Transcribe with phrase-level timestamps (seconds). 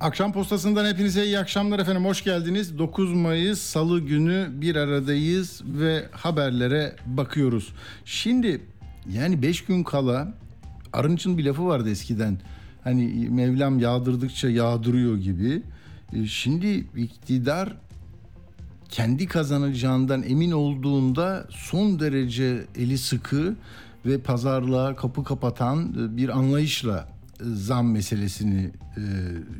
[0.00, 2.04] Akşam postasından hepinize iyi akşamlar efendim.
[2.04, 2.78] Hoş geldiniz.
[2.78, 7.72] 9 Mayıs Salı günü bir aradayız ve haberlere bakıyoruz.
[8.04, 8.60] Şimdi
[9.12, 10.34] yani 5 gün kala
[10.92, 12.38] Arınç'ın bir lafı vardı eskiden.
[12.84, 15.62] Hani Mevlam yağdırdıkça yağdırıyor gibi.
[16.12, 17.76] E, Şimdi iktidar
[18.88, 23.56] kendi kazanacağından emin olduğunda son derece eli sıkı
[24.06, 29.02] ve pazarlığa kapı kapatan e, bir anlayışla zam meselesini e,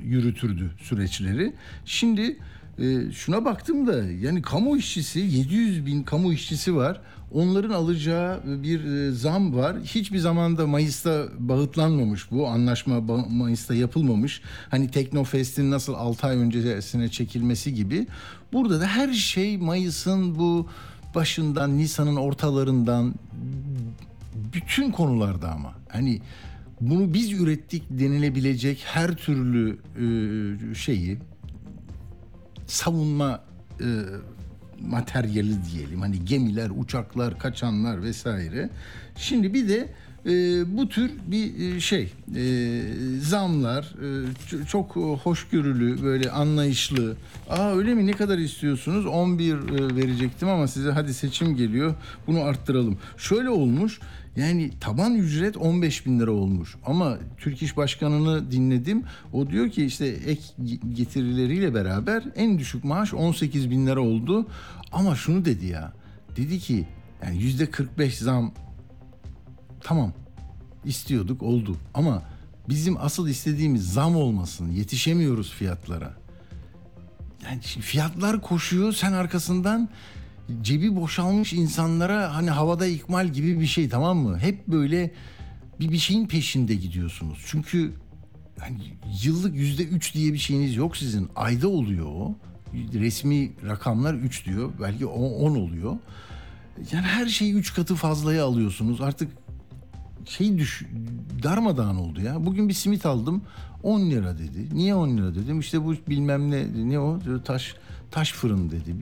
[0.04, 1.52] yürütürdü süreçleri.
[1.84, 2.36] Şimdi
[2.78, 7.00] e, şuna baktım da yani kamu işçisi 700 bin kamu işçisi var.
[7.32, 9.76] Onların alacağı bir e, zam var.
[9.84, 12.48] Hiçbir zamanda Mayıs'ta bağıtlanmamış bu.
[12.48, 14.42] Anlaşma Mayıs'ta yapılmamış.
[14.70, 18.06] Hani Teknofest'in nasıl 6 ay öncesine çekilmesi gibi.
[18.52, 20.68] Burada da her şey Mayıs'ın bu
[21.14, 23.14] başından, Nisan'ın ortalarından
[24.52, 25.72] bütün konularda ama.
[25.88, 26.20] Hani
[26.80, 31.18] bunu biz ürettik denilebilecek her türlü e, şeyi
[32.66, 33.44] savunma
[33.80, 33.86] e,
[34.80, 36.00] materyali diyelim.
[36.00, 38.70] Hani gemiler, uçaklar, kaçanlar vesaire.
[39.16, 39.88] Şimdi bir de
[40.26, 40.30] e,
[40.78, 42.82] bu tür bir e, şey e,
[43.20, 43.94] zamlar
[44.62, 47.16] e, çok hoşgörülü böyle anlayışlı.
[47.50, 49.06] Aa öyle mi ne kadar istiyorsunuz?
[49.06, 51.94] 11 e, verecektim ama size hadi seçim geliyor
[52.26, 52.98] bunu arttıralım.
[53.16, 54.00] Şöyle olmuş
[54.38, 56.76] yani taban ücret 15 bin lira olmuş.
[56.86, 59.04] Ama Türk İş Başkanı'nı dinledim.
[59.32, 60.42] O diyor ki işte ek
[60.92, 64.46] getirileriyle beraber en düşük maaş 18 bin lira oldu.
[64.92, 65.92] Ama şunu dedi ya.
[66.36, 66.86] Dedi ki
[67.22, 68.52] yani yüzde 45 zam
[69.80, 70.12] tamam
[70.84, 71.76] istiyorduk oldu.
[71.94, 72.22] Ama
[72.68, 74.70] bizim asıl istediğimiz zam olmasın.
[74.70, 76.12] Yetişemiyoruz fiyatlara.
[77.44, 79.88] Yani fiyatlar koşuyor sen arkasından
[80.62, 84.38] cebi boşalmış insanlara hani havada ikmal gibi bir şey tamam mı?
[84.38, 85.10] Hep böyle
[85.80, 87.38] bir bir şeyin peşinde gidiyorsunuz.
[87.46, 87.92] Çünkü
[88.60, 88.78] yani
[89.22, 91.28] yıllık yüzde üç diye bir şeyiniz yok sizin.
[91.36, 92.34] Ayda oluyor o.
[92.94, 94.72] Resmi rakamlar 3 diyor.
[94.80, 95.96] Belki 10 oluyor.
[96.92, 99.00] Yani her şeyi 3 katı fazlaya alıyorsunuz.
[99.00, 99.32] Artık
[100.28, 100.86] şey düş
[101.42, 102.46] darmadağın oldu ya.
[102.46, 103.42] Bugün bir simit aldım
[103.82, 104.68] 10 lira dedi.
[104.72, 105.60] Niye 10 lira dedim.
[105.60, 107.74] İşte bu bilmem ne ne o taş
[108.10, 108.94] taş fırın dedi.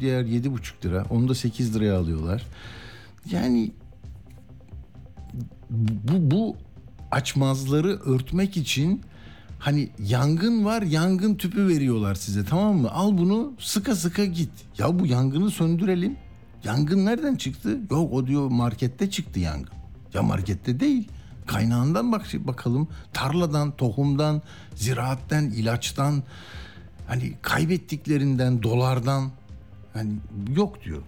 [0.00, 1.04] Diğer 7,5 lira.
[1.10, 2.46] Onu da 8 liraya alıyorlar.
[3.30, 3.72] Yani
[5.70, 6.56] bu, bu
[7.10, 9.02] açmazları örtmek için
[9.58, 12.90] hani yangın var yangın tüpü veriyorlar size tamam mı?
[12.90, 14.50] Al bunu sıka sıka git.
[14.78, 16.16] Ya bu yangını söndürelim.
[16.64, 17.78] Yangın nereden çıktı?
[17.90, 19.77] Yok o diyor markette çıktı yangın.
[20.14, 21.08] Ya markette değil.
[21.46, 22.88] Kaynağından bak bakalım.
[23.12, 24.42] Tarladan, tohumdan,
[24.74, 26.22] ziraatten, ilaçtan
[27.06, 29.30] hani kaybettiklerinden, dolardan
[29.94, 30.12] hani
[30.56, 31.02] yok diyor.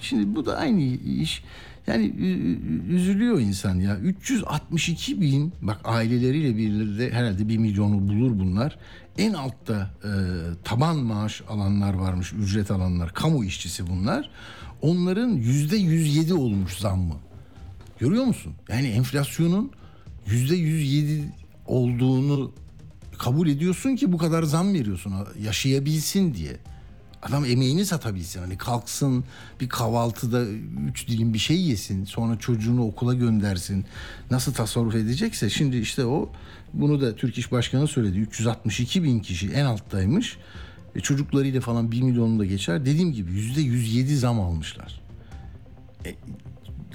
[0.00, 1.44] Şimdi bu da aynı iş.
[1.86, 2.04] Yani
[2.88, 3.98] üzülüyor insan ya.
[3.98, 8.78] 362 bin bak aileleriyle birlikte herhalde bir milyonu bulur bunlar.
[9.18, 10.10] En altta e,
[10.64, 14.30] taban maaş alanlar varmış, ücret alanlar, kamu işçisi bunlar.
[14.82, 17.14] Onların yüzde 107 olmuş zammı.
[17.98, 18.52] Görüyor musun?
[18.68, 19.70] Yani enflasyonun
[20.26, 21.32] yüzde 107
[21.66, 22.52] olduğunu
[23.18, 26.56] kabul ediyorsun ki bu kadar zam veriyorsun yaşayabilsin diye.
[27.22, 28.40] Adam emeğini satabilsin.
[28.40, 29.24] Hani kalksın
[29.60, 30.44] bir kahvaltıda
[30.90, 32.04] üç dilim bir şey yesin.
[32.04, 33.84] Sonra çocuğunu okula göndersin.
[34.30, 35.50] Nasıl tasarruf edecekse.
[35.50, 36.32] Şimdi işte o
[36.72, 38.18] bunu da Türk İş Başkanı söyledi.
[38.18, 40.36] 362 bin kişi en alttaymış.
[40.96, 42.86] E çocuklarıyla falan 1 milyonu da geçer.
[42.86, 45.00] Dediğim gibi yüzde 107 zam almışlar.
[46.06, 46.14] E,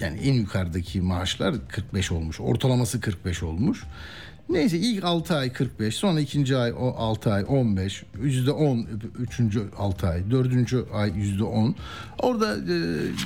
[0.02, 2.40] yani en yukarıdaki maaşlar 45 olmuş.
[2.40, 3.84] Ortalaması 45 olmuş.
[4.50, 8.88] Neyse ilk 6 ay 45, sonra ikinci ay o 6 ay 15, yüzde 10
[9.20, 11.76] üçüncü 6 ay, dördüncü ay yüzde 10.
[12.20, 12.76] Orada e,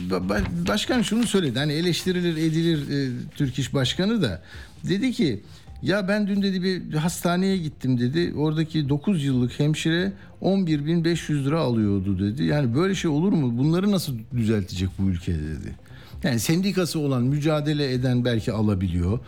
[0.09, 4.41] ba- başkan şunu söyledi hani eleştirilir edilir e, Türk İş Başkanı da
[4.89, 5.41] dedi ki
[5.81, 8.33] ya ben dün dedi bir hastaneye gittim dedi.
[8.37, 12.43] Oradaki 9 yıllık hemşire 11.500 lira alıyordu dedi.
[12.43, 13.57] Yani böyle şey olur mu?
[13.57, 15.75] Bunları nasıl düzeltecek bu ülke dedi.
[16.23, 19.19] Yani sendikası olan mücadele eden belki alabiliyor.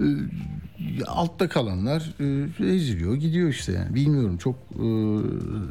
[0.00, 0.04] Ee,
[1.06, 4.88] altta kalanlar e, eziliyor gidiyor işte yani bilmiyorum çok e,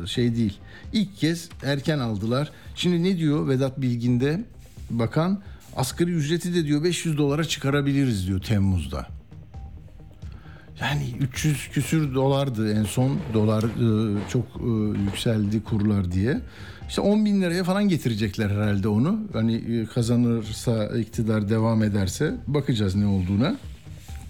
[0.07, 0.57] şey değil.
[0.93, 2.51] İlk kez erken aldılar.
[2.75, 4.43] Şimdi ne diyor Vedat Bilgin'de
[4.89, 5.41] bakan
[5.75, 9.07] asgari ücreti de diyor 500 dolara çıkarabiliriz diyor Temmuz'da.
[10.81, 16.41] Yani 300 küsür dolardı en son dolar e, çok e, yükseldi kurlar diye.
[16.91, 19.19] İşte 10 bin liraya falan getirecekler herhalde onu.
[19.33, 23.55] Hani e, kazanırsa iktidar devam ederse bakacağız ne olduğuna.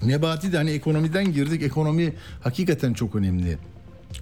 [0.04, 1.64] Nebati de hani ekonomiden girdik.
[1.64, 3.58] Ekonomi hakikaten çok önemli.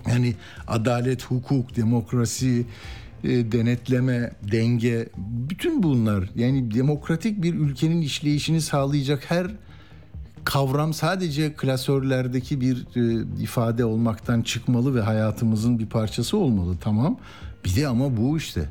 [0.07, 0.35] Yani
[0.67, 2.65] adalet, hukuk, demokrasi,
[3.23, 9.47] e, denetleme, denge bütün bunlar yani demokratik bir ülkenin işleyişini sağlayacak her
[10.43, 17.17] kavram sadece klasörlerdeki bir e, ifade olmaktan çıkmalı ve hayatımızın bir parçası olmalı tamam.
[17.65, 18.69] Bir de ama bu işte.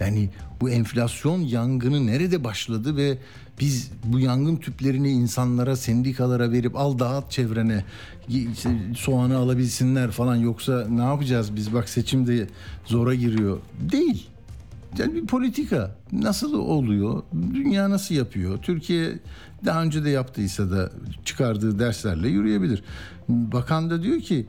[0.00, 0.30] Yani
[0.60, 3.18] bu enflasyon yangını nerede başladı ve
[3.60, 7.84] biz bu yangın tüplerini insanlara, sendikalara verip al dağıt çevrene
[8.28, 12.48] işte soğanı alabilsinler falan yoksa ne yapacağız biz bak seçim de
[12.86, 13.58] zora giriyor.
[13.80, 14.26] Değil.
[14.98, 17.22] Yani bir politika nasıl oluyor?
[17.54, 18.58] Dünya nasıl yapıyor?
[18.62, 19.18] Türkiye
[19.64, 20.90] daha önce de yaptıysa da
[21.24, 22.82] çıkardığı derslerle yürüyebilir.
[23.28, 24.46] Bakan da diyor ki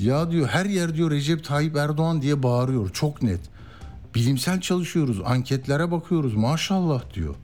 [0.00, 3.40] ya diyor her yer diyor Recep Tayyip Erdoğan diye bağırıyor çok net.
[4.14, 7.34] Bilimsel çalışıyoruz, anketlere bakıyoruz maşallah diyor.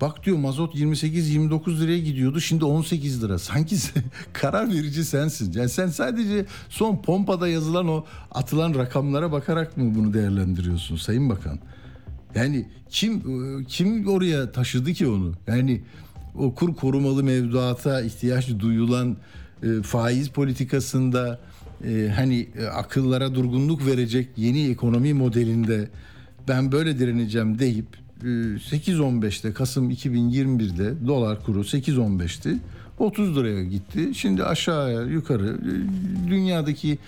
[0.00, 3.38] Bak diyor mazot 28-29 liraya gidiyordu şimdi 18 lira.
[3.38, 3.76] Sanki
[4.32, 5.52] karar verici sensin.
[5.52, 11.58] Yani sen sadece son pompada yazılan o atılan rakamlara bakarak mı bunu değerlendiriyorsun Sayın Bakan?
[12.34, 13.22] Yani kim
[13.64, 15.32] kim oraya taşıdı ki onu?
[15.46, 15.82] Yani
[16.34, 19.16] o kur korumalı mevduata ihtiyaç duyulan
[19.62, 21.40] e, faiz politikasında
[21.84, 25.88] e, hani e, akıllara durgunluk verecek yeni ekonomi modelinde
[26.48, 27.86] ben böyle direneceğim deyip
[28.22, 32.56] 8.15'te Kasım 2021'de dolar kuru 8.15'ti.
[32.98, 34.14] 30 liraya gitti.
[34.14, 35.58] Şimdi aşağıya yukarı
[36.26, 36.98] dünyadaki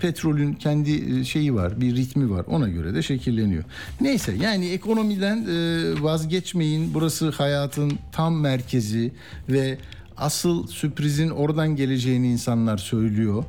[0.00, 2.44] petrolün kendi şeyi var, bir ritmi var.
[2.48, 3.64] Ona göre de şekilleniyor.
[4.00, 5.46] Neyse yani ekonomiden
[6.02, 6.94] vazgeçmeyin.
[6.94, 9.12] Burası hayatın tam merkezi
[9.48, 9.78] ve
[10.22, 13.44] asıl sürprizin oradan geleceğini insanlar söylüyor.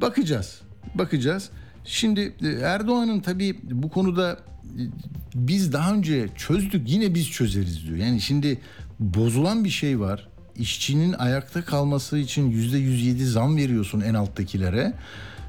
[0.00, 0.60] Bakacağız.
[0.94, 1.50] Bakacağız.
[1.84, 4.38] Şimdi Erdoğan'ın tabii bu konuda
[5.34, 7.96] biz daha önce çözdük yine biz çözeriz diyor.
[7.96, 8.60] Yani şimdi
[9.00, 10.28] bozulan bir şey var.
[10.56, 14.94] İşçinin ayakta kalması için yüzde 107 zam veriyorsun en alttakilere.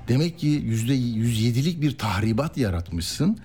[0.08, 3.38] Demek ki yüzde 107'lik bir tahribat yaratmışsın.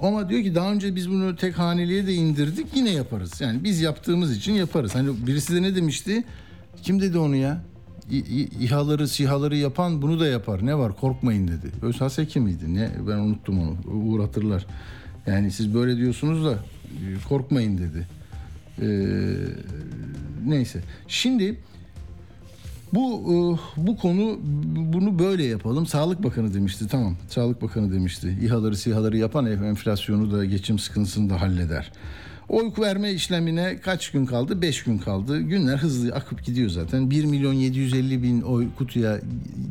[0.00, 3.40] Ama diyor ki daha önce biz bunu tek haneliğe de indirdik yine yaparız.
[3.40, 4.94] Yani biz yaptığımız için yaparız.
[4.94, 6.24] Hani birisi de ne demişti?
[6.82, 7.62] Kim dedi onu ya?
[8.60, 10.66] İHA'ları SİHA'ları yapan bunu da yapar.
[10.66, 11.70] Ne var korkmayın dedi.
[11.82, 12.74] Özhas Eki miydi?
[12.74, 12.90] Ne?
[13.08, 13.76] Ben unuttum onu.
[13.94, 14.66] Uğur hatırlar.
[15.26, 18.06] Yani siz böyle diyorsunuz da e, korkmayın dedi.
[18.82, 18.86] Ee,
[20.46, 20.80] neyse.
[21.08, 21.60] Şimdi
[22.96, 23.36] bu e,
[23.86, 24.38] bu konu
[24.76, 25.86] bunu böyle yapalım.
[25.86, 26.88] Sağlık Bakanı demişti.
[26.88, 27.16] Tamam.
[27.28, 28.38] Sağlık Bakanı demişti.
[28.42, 31.92] İHA'ları SİHA'ları yapan enflasyonu da geçim sıkıntısını da halleder.
[32.48, 34.62] Oy verme işlemine kaç gün kaldı?
[34.62, 35.40] 5 gün kaldı.
[35.40, 37.10] Günler hızlı akıp gidiyor zaten.
[37.10, 39.20] 1 milyon 750 bin oy kutuya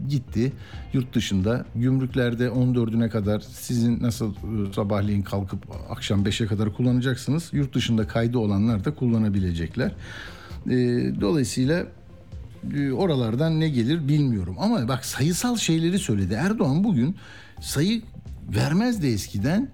[0.09, 0.53] gitti
[0.93, 1.65] yurt dışında.
[1.75, 7.49] Gümrüklerde 14'üne kadar sizin nasıl e, sabahleyin kalkıp akşam 5'e kadar kullanacaksınız.
[7.53, 9.91] Yurt dışında kaydı olanlar da kullanabilecekler.
[10.69, 10.75] E,
[11.21, 11.85] dolayısıyla
[12.93, 14.55] oralardan ne gelir bilmiyorum.
[14.59, 16.33] Ama bak sayısal şeyleri söyledi.
[16.33, 17.15] Erdoğan bugün
[17.61, 18.01] sayı
[18.55, 19.69] vermezdi eskiden.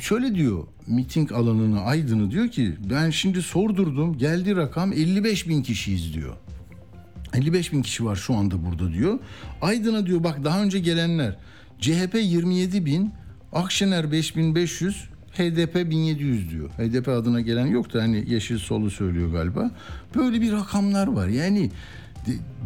[0.00, 6.14] Şöyle diyor miting alanını Aydın'ı diyor ki ben şimdi sordurdum geldi rakam 55 bin kişiyiz
[6.14, 6.36] diyor.
[7.34, 9.18] 55 bin kişi var şu anda burada diyor.
[9.62, 11.36] Aydın'a diyor bak daha önce gelenler
[11.80, 13.12] CHP 27 bin,
[13.52, 16.70] Akşener 5500, HDP 1700 diyor.
[16.70, 19.70] HDP adına gelen yok da hani yeşil solu söylüyor galiba.
[20.14, 21.28] Böyle bir rakamlar var.
[21.28, 21.70] Yani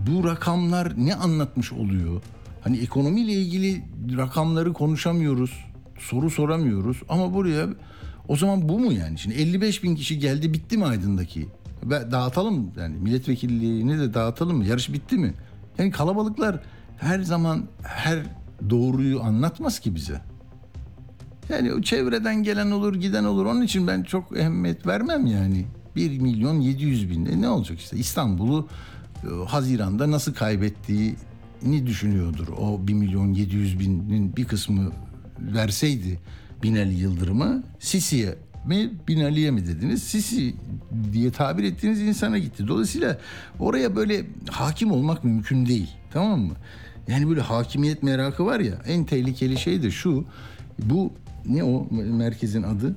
[0.06, 2.22] bu rakamlar ne anlatmış oluyor?
[2.60, 3.82] Hani ekonomiyle ilgili
[4.16, 5.64] rakamları konuşamıyoruz,
[5.98, 7.66] soru soramıyoruz ama buraya
[8.28, 9.18] o zaman bu mu yani?
[9.18, 11.48] Şimdi 55 bin kişi geldi bitti mi Aydın'daki?
[11.90, 14.66] Dağıtalım yani milletvekilliğini de dağıtalım mı?
[14.66, 15.34] Yarış bitti mi?
[15.78, 16.60] Yani kalabalıklar
[16.98, 18.18] her zaman her
[18.70, 20.20] doğruyu anlatmaz ki bize.
[21.48, 25.66] Yani o çevreden gelen olur giden olur onun için ben çok ehemmiyet vermem yani.
[25.96, 28.68] 1 milyon 700 bin e ne olacak işte İstanbul'u
[29.24, 32.48] e, Haziran'da nasıl kaybettiğini düşünüyordur.
[32.48, 34.92] O 1 milyon 700 binin bir kısmı
[35.38, 36.18] verseydi
[36.62, 38.34] Binali Yıldırım'ı Sisi'ye
[38.66, 40.02] mi Binali'ye mi dediniz?
[40.02, 40.54] Sisi
[41.12, 42.68] diye tabir ettiğiniz insana gitti.
[42.68, 43.18] Dolayısıyla
[43.58, 45.90] oraya böyle hakim olmak mümkün değil.
[46.12, 46.54] Tamam mı?
[47.08, 50.24] Yani böyle hakimiyet merakı var ya en tehlikeli şey de şu.
[50.78, 51.12] Bu
[51.46, 52.94] ne o merkezin adı?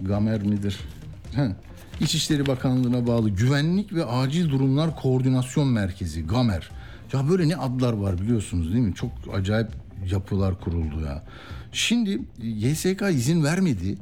[0.00, 0.78] Gamer midir?
[1.34, 1.48] Ha.
[2.00, 6.70] İçişleri Bakanlığı'na bağlı Güvenlik ve Acil Durumlar Koordinasyon Merkezi Gamer.
[7.12, 8.94] Ya böyle ne adlar var biliyorsunuz değil mi?
[8.94, 9.68] Çok acayip
[10.10, 11.22] yapılar kuruldu ya.
[11.72, 13.98] Şimdi YSK izin vermedi.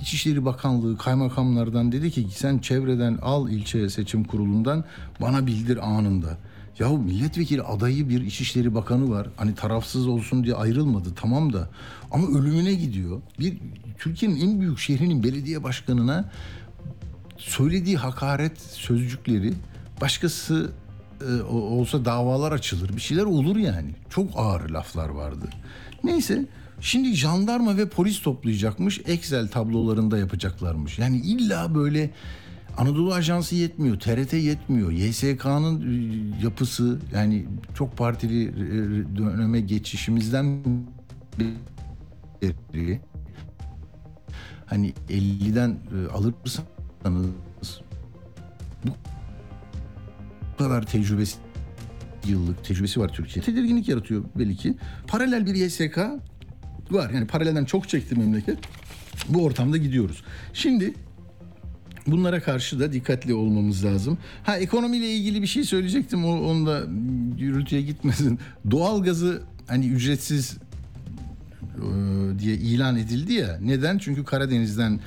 [0.00, 4.84] İçişleri Bakanlığı kaymakamlardan dedi ki sen çevreden al ilçe seçim kurulundan
[5.20, 6.38] bana bildir anında.
[6.78, 9.28] Yahu milletvekili adayı bir İçişleri Bakanı var.
[9.36, 11.68] Hani tarafsız olsun diye ayrılmadı tamam da
[12.10, 13.22] ama ölümüne gidiyor.
[13.40, 13.58] Bir
[13.98, 16.30] Türkiye'nin en büyük şehrinin belediye başkanına
[17.36, 19.52] söylediği hakaret sözcükleri
[20.00, 20.72] başkası
[21.28, 22.96] e, olsa davalar açılır.
[22.96, 23.90] Bir şeyler olur yani.
[24.10, 25.48] Çok ağır laflar vardı.
[26.04, 26.46] Neyse
[26.80, 29.00] şimdi jandarma ve polis toplayacakmış.
[29.06, 30.98] Excel tablolarında yapacaklarmış.
[30.98, 32.10] Yani illa böyle
[32.78, 40.64] Anadolu Ajansı yetmiyor, TRT yetmiyor, YSK'nın e, yapısı yani çok partili e, döneme geçişimizden
[42.74, 43.00] beri
[44.66, 47.80] hani 50'den e, alırsanız
[48.84, 48.92] bu
[50.58, 51.36] kadar tecrübesi
[52.26, 53.44] yıllık tecrübesi var Türkiye.
[53.44, 54.74] Tedirginlik yaratıyor belli ki.
[55.06, 55.98] Paralel bir YSK
[56.90, 57.10] var.
[57.10, 58.58] Yani paralelden çok çekti memleket.
[59.28, 60.22] Bu ortamda gidiyoruz.
[60.52, 60.94] Şimdi
[62.10, 64.18] Bunlara karşı da dikkatli olmamız lazım.
[64.42, 66.24] Ha ekonomiyle ilgili bir şey söyleyecektim.
[66.24, 66.82] O, onu da
[67.38, 68.38] gürültüye gitmesin.
[68.70, 70.56] Doğalgazı hani ücretsiz
[71.62, 73.58] e, diye ilan edildi ya.
[73.62, 73.98] Neden?
[73.98, 75.00] Çünkü Karadeniz'den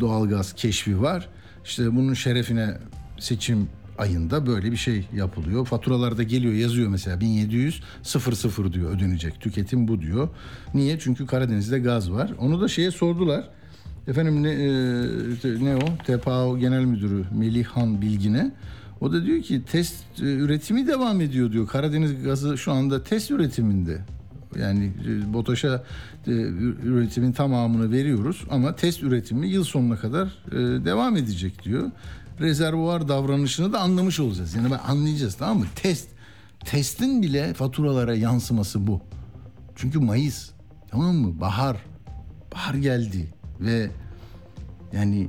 [0.00, 1.28] doğalgaz keşfi var.
[1.64, 2.78] İşte bunun şerefine
[3.18, 5.66] seçim ayında böyle bir şey yapılıyor.
[5.66, 9.40] Faturalarda geliyor yazıyor mesela 1700 00 diyor ödenecek.
[9.40, 10.28] Tüketim bu diyor.
[10.74, 10.98] Niye?
[10.98, 12.30] Çünkü Karadeniz'de gaz var.
[12.38, 13.48] Onu da şeye sordular.
[14.08, 15.96] Efendim ne, e, ne o?
[16.06, 18.52] TPAO Genel Müdürü Melihan Bilgin'e.
[19.00, 21.66] O da diyor ki test e, üretimi devam ediyor diyor.
[21.66, 24.00] Karadeniz gazı şu anda test üretiminde.
[24.58, 25.84] Yani e, BOTAŞ'a
[26.26, 26.30] e,
[26.82, 31.90] üretimin tamamını veriyoruz ama test üretimi yıl sonuna kadar e, devam edecek diyor.
[32.40, 34.54] Rezervuar davranışını da anlamış olacağız.
[34.54, 35.66] Yani ben anlayacağız tamam mı?
[35.74, 36.08] Test.
[36.64, 39.00] Testin bile faturalara yansıması bu.
[39.76, 40.50] Çünkü Mayıs
[40.90, 41.40] tamam mı?
[41.40, 41.76] Bahar.
[42.54, 43.90] Bahar geldi ve
[44.92, 45.28] yani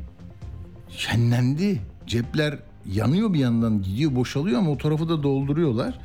[0.90, 1.82] şenlendi.
[2.08, 6.00] Cepler yanıyor bir yandan gidiyor boşalıyor ama o tarafı da dolduruyorlar.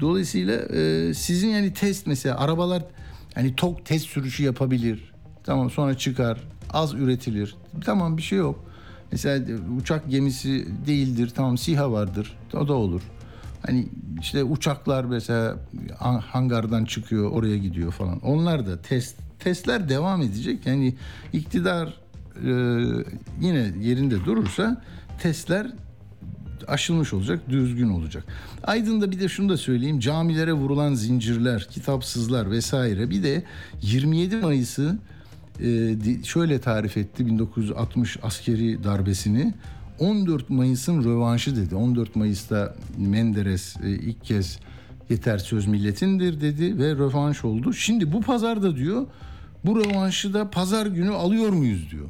[0.00, 2.82] Dolayısıyla e, sizin yani test mesela arabalar
[3.34, 5.12] hani tok test sürüşü yapabilir.
[5.44, 6.40] Tamam sonra çıkar
[6.70, 7.56] az üretilir.
[7.84, 8.64] Tamam bir şey yok.
[9.12, 9.44] Mesela
[9.80, 11.32] uçak gemisi değildir.
[11.34, 12.36] Tamam SİHA vardır.
[12.54, 13.02] O da olur.
[13.66, 13.88] Hani
[14.20, 15.56] işte uçaklar mesela
[16.20, 18.20] hangardan çıkıyor oraya gidiyor falan.
[18.20, 20.66] Onlar da test testler devam edecek.
[20.66, 20.94] Yani
[21.32, 21.86] iktidar
[22.36, 22.50] e,
[23.40, 24.82] yine yerinde durursa
[25.22, 25.72] testler
[26.68, 28.24] aşılmış olacak, düzgün olacak.
[28.62, 30.00] Aydın'da bir de şunu da söyleyeyim.
[30.00, 33.10] Camilere vurulan zincirler, kitapsızlar vesaire.
[33.10, 33.44] Bir de
[33.82, 34.98] 27 Mayıs'ı
[35.60, 39.54] e, şöyle tarif etti 1960 askeri darbesini.
[39.98, 41.74] 14 Mayıs'ın rövanşı dedi.
[41.74, 44.58] 14 Mayıs'ta Menderes e, ilk kez
[45.10, 47.72] yeter söz milletindir dedi ve rövanş oldu.
[47.72, 49.06] Şimdi bu pazarda diyor
[49.64, 52.08] bu rövanşı da pazar günü alıyor muyuz diyor.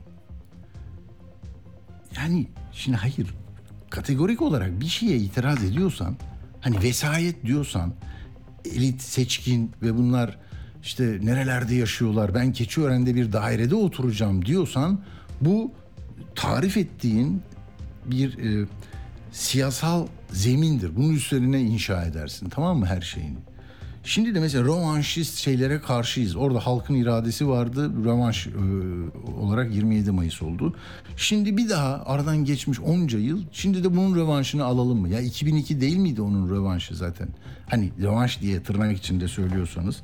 [2.17, 3.35] Yani şimdi hayır
[3.91, 6.17] kategorik olarak bir şeye itiraz ediyorsan
[6.61, 7.95] hani vesayet diyorsan
[8.65, 10.39] elit seçkin ve bunlar
[10.83, 15.01] işte nerelerde yaşıyorlar ben Keçiören'de bir dairede oturacağım diyorsan
[15.41, 15.73] bu
[16.35, 17.43] tarif ettiğin
[18.07, 18.67] bir e,
[19.33, 20.97] siyasal zemindir.
[20.97, 23.38] Bunun üzerine inşa edersin tamam mı her şeyini.
[24.07, 26.37] Şimdi de mesela rövanşist şeylere karşıyız.
[26.37, 27.93] Orada halkın iradesi vardı.
[28.05, 28.50] Rövanş e,
[29.41, 30.76] olarak 27 Mayıs oldu.
[31.17, 33.43] Şimdi bir daha aradan geçmiş onca yıl.
[33.53, 35.09] Şimdi de bunun rövanşını alalım mı?
[35.09, 37.29] Ya 2002 değil miydi onun rövanşı zaten?
[37.71, 39.97] Hani rövanş diye tırnak içinde söylüyorsanız.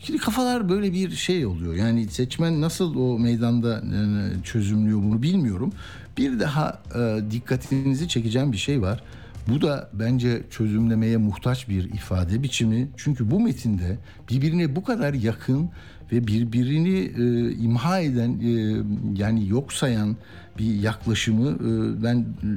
[0.00, 1.74] Şimdi kafalar böyle bir şey oluyor.
[1.74, 5.72] Yani seçmen nasıl o meydanda e, çözümlüyor bunu bilmiyorum.
[6.18, 9.02] Bir daha e, dikkatinizi çekeceğim bir şey var.
[9.48, 12.88] Bu da bence çözümlemeye muhtaç bir ifade biçimi.
[12.96, 13.98] Çünkü bu metinde
[14.30, 15.70] birbirine bu kadar yakın
[16.12, 18.82] ve birbirini e, imha eden e,
[19.16, 20.16] yani yok sayan
[20.58, 22.48] bir yaklaşımı e, ben e,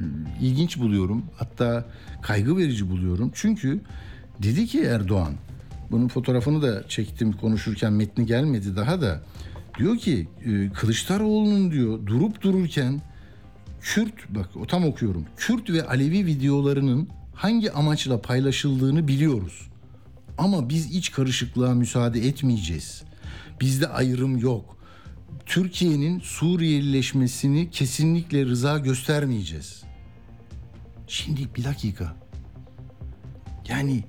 [0.42, 1.26] ilginç buluyorum.
[1.38, 1.86] Hatta
[2.22, 3.32] kaygı verici buluyorum.
[3.34, 3.80] Çünkü
[4.44, 5.34] dedi ki Erdoğan
[5.92, 9.22] bunun fotoğrafını da çektim konuşurken metni gelmedi daha da.
[9.80, 13.02] Diyor ki e, Kılıçdaroğlu'nun diyor durup dururken
[13.82, 15.26] Kürt bak o tam okuyorum.
[15.38, 19.68] Kürt ve Alevi videolarının hangi amaçla paylaşıldığını biliyoruz.
[20.38, 23.04] Ama biz iç karışıklığa müsaade etmeyeceğiz.
[23.62, 24.78] Bizde ayrım yok.
[25.46, 29.84] Türkiye'nin Suriyelileşmesini kesinlikle rıza göstermeyeceğiz.
[31.08, 32.16] Şimdi bir dakika.
[33.68, 34.04] Yani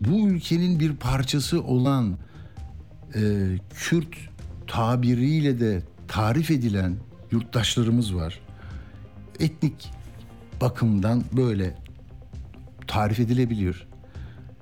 [0.00, 2.18] bu ülkenin bir parçası olan
[3.14, 3.20] e,
[3.74, 4.16] Kürt
[4.66, 6.96] tabiriyle de tarif edilen
[7.30, 8.43] yurttaşlarımız var
[9.40, 9.90] etnik
[10.60, 11.74] bakımdan böyle
[12.86, 13.86] tarif edilebiliyor.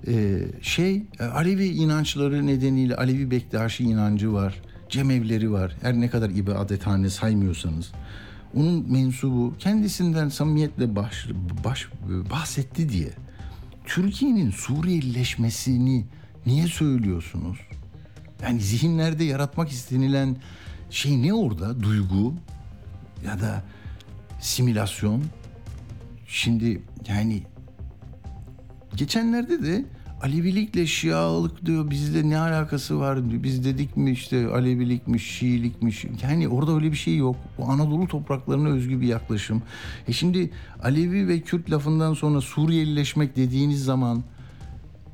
[0.09, 1.03] Ee, şey
[1.35, 4.63] Alevi inançları nedeniyle Alevi Bektaşi inancı var.
[4.89, 5.77] cemevleri var.
[5.83, 7.93] Her ne kadar ibadethane saymıyorsanız.
[8.55, 11.27] Onun mensubu kendisinden samimiyetle baş,
[11.65, 11.89] baş,
[12.31, 13.11] bahsetti diye.
[13.85, 16.05] Türkiye'nin Suriyelileşmesini
[16.47, 17.59] niye söylüyorsunuz?
[18.43, 20.37] Yani zihinlerde yaratmak istenilen
[20.91, 21.83] şey ne orada?
[21.83, 22.35] Duygu
[23.27, 23.63] ya da
[24.43, 25.23] simülasyon.
[26.27, 27.43] Şimdi yani
[28.97, 29.85] geçenlerde de
[30.23, 33.43] Alevilikle Şialık diyor bizde ne alakası var diyor.
[33.43, 36.07] Biz dedik mi işte Alevilikmiş, Şiilikmiş.
[36.23, 37.37] Yani orada öyle bir şey yok.
[37.59, 39.63] Bu Anadolu topraklarına özgü bir yaklaşım.
[40.09, 40.51] E şimdi
[40.83, 44.23] Alevi ve Kürt lafından sonra Suriyelileşmek dediğiniz zaman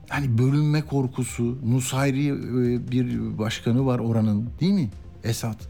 [0.09, 4.91] hani bölünme korkusu, Nusayri e, bir başkanı var oranın değil mi?
[5.25, 5.69] Esat.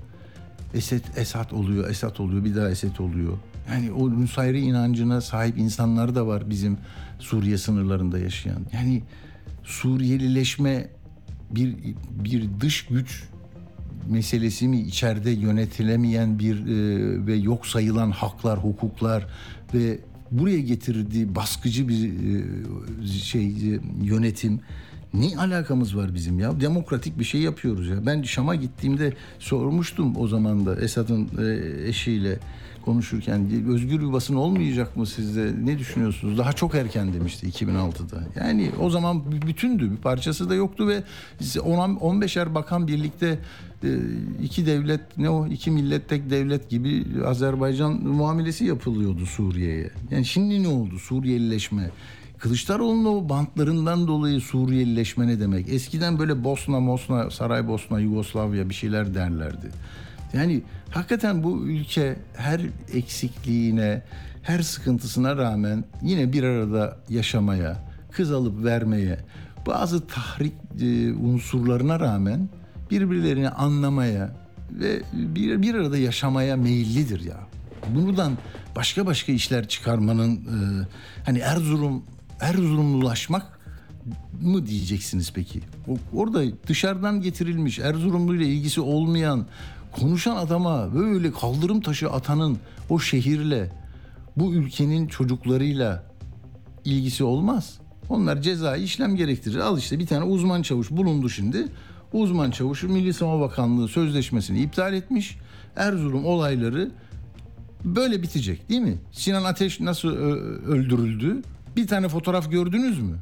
[0.75, 3.33] Esed, Esat oluyor, Esat oluyor, bir daha Esed oluyor.
[3.71, 6.79] Yani o Nusayri inancına sahip insanlar da var bizim
[7.19, 8.61] Suriye sınırlarında yaşayan.
[8.73, 9.03] Yani
[9.65, 10.89] Suriyelileşme
[11.51, 11.75] bir
[12.11, 13.25] bir dış güç
[14.09, 19.27] meselesi mi içeride yönetilemeyen bir e, ve yok sayılan haklar, hukuklar
[19.75, 19.99] ve
[20.31, 22.11] buraya getirdiği baskıcı bir
[23.05, 24.61] e, şey e, yönetim
[25.15, 26.61] ne alakamız var bizim ya?
[26.61, 28.07] Demokratik bir şey yapıyoruz ya.
[28.07, 32.39] Ben Şam'a gittiğimde sormuştum o zaman da Esad'ın e, eşiyle
[32.88, 35.52] konuşurken özgür bir basın olmayacak mı sizde?
[35.64, 36.38] Ne düşünüyorsunuz?
[36.38, 38.40] Daha çok erken demişti 2006'da.
[38.40, 39.90] Yani o zaman bütündü.
[39.90, 41.02] Bir parçası da yoktu ve
[41.40, 43.38] 15'er bakan birlikte
[43.85, 43.88] e,
[44.42, 49.90] iki devlet ne o iki millet tek devlet gibi Azerbaycan muamelesi yapılıyordu Suriye'ye.
[50.11, 50.99] Yani şimdi ne oldu?
[50.99, 51.90] Suriyelileşme.
[52.38, 55.68] Kılıçdaroğlu'nun o bantlarından dolayı Suriyelileşme ne demek?
[55.68, 59.71] Eskiden böyle Bosna, Mosna, Saraybosna, Yugoslavya bir şeyler derlerdi.
[60.33, 62.61] Yani hakikaten bu ülke her
[62.92, 64.02] eksikliğine,
[64.42, 67.76] her sıkıntısına rağmen yine bir arada yaşamaya,
[68.11, 69.18] kız alıp vermeye,
[69.66, 72.49] bazı tahrik e, unsurlarına rağmen
[72.90, 74.37] birbirlerini anlamaya
[74.71, 77.37] ve bir, bir arada yaşamaya meyillidir ya.
[77.95, 78.38] Bundan
[78.76, 80.87] başka başka işler çıkarmanın e,
[81.25, 82.02] hani Erzurum
[82.40, 83.59] Erzurumlulaşmak
[84.40, 85.61] mı diyeceksiniz peki?
[86.12, 89.47] Orada dışarıdan getirilmiş Erzurumlu ile ilgisi olmayan
[89.92, 92.59] konuşan adama böyle kaldırım taşı atanın
[92.90, 93.71] o şehirle
[94.37, 96.05] bu ülkenin çocuklarıyla
[96.85, 97.79] ilgisi olmaz.
[98.09, 99.59] Onlar cezai işlem gerektirir.
[99.59, 101.66] Al işte bir tane uzman çavuş bulundu şimdi.
[102.12, 105.38] Uzman çavuşu Milli Savunma Bakanlığı sözleşmesini iptal etmiş.
[105.77, 106.90] Erzurum olayları
[107.85, 108.98] böyle bitecek değil mi?
[109.12, 110.09] Sinan Ateş nasıl
[110.66, 111.42] öldürüldü?
[111.77, 113.16] Bir tane fotoğraf gördünüz mü?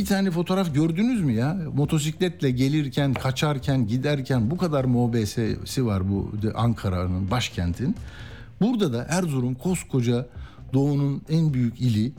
[0.00, 1.56] Bir tane fotoğraf gördünüz mü ya?
[1.74, 7.96] Motosikletle gelirken, kaçarken, giderken bu kadar MOBS'si var bu Ankara'nın başkentin.
[8.60, 10.26] Burada da Erzurum koskoca
[10.72, 12.12] doğunun en büyük ili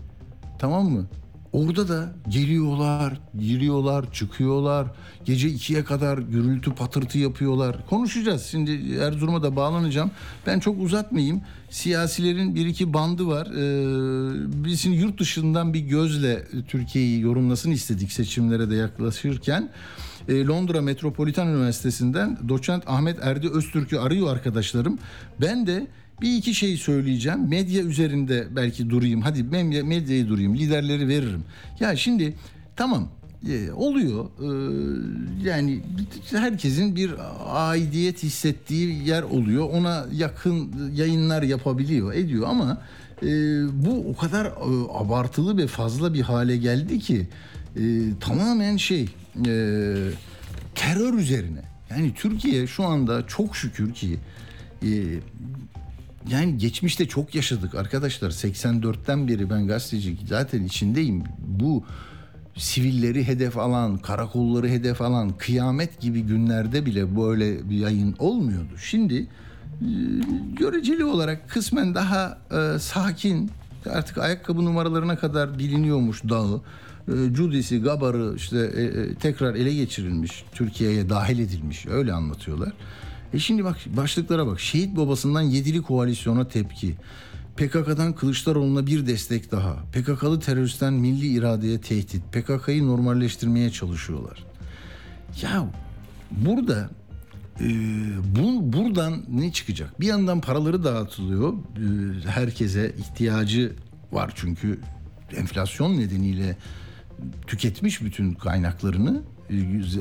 [0.59, 1.05] tamam mı?
[1.53, 4.87] Orada da geliyorlar, giriyorlar, çıkıyorlar.
[5.25, 7.87] Gece ikiye kadar gürültü patırtı yapıyorlar.
[7.89, 8.45] Konuşacağız.
[8.45, 10.11] Şimdi Erzurum'a da bağlanacağım.
[10.47, 11.41] Ben çok uzatmayayım.
[11.69, 13.47] Siyasilerin bir iki bandı var.
[13.47, 19.69] Ee, biz şimdi yurt dışından bir gözle Türkiye'yi yorumlasın istedik seçimlere de yaklaşırken.
[20.29, 24.99] Ee, Londra Metropolitan Üniversitesi'nden doçent Ahmet Erdi Öztürk'ü arıyor arkadaşlarım.
[25.41, 25.87] Ben de
[26.21, 27.49] bir iki şey söyleyeceğim.
[27.49, 29.21] Medya üzerinde belki durayım.
[29.21, 30.55] Hadi medya, medyayı durayım.
[30.55, 31.43] Liderleri veririm.
[31.79, 32.33] Ya şimdi
[32.75, 33.09] tamam
[33.49, 34.25] e, oluyor.
[34.25, 34.49] E,
[35.47, 35.81] yani
[36.31, 37.11] herkesin bir
[37.47, 39.69] aidiyet hissettiği yer oluyor.
[39.69, 42.81] Ona yakın yayınlar yapabiliyor, ediyor ama
[43.23, 43.27] e,
[43.85, 44.51] bu o kadar
[44.93, 47.27] abartılı ve fazla bir hale geldi ki
[48.19, 49.09] tamamen şey
[50.75, 51.61] terör üzerine.
[51.89, 54.19] Yani Türkiye şu anda çok şükür ki
[56.29, 58.31] yani geçmişte çok yaşadık arkadaşlar.
[58.31, 61.23] 84'ten beri ben gazeteci zaten içindeyim.
[61.47, 61.83] Bu
[62.57, 68.77] sivilleri hedef alan, karakolları hedef alan kıyamet gibi günlerde bile böyle bir yayın olmuyordu.
[68.77, 69.27] Şimdi e,
[70.59, 73.51] göreceli olarak kısmen daha e, sakin
[73.89, 76.61] artık ayakkabı numaralarına kadar biliniyormuş dağı.
[77.07, 82.73] E, Cudisi, Gabar'ı işte e, e, tekrar ele geçirilmiş, Türkiye'ye dahil edilmiş öyle anlatıyorlar.
[83.33, 84.59] E şimdi bak başlıklara bak.
[84.59, 86.95] Şehit babasından yedili koalisyona tepki.
[87.57, 89.75] PKK'dan Kılıçdaroğlu'na bir destek daha.
[89.93, 92.23] PKK'lı teröristten milli iradeye tehdit.
[92.31, 94.43] PKK'yı normalleştirmeye çalışıyorlar.
[95.41, 95.67] Ya
[96.31, 96.89] burada
[97.59, 97.67] e,
[98.39, 99.99] bu buradan ne çıkacak?
[100.01, 101.53] Bir yandan paraları dağıtılıyor.
[101.53, 103.73] E, herkese ihtiyacı
[104.11, 104.79] var çünkü
[105.37, 106.57] enflasyon nedeniyle
[107.47, 109.21] tüketmiş bütün kaynaklarını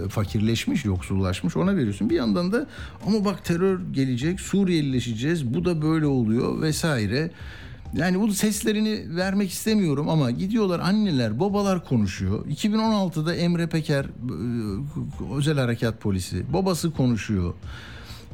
[0.08, 2.10] fakirleşmiş, yoksullaşmış ona veriyorsun.
[2.10, 2.66] Bir yandan da
[3.06, 7.30] ama bak terör gelecek, Suriyelileşeceğiz, bu da böyle oluyor vesaire.
[7.96, 12.46] Yani bu seslerini vermek istemiyorum ama gidiyorlar anneler, babalar konuşuyor.
[12.46, 17.54] 2016'da Emre Peker e, özel harekat polisi babası konuşuyor.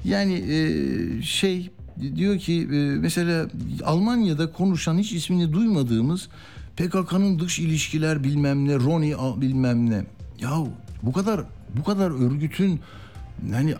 [0.04, 1.70] Yani e, şey
[2.16, 3.46] diyor ki e, mesela
[3.84, 6.28] Almanya'da konuşan hiç ismini duymadığımız
[6.76, 10.04] PKK'nın dış ilişkiler bilmem ne, Roni bilmem ne.
[10.40, 10.50] Ya
[11.02, 11.40] bu kadar
[11.76, 12.80] bu kadar örgütün
[13.52, 13.74] hani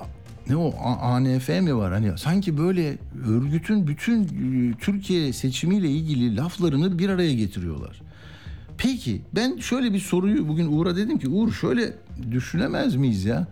[0.49, 1.93] ne o ANF mi var?
[1.93, 8.03] Hani sanki böyle örgütün bütün e, Türkiye seçimiyle ilgili laflarını bir araya getiriyorlar.
[8.79, 11.93] Peki ben şöyle bir soruyu bugün Uğur'a dedim ki Uğur şöyle
[12.31, 13.47] düşünemez miyiz ya?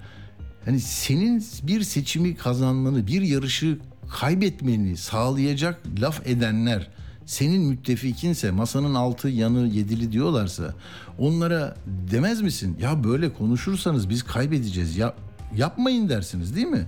[0.64, 3.78] Hani senin bir seçimi kazanmanı, bir yarışı
[4.10, 6.88] kaybetmeni sağlayacak laf edenler
[7.26, 10.74] senin müttefikinse masanın altı yanı yedili diyorlarsa
[11.18, 11.76] onlara
[12.10, 12.76] demez misin?
[12.80, 14.96] Ya böyle konuşursanız biz kaybedeceğiz.
[14.96, 15.14] Ya
[15.56, 16.86] yapmayın dersiniz değil mi?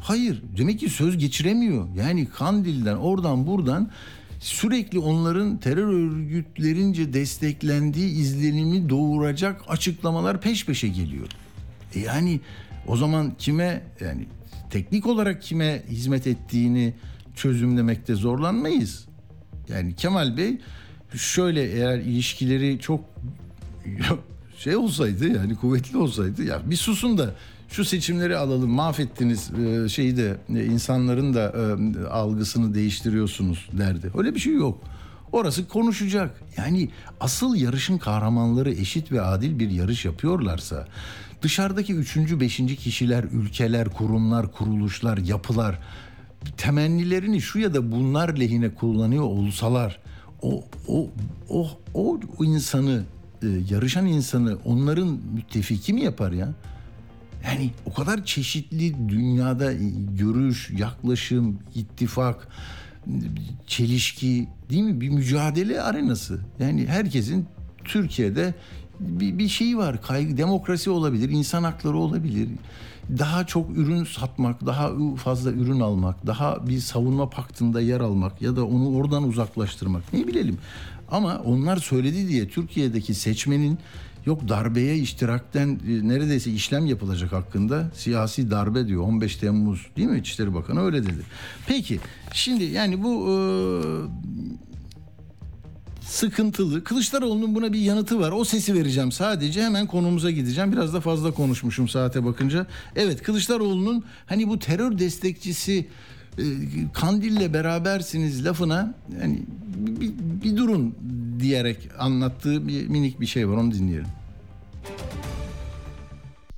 [0.00, 0.42] Hayır.
[0.58, 1.88] Demek ki söz geçiremiyor.
[1.96, 3.90] Yani Kandil'den oradan buradan
[4.40, 11.26] sürekli onların terör örgütlerince desteklendiği izlenimi doğuracak açıklamalar peş peşe geliyor.
[11.94, 12.40] E yani
[12.86, 14.26] o zaman kime yani
[14.70, 16.94] teknik olarak kime hizmet ettiğini
[17.34, 19.06] çözümlemekte zorlanmayız.
[19.68, 20.58] Yani Kemal Bey
[21.14, 23.04] şöyle eğer ilişkileri çok
[24.58, 27.34] şey olsaydı yani kuvvetli olsaydı ya bir susun da
[27.68, 34.10] şu seçimleri alalım mahvettiniz e, şeyi de e, insanların da e, algısını değiştiriyorsunuz derdi.
[34.18, 34.82] Öyle bir şey yok.
[35.32, 36.40] Orası konuşacak.
[36.56, 40.86] Yani asıl yarışın kahramanları eşit ve adil bir yarış yapıyorlarsa
[41.42, 45.78] dışarıdaki üçüncü, beşinci kişiler, ülkeler, kurumlar, kuruluşlar, yapılar
[46.56, 50.00] temennilerini şu ya da bunlar lehine kullanıyor olsalar
[50.42, 51.08] o o
[51.48, 53.04] o o, insanı
[53.70, 56.48] yarışan insanı onların müttefiki mi yapar ya?
[57.44, 59.72] Yani o kadar çeşitli dünyada
[60.18, 62.48] görüş, yaklaşım, ittifak,
[63.66, 65.00] çelişki değil mi?
[65.00, 66.40] Bir mücadele arenası.
[66.60, 67.46] Yani herkesin
[67.84, 68.54] Türkiye'de
[69.00, 70.02] bir, bir şey var.
[70.02, 72.48] Kaygı, demokrasi olabilir, insan hakları olabilir.
[73.18, 78.56] Daha çok ürün satmak, daha fazla ürün almak, daha bir savunma paktında yer almak ya
[78.56, 80.58] da onu oradan uzaklaştırmak ne bilelim.
[81.10, 83.78] Ama onlar söyledi diye Türkiye'deki seçmenin
[84.26, 90.18] Yok darbeye iştirakten e, neredeyse işlem yapılacak hakkında siyasi darbe diyor 15 Temmuz değil mi
[90.18, 91.22] İçişleri Bakanı öyle dedi.
[91.66, 92.00] Peki
[92.32, 93.34] şimdi yani bu e,
[96.12, 96.84] sıkıntılı.
[96.84, 98.32] Kılıçdaroğlu'nun buna bir yanıtı var.
[98.32, 99.62] O sesi vereceğim sadece.
[99.62, 100.72] Hemen konumuza gideceğim.
[100.72, 102.66] Biraz da fazla konuşmuşum saate bakınca.
[102.96, 105.88] Evet Kılıçdaroğlu'nun hani bu terör destekçisi
[106.38, 106.44] e,
[106.94, 109.42] Kandil'le berabersiniz lafına yani
[109.76, 110.94] bir, bir durun
[111.40, 114.08] diyerek anlattığı bir minik bir şey var onu dinleyelim.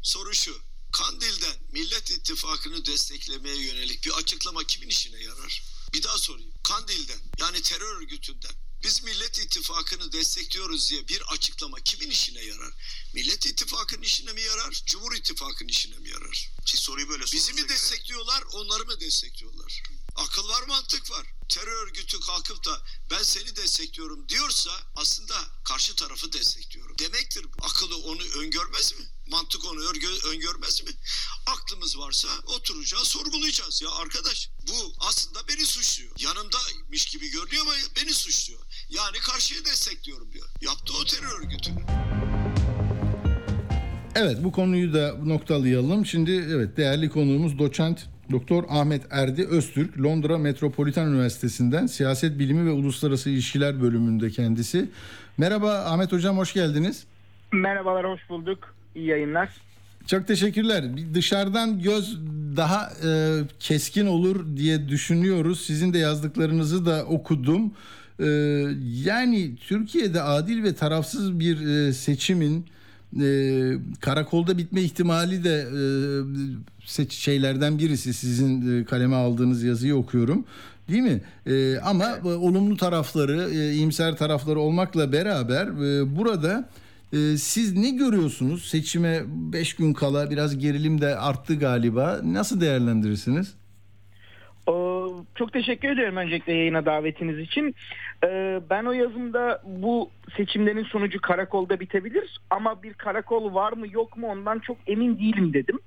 [0.03, 0.53] Soru şu.
[0.93, 5.63] Kandil'den Millet İttifakı'nı desteklemeye yönelik bir açıklama kimin işine yarar?
[5.95, 6.51] Bir daha sorayım.
[6.63, 12.73] Kandil'den yani terör örgütünden biz Millet İttifakı'nı destekliyoruz diye bir açıklama kimin işine yarar?
[13.15, 14.83] Millet İttifakı'nın işine mi yarar?
[14.87, 16.51] Cumhur İttifakı'nın işine mi yarar?
[16.67, 19.83] Siz soruyu böyle Bizi mi destekliyorlar, onları mı destekliyorlar?
[20.17, 21.27] Akıl var, mantık var.
[21.49, 22.71] Terör örgütü kalkıp da
[23.11, 26.99] ben seni destekliyorum diyorsa aslında karşı tarafı destekliyorum.
[26.99, 29.07] Demektir akıllı onu öngörmez mi?
[29.29, 29.81] Mantık onu
[30.33, 30.91] öngörmez mi?
[31.47, 33.83] Aklımız varsa oturacağız, sorgulayacağız.
[33.83, 36.13] Ya arkadaş bu aslında beni suçluyor.
[36.19, 38.61] Yanımdaymış gibi görünüyor ama beni suçluyor.
[38.89, 40.49] Yani karşıyı destekliyorum diyor.
[40.61, 41.71] Yaptı o terör örgütü.
[44.15, 46.07] Evet bu konuyu da noktalayalım.
[46.07, 52.71] Şimdi evet değerli konuğumuz doçent Doktor Ahmet Erdi Öztürk Londra Metropolitan Üniversitesi'nden Siyaset Bilimi ve
[52.71, 54.89] Uluslararası İlişkiler bölümünde kendisi.
[55.39, 57.05] Merhaba Ahmet Hocam hoş geldiniz.
[57.53, 58.75] Merhabalar hoş bulduk.
[58.95, 59.49] İyi yayınlar.
[60.07, 60.85] Çok teşekkürler.
[61.15, 62.19] Dışarıdan göz
[62.57, 65.61] daha e, keskin olur diye düşünüyoruz.
[65.61, 67.73] Sizin de yazdıklarınızı da okudum.
[68.21, 68.27] E,
[69.05, 72.67] yani Türkiye'de adil ve tarafsız bir e, seçimin
[73.23, 73.27] e,
[74.01, 75.67] karakolda bitme ihtimali de
[76.99, 80.45] e, şeylerden birisi sizin e, kaleme aldığınız yazıyı okuyorum.
[80.89, 81.21] Değil mi?
[81.47, 82.25] E, ama evet.
[82.25, 86.69] olumlu tarafları, e, iyimser tarafları olmakla beraber e, burada
[87.13, 88.65] e, siz ne görüyorsunuz?
[88.65, 92.21] Seçime 5 gün kala biraz gerilim de arttı galiba.
[92.25, 93.55] Nasıl değerlendirirsiniz?
[95.35, 97.75] Çok teşekkür ederim öncelikle yayına davetiniz için.
[98.25, 104.17] Ee, ben o yazımda bu seçimlerin sonucu karakolda bitebilir ama bir karakol var mı yok
[104.17, 105.79] mu ondan çok emin değilim dedim.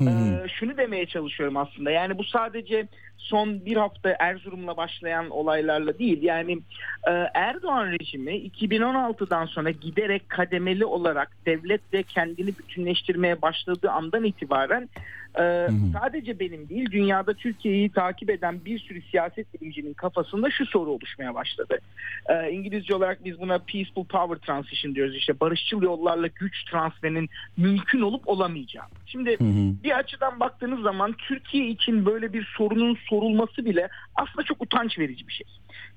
[0.00, 1.90] Ee, şunu demeye çalışıyorum aslında.
[1.90, 6.22] Yani bu sadece son bir hafta Erzurum'la başlayan olaylarla değil.
[6.22, 6.58] Yani
[7.08, 14.88] e, Erdoğan rejimi 2016'dan sonra giderek kademeli olarak devletle kendini bütünleştirmeye başladığı andan itibaren
[15.38, 15.68] e,
[16.00, 21.34] sadece benim değil dünyada Türkiye'yi takip eden bir sürü siyaset bilimcinin kafasında şu soru oluşmaya
[21.34, 21.78] başladı.
[22.28, 25.16] E, İngilizce olarak biz buna peaceful power transition diyoruz.
[25.16, 28.84] İşte barışçıl yollarla güç transferinin mümkün olup olamayacağı.
[29.06, 29.36] Şimdi
[29.84, 35.28] bir açıdan baktığınız zaman Türkiye için böyle bir sorunun sorulması bile aslında çok utanç verici
[35.28, 35.46] bir şey.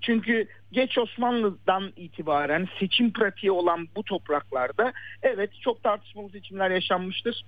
[0.01, 7.43] Çünkü geç Osmanlı'dan itibaren seçim pratiği olan bu topraklarda evet çok tartışmalı seçimler yaşanmıştır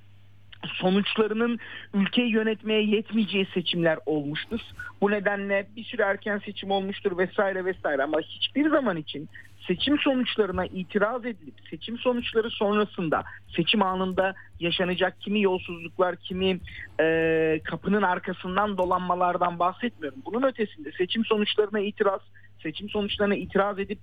[0.67, 1.60] sonuçlarının
[1.93, 4.60] ülkeyi yönetmeye yetmeyeceği seçimler olmuştur.
[5.02, 9.30] Bu nedenle bir sürü erken seçim olmuştur vesaire vesaire ama hiçbir zaman için
[9.67, 13.24] seçim sonuçlarına itiraz edilip seçim sonuçları sonrasında
[13.56, 16.60] seçim anında yaşanacak kimi yolsuzluklar kimi
[17.00, 20.19] e, kapının arkasından dolanmalardan bahsetmiyorum.
[20.26, 22.21] Bunun ötesinde seçim sonuçlarına itiraz
[22.63, 24.00] seçim sonuçlarına itiraz edip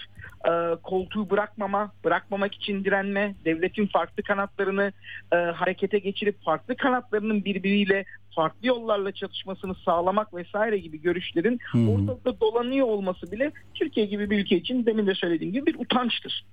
[0.49, 0.51] e,
[0.83, 4.93] koltuğu bırakmama, bırakmamak için direnme, devletin farklı kanatlarını
[5.33, 12.87] e, harekete geçirip farklı kanatlarının birbiriyle farklı yollarla çatışmasını sağlamak vesaire gibi görüşlerin ortada dolanıyor
[12.87, 16.45] olması bile Türkiye gibi bir ülke için demin de söylediğim gibi bir utançtır.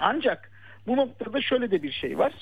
[0.00, 0.50] Ancak
[0.88, 2.32] bu noktada şöyle de bir şey var.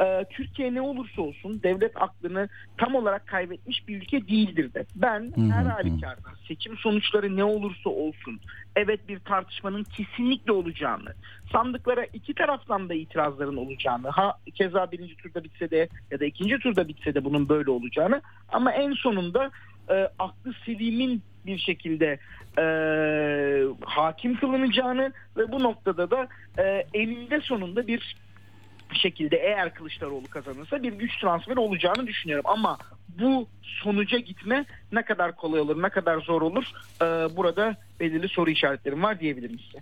[0.00, 4.84] Ee, Türkiye ne olursa olsun devlet aklını tam olarak kaybetmiş bir ülke değildir de.
[4.96, 8.40] Ben her halükarda seçim sonuçları ne olursa olsun
[8.76, 11.14] evet bir tartışmanın kesinlikle olacağını,
[11.52, 16.58] sandıklara iki taraftan da itirazların olacağını, ha keza birinci turda bitse de ya da ikinci
[16.58, 19.50] turda bitse de bunun böyle olacağını ama en sonunda
[19.90, 22.18] e, aklı selimin bir şekilde
[22.58, 22.64] e,
[23.84, 28.16] hakim kılınacağını ve bu noktada da e, eninde sonunda bir
[28.92, 32.44] şekilde eğer Kılıçdaroğlu kazanırsa bir güç transferi olacağını düşünüyorum.
[32.48, 32.78] Ama
[33.20, 36.64] bu sonuca gitme ne kadar kolay olur, ne kadar zor olur
[37.02, 37.04] e,
[37.36, 39.78] burada belirli soru işaretlerim var diyebilirim size.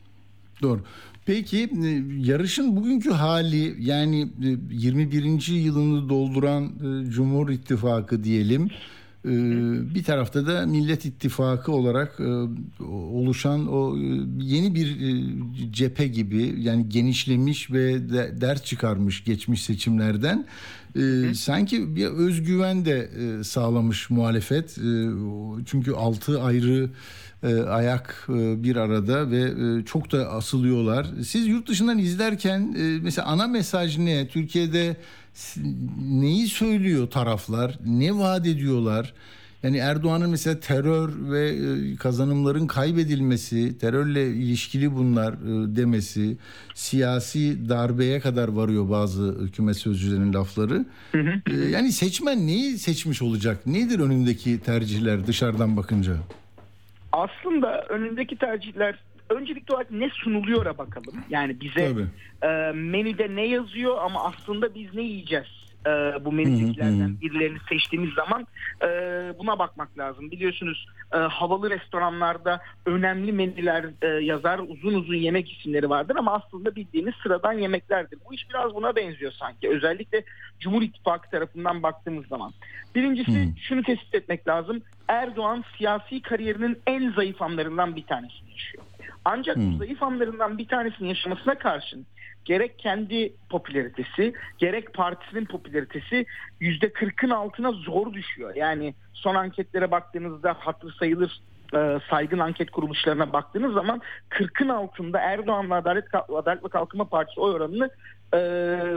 [0.62, 0.80] Doğru.
[1.26, 1.88] Peki e,
[2.18, 5.46] yarışın bugünkü hali yani e, 21.
[5.48, 8.70] yılını dolduran e, Cumhur İttifakı diyelim.
[9.24, 9.30] E,
[9.94, 12.24] Bir tarafta da Millet İttifakı olarak e,
[12.84, 14.00] oluşan o e,
[14.40, 15.24] yeni bir e,
[15.72, 20.46] cephe gibi yani genişlemiş ve de- ders çıkarmış geçmiş seçimlerden.
[20.96, 24.78] E, sanki bir özgüven de e, sağlamış muhalefet.
[24.78, 25.08] E,
[25.66, 26.90] çünkü altı ayrı
[27.42, 31.06] e, ayak e, bir arada ve e, çok da asılıyorlar.
[31.24, 34.28] Siz yurt dışından izlerken e, mesela ana mesaj ne?
[34.28, 34.96] Türkiye'de
[36.10, 37.78] neyi söylüyor taraflar?
[37.86, 39.12] Ne vaat ediyorlar?
[39.62, 46.36] Yani Erdoğan'ın mesela terör ve e, kazanımların kaybedilmesi, terörle ilişkili bunlar e, demesi,
[46.74, 50.84] siyasi darbeye kadar varıyor bazı hükümet sözcülerinin lafları.
[51.46, 53.66] E, Yani seçmen neyi seçmiş olacak?
[53.66, 56.12] Nedir önündeki tercihler dışarıdan bakınca?
[57.12, 58.98] Aslında önündeki tercihler
[59.32, 61.14] öncelikli olarak ne sunuluyor'a bakalım.
[61.30, 62.06] Yani bize Tabii.
[62.42, 65.62] e, menüde ne yazıyor ama aslında biz ne yiyeceğiz?
[65.86, 65.90] E,
[66.24, 68.46] bu menüdekilerden birilerini seçtiğimiz zaman
[68.82, 68.86] e,
[69.38, 70.30] buna bakmak lazım.
[70.30, 76.76] Biliyorsunuz e, havalı restoranlarda önemli menüler e, yazar, uzun uzun yemek isimleri vardır ama aslında
[76.76, 78.18] bildiğiniz sıradan yemeklerdir.
[78.28, 79.68] Bu iş biraz buna benziyor sanki.
[79.68, 80.24] Özellikle
[80.60, 82.52] Cumhur İttifakı tarafından baktığımız zaman.
[82.94, 84.82] Birincisi şunu tespit etmek lazım.
[85.08, 88.84] Erdoğan siyasi kariyerinin en zayıf anlarından bir tanesini yaşıyor.
[89.24, 92.06] Ancak bu zayıf anlarından bir tanesini yaşamasına karşın
[92.44, 96.26] gerek kendi popülaritesi gerek partisinin popülaritesi
[96.60, 98.54] yüzde kırkın altına zor düşüyor.
[98.54, 101.40] Yani son anketlere baktığınızda hatır sayılır
[101.74, 107.52] e, saygın anket kuruluşlarına baktığınız zaman 40'ın altında Erdoğan'la Adalet, Adalet ve Kalkınma Partisi oy
[107.52, 107.90] oranını
[108.34, 108.38] e,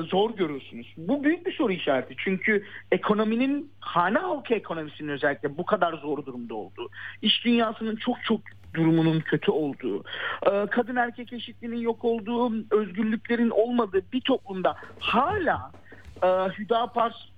[0.10, 0.93] zor görürsünüz.
[0.98, 2.15] Bu büyük bir soru işareti.
[2.17, 6.89] Çünkü ekonominin hane halkı ekonomisinin özellikle bu kadar zor durumda olduğu,
[7.21, 8.41] iş dünyasının çok çok
[8.74, 10.04] durumunun kötü olduğu,
[10.52, 15.71] e, kadın erkek eşitliğinin yok olduğu, özgürlüklerin olmadığı bir toplumda hala
[16.24, 17.35] e, Hüdapar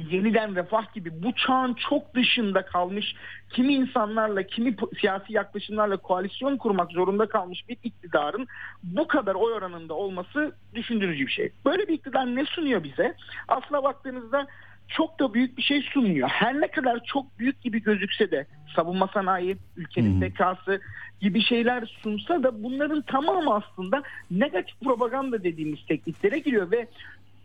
[0.00, 3.14] yeniden refah gibi bu çağın çok dışında kalmış
[3.50, 8.46] kimi insanlarla kimi siyasi yaklaşımlarla koalisyon kurmak zorunda kalmış bir iktidarın
[8.82, 11.52] bu kadar oy oranında olması düşündürücü bir şey.
[11.64, 13.14] Böyle bir iktidar ne sunuyor bize?
[13.48, 14.46] Aslına baktığınızda
[14.88, 16.28] çok da büyük bir şey sunmuyor.
[16.28, 20.80] Her ne kadar çok büyük gibi gözükse de savunma sanayi, ülkenin bekası
[21.20, 26.86] gibi şeyler sunsa da bunların tamamı aslında negatif propaganda dediğimiz tekniklere giriyor ve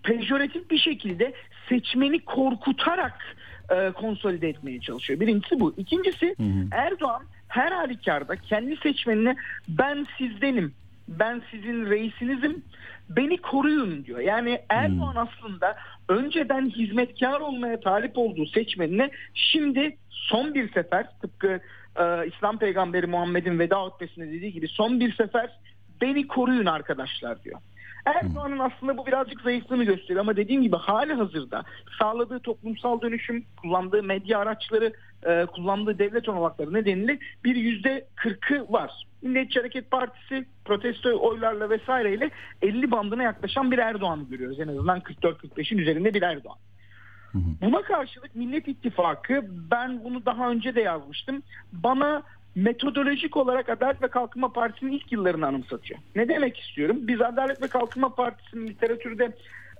[0.03, 1.33] pejoratif bir şekilde
[1.69, 3.35] seçmeni korkutarak
[3.69, 5.19] e, konsolide etmeye çalışıyor.
[5.19, 5.73] Birincisi bu.
[5.77, 6.35] İkincisi
[6.71, 9.35] Erdoğan her halükarda kendi seçmenine
[9.67, 10.73] ben sizdenim,
[11.07, 12.63] ben sizin reisinizim,
[13.09, 14.19] beni koruyun diyor.
[14.19, 15.77] Yani Erdoğan aslında
[16.09, 21.59] önceden hizmetkar olmaya talip olduğu seçmenine şimdi son bir sefer tıpkı
[21.95, 25.49] e, İslam peygamberi Muhammed'in veda hutbesinde dediği gibi son bir sefer
[26.01, 27.59] beni koruyun arkadaşlar diyor.
[28.05, 31.63] Erdoğan'ın aslında bu birazcık zayıflığını gösteriyor ama dediğim gibi hali hazırda
[31.99, 38.91] sağladığı toplumsal dönüşüm, kullandığı medya araçları, e, kullandığı devlet olanakları nedeniyle bir yüzde kırkı var.
[39.21, 42.29] Milliyetçi Hareket Partisi protesto oylarla vesaireyle
[42.61, 44.59] 50 bandına yaklaşan bir Erdoğan görüyoruz.
[44.59, 46.57] En azından 44-45'in üzerinde bir Erdoğan.
[47.33, 51.43] Buna karşılık Millet İttifakı ben bunu daha önce de yazmıştım.
[51.71, 52.23] Bana
[52.55, 55.99] metodolojik olarak Adalet ve Kalkınma Partisi'nin ilk yıllarını anımsatıyor.
[56.15, 56.97] Ne demek istiyorum?
[57.01, 59.31] Biz Adalet ve Kalkınma Partisi'nin literatürde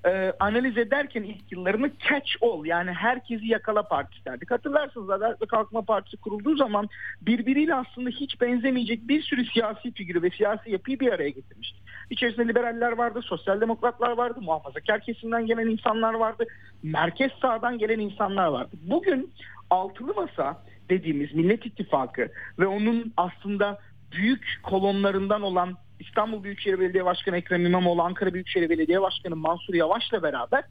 [0.06, 4.52] e, analiz ederken ilk yıllarını catch all yani herkesi yakala partisi derdik.
[4.52, 6.90] Hatırlarsınız Adalet ve Kalkınma Partisi kurulduğu zaman
[7.22, 11.80] birbiriyle aslında hiç benzemeyecek bir sürü siyasi figürü ve siyasi yapıyı bir araya getirmişti.
[12.10, 16.46] İçerisinde liberaller vardı, sosyal demokratlar vardı, muhafazakar kesimden gelen insanlar vardı,
[16.84, 18.76] merkez sağdan gelen insanlar vardı.
[18.84, 19.34] Bugün
[19.70, 23.80] altılı masa dediğimiz Millet İttifakı ve onun aslında
[24.12, 30.24] büyük kolonlarından olan İstanbul Büyükşehir Belediye Başkanı Ekrem İmamoğlu, Ankara Büyükşehir Belediye Başkanı Mansur Yavaş'la
[30.24, 30.64] beraber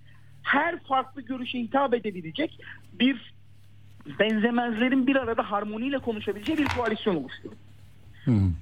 [0.42, 2.60] her farklı görüşe hitap edebilecek
[2.92, 3.34] bir
[4.18, 7.54] benzemezlerin bir arada harmoniyle konuşabileceği bir koalisyon oluşturdu.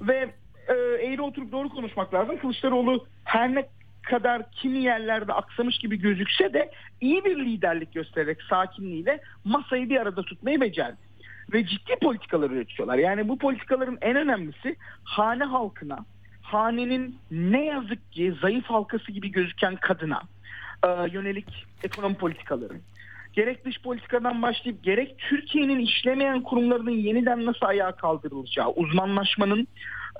[0.00, 0.30] Ve
[0.68, 0.74] e,
[1.06, 2.38] eğri oturup doğru konuşmak lazım.
[2.38, 3.68] Kılıçdaroğlu her ne
[4.02, 10.22] kadar kimi yerlerde aksamış gibi gözükse de iyi bir liderlik göstererek sakinliğiyle masayı bir arada
[10.22, 11.07] tutmayı becerdi.
[11.52, 12.98] Ve ciddi politikalar üretiyorlar.
[12.98, 15.98] Yani bu politikaların en önemlisi hane halkına,
[16.42, 20.22] hanenin ne yazık ki zayıf halkası gibi gözüken kadına
[20.84, 22.80] e, yönelik ekonomi politikaları.
[23.32, 29.68] Gerek dış politikadan başlayıp gerek Türkiye'nin işlemeyen kurumlarının yeniden nasıl ayağa kaldırılacağı, uzmanlaşmanın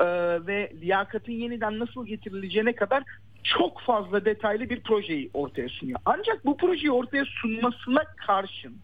[0.00, 0.04] e,
[0.46, 3.02] ve liyakatın yeniden nasıl getirileceğine kadar
[3.44, 6.00] çok fazla detaylı bir projeyi ortaya sunuyor.
[6.04, 8.76] Ancak bu projeyi ortaya sunmasına karşın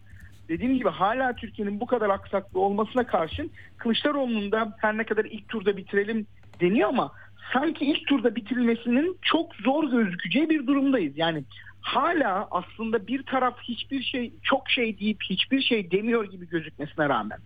[0.48, 5.48] dediğim gibi hala Türkiye'nin bu kadar aksaklı olmasına karşın Kılıçdaroğlu'nun da her ne kadar ilk
[5.48, 6.26] turda bitirelim
[6.60, 7.12] deniyor ama
[7.52, 11.12] sanki ilk turda bitirilmesinin çok zor gözükeceği bir durumdayız.
[11.18, 11.44] Yani
[11.80, 17.38] hala aslında bir taraf hiçbir şey çok şey deyip hiçbir şey demiyor gibi gözükmesine rağmen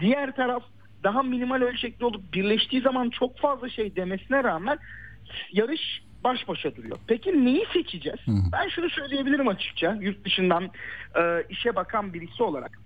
[0.00, 0.62] diğer taraf
[1.04, 4.78] daha minimal ölçekli olup birleştiği zaman çok fazla şey demesine rağmen
[5.52, 6.98] yarış baş başa duruyor.
[7.06, 8.18] Peki neyi seçeceğiz?
[8.24, 8.32] Hı.
[8.52, 10.70] Ben şunu söyleyebilirim açıkça yurt dışından
[11.16, 12.78] e, işe bakan birisi olarak.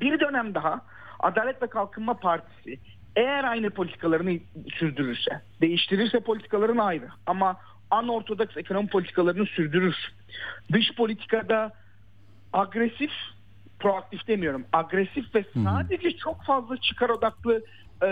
[0.00, 0.80] Bir dönem daha
[1.20, 2.78] Adalet ve Kalkınma Partisi
[3.16, 4.38] eğer aynı politikalarını
[4.74, 7.56] sürdürürse, değiştirirse politikalarını ayrı ama
[7.90, 9.96] anortodoks ekonomi politikalarını sürdürür.
[10.72, 11.72] Dış politikada
[12.52, 13.10] agresif,
[13.78, 17.62] proaktif demiyorum, agresif ve sadece çok fazla çıkar odaklı
[18.02, 18.10] e,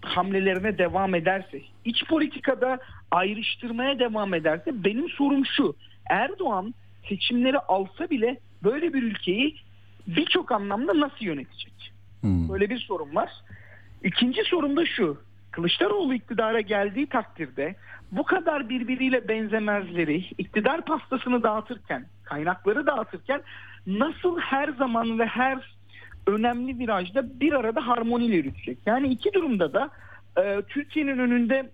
[0.00, 2.78] hamlelerine devam ederse, iç politikada
[3.10, 5.76] ayrıştırmaya devam ederse benim sorum şu.
[6.10, 6.74] Erdoğan
[7.08, 9.56] seçimleri alsa bile böyle bir ülkeyi
[10.06, 11.92] birçok anlamda nasıl yönetecek?
[12.20, 12.48] Hmm.
[12.48, 13.30] Böyle bir sorun var.
[14.04, 15.18] İkinci sorum da şu.
[15.50, 17.74] Kılıçdaroğlu iktidara geldiği takdirde
[18.12, 23.42] bu kadar birbiriyle benzemezleri iktidar pastasını dağıtırken, kaynakları dağıtırken
[23.86, 25.77] nasıl her zaman ve her
[26.28, 28.78] önemli virajda bir arada harmoniyle yürütecek?
[28.86, 29.90] Yani iki durumda da
[30.42, 31.70] e, Türkiye'nin önünde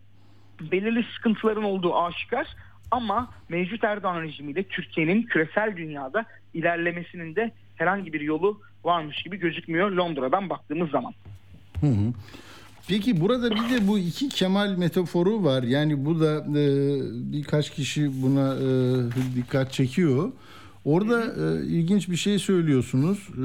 [0.61, 2.47] belirli sıkıntıların olduğu aşikar
[2.90, 9.90] ama mevcut Erdoğan rejimiyle Türkiye'nin küresel dünyada ilerlemesinin de herhangi bir yolu varmış gibi gözükmüyor
[9.90, 11.12] Londra'dan baktığımız zaman.
[11.81, 12.12] Hı hı.
[12.88, 15.62] Peki burada bir de bu iki Kemal metaforu var.
[15.62, 16.64] Yani bu da e,
[17.33, 18.67] birkaç kişi buna e,
[19.37, 20.33] dikkat çekiyor.
[20.85, 23.18] Orada e, ilginç bir şey söylüyorsunuz.
[23.33, 23.44] E,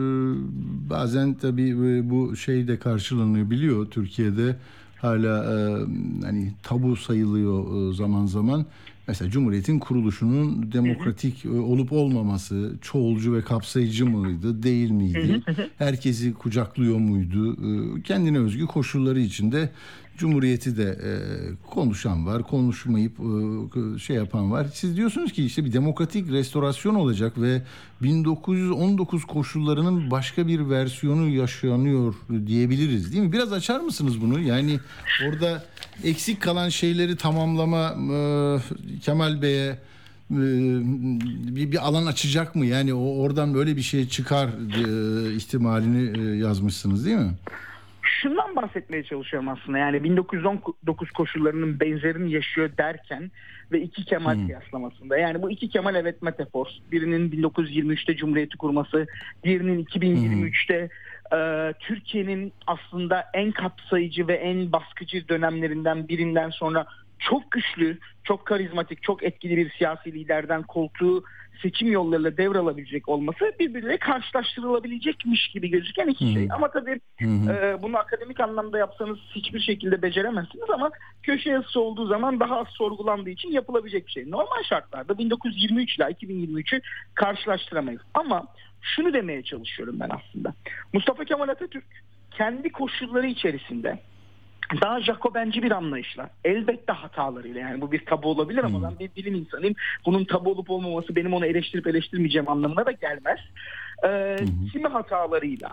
[0.89, 4.55] bazen tabii e, bu şey de karşılanıyor biliyor Türkiye'de
[4.97, 5.55] hala e,
[6.25, 8.65] hani tabu sayılıyor e, zaman zaman.
[9.07, 11.61] Mesela Cumhuriyet'in kuruluşunun demokratik hı.
[11.61, 15.41] olup olmaması, çoğulcu ve kapsayıcı mıydı, değil miydi?
[15.77, 17.57] Herkesi kucaklıyor muydu?
[18.03, 19.69] Kendine özgü koşulları içinde
[20.19, 21.11] Cumhuriyeti de e,
[21.69, 24.67] konuşan var, konuşmayıp e, şey yapan var.
[24.73, 27.61] Siz diyorsunuz ki işte bir demokratik restorasyon olacak ve
[28.01, 32.15] 1919 koşullarının başka bir versiyonu yaşanıyor
[32.47, 33.31] diyebiliriz değil mi?
[33.31, 34.39] Biraz açar mısınız bunu?
[34.39, 34.79] Yani
[35.27, 35.63] orada
[36.03, 39.77] eksik kalan şeyleri tamamlama e, Kemal Bey'e e,
[41.55, 42.65] bir, bir alan açacak mı?
[42.65, 47.33] Yani o oradan böyle bir şey çıkar e, ihtimalini e, yazmışsınız değil mi?
[48.21, 49.77] Şundan bahsetmeye çalışıyorum aslında.
[49.77, 53.31] Yani 1919 koşullarının benzerini yaşıyor derken
[53.71, 54.45] ve iki Kemal hmm.
[54.45, 55.17] kıyaslamasında.
[55.17, 56.67] Yani bu iki Kemal evet metafor.
[56.91, 59.07] Birinin 1923'te Cumhuriyeti kurması,
[59.43, 60.89] diğerinin 2023'te
[61.31, 61.39] hmm.
[61.39, 66.85] e, Türkiye'nin aslında en kapsayıcı ve en baskıcı dönemlerinden birinden sonra
[67.19, 71.23] çok güçlü, çok karizmatik, çok etkili bir siyasi liderden koltuğu
[71.61, 76.47] seçim yollarıyla devralabilecek olması birbiriyle karşılaştırılabilecekmiş gibi gözüken iki şey.
[76.51, 80.89] Ama tabii e, bunu akademik anlamda yapsanız hiçbir şekilde beceremezsiniz ama
[81.23, 84.31] köşe yazısı olduğu zaman daha az sorgulandığı için yapılabilecek bir şey.
[84.31, 86.81] Normal şartlarda 1923 ile 2023'ü
[87.15, 88.01] karşılaştıramayız.
[88.13, 88.47] Ama
[88.81, 90.53] şunu demeye çalışıyorum ben aslında.
[90.93, 91.85] Mustafa Kemal Atatürk
[92.31, 93.99] kendi koşulları içerisinde
[94.81, 99.35] daha Jacobenci bir anlayışla elbette hatalarıyla yani bu bir tabu olabilir ama ben bir bilim
[99.35, 103.39] insanıyım bunun tabu olup olmaması benim onu eleştirip eleştirmeyeceğim anlamına da gelmez.
[104.05, 104.35] Ee,
[104.71, 105.71] kimi hatalarıyla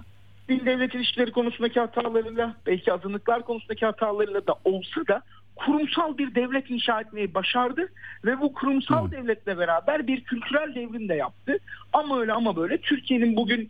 [0.49, 5.23] din devlet ilişkileri konusundaki hatalarıyla belki azınlıklar konusundaki hatalarıyla da olsa da
[5.57, 7.89] kurumsal bir devlet inşa etmeyi başardı
[8.25, 11.59] ve bu kurumsal devletle beraber bir kültürel devrim de yaptı.
[11.93, 13.69] Ama öyle ama böyle Türkiye'nin bugün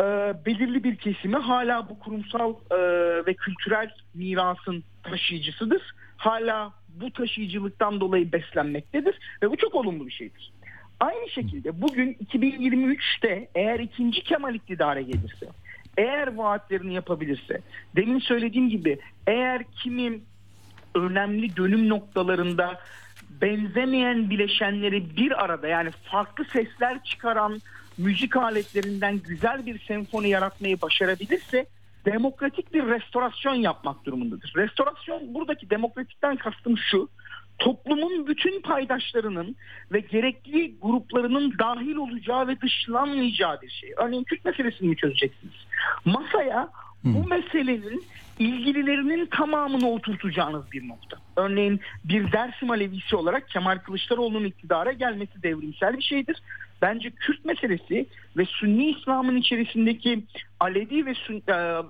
[0.00, 0.04] e,
[0.46, 2.76] belirli bir kesimi hala bu kurumsal e,
[3.26, 5.82] ve kültürel mirasın taşıyıcısıdır.
[6.16, 10.52] Hala bu taşıyıcılıktan dolayı beslenmektedir ve bu çok olumlu bir şeydir.
[11.00, 15.46] Aynı şekilde bugün 2023'te eğer ikinci Kemal iktidara gelirse,
[15.96, 17.60] eğer vaatlerini yapabilirse,
[17.96, 20.24] demin söylediğim gibi eğer kimin
[20.94, 22.80] önemli dönüm noktalarında
[23.40, 27.60] benzemeyen bileşenleri bir arada yani farklı sesler çıkaran
[27.98, 31.66] müzik aletlerinden güzel bir senfoni yaratmayı başarabilirse
[32.04, 34.52] demokratik bir restorasyon yapmak durumundadır.
[34.56, 37.08] Restorasyon buradaki demokratikten kastım şu.
[37.58, 39.56] Toplumun bütün paydaşlarının
[39.92, 43.94] ve gerekli gruplarının dahil olacağı ve dışlanmayacağı bir şey.
[43.96, 45.54] Örneğin Kürt meselesini mi çözeceksiniz?
[46.04, 46.68] Masaya
[47.04, 48.04] bu meselenin
[48.38, 51.16] ilgililerinin tamamını oturtacağınız bir nokta.
[51.36, 56.42] Örneğin bir Dersim Alevisi olarak Kemal Kılıçdaroğlu'nun iktidara gelmesi devrimsel bir şeydir.
[56.82, 58.06] Bence Kürt meselesi
[58.36, 60.24] ve Sünni İslam'ın içerisindeki
[60.60, 61.82] Alevi ve Sünni, e,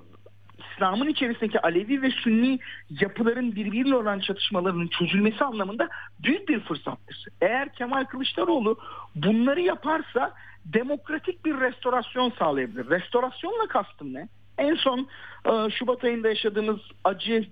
[0.59, 2.59] İslam'ın içerisindeki Alevi ve Sünni
[2.91, 5.89] yapıların birbiriyle olan çatışmalarının çözülmesi anlamında
[6.23, 7.25] büyük bir fırsattır.
[7.41, 8.79] Eğer Kemal Kılıçdaroğlu
[9.15, 10.35] bunları yaparsa
[10.65, 12.91] demokratik bir restorasyon sağlayabilir.
[12.91, 14.29] Restorasyonla kastım ne?
[14.59, 15.09] En son
[15.45, 17.49] e, Şubat ayında yaşadığımız acı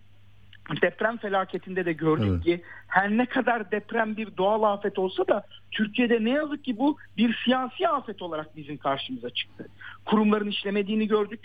[0.82, 2.44] deprem felaketinde de gördük Evet.
[2.44, 6.96] ki her ne kadar deprem bir doğal afet olsa da Türkiye'de ne yazık ki bu
[7.16, 9.68] bir siyasi afet olarak bizim karşımıza çıktı.
[10.04, 11.40] Kurumların işlemediğini gördük.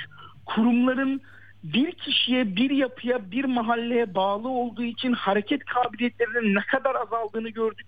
[0.46, 1.22] Kurumların
[1.64, 7.88] bir kişiye, bir yapıya, bir mahalleye bağlı olduğu için hareket kabiliyetlerinin ne kadar azaldığını gördük.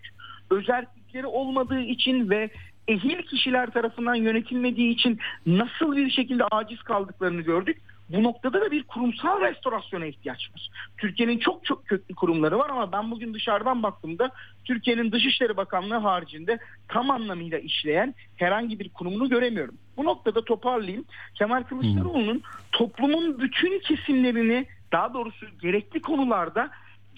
[0.50, 2.50] Özellikleri olmadığı için ve
[2.88, 7.78] ehil kişiler tarafından yönetilmediği için nasıl bir şekilde aciz kaldıklarını gördük.
[8.10, 10.70] Bu noktada da bir kurumsal restorasyona ihtiyaç var.
[10.98, 14.32] Türkiye'nin çok çok köklü kurumları var ama ben bugün dışarıdan baktığımda
[14.66, 19.76] Türkiye'nin Dışişleri Bakanlığı haricinde tam anlamıyla işleyen herhangi bir kurumunu göremiyorum.
[19.98, 21.06] Bu noktada toparlayayım.
[21.36, 26.70] Kemal Kılıçdaroğlu'nun toplumun bütün kesimlerini daha doğrusu gerekli konularda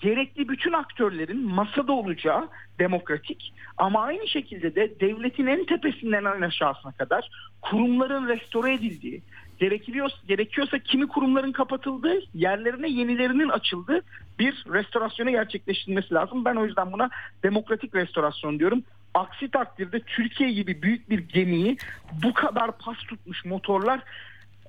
[0.02, 2.48] gerekli bütün aktörlerin masada olacağı
[2.80, 7.30] demokratik ama aynı şekilde de devletin en tepesinden en aşağısına kadar
[7.62, 9.22] kurumların restore edildiği,
[9.60, 14.02] gerekiyorsa, gerekiyorsa kimi kurumların kapatıldığı, yerlerine yenilerinin açıldığı
[14.40, 16.46] bir restorasyonu gerçekleştirilmesi lazım.
[16.46, 17.10] Ben o yüzden buna
[17.44, 18.84] demokratik restorasyon diyorum.
[19.14, 21.78] Aksi takdirde Türkiye gibi büyük bir gemiyi
[22.24, 24.00] bu kadar pas tutmuş motorlar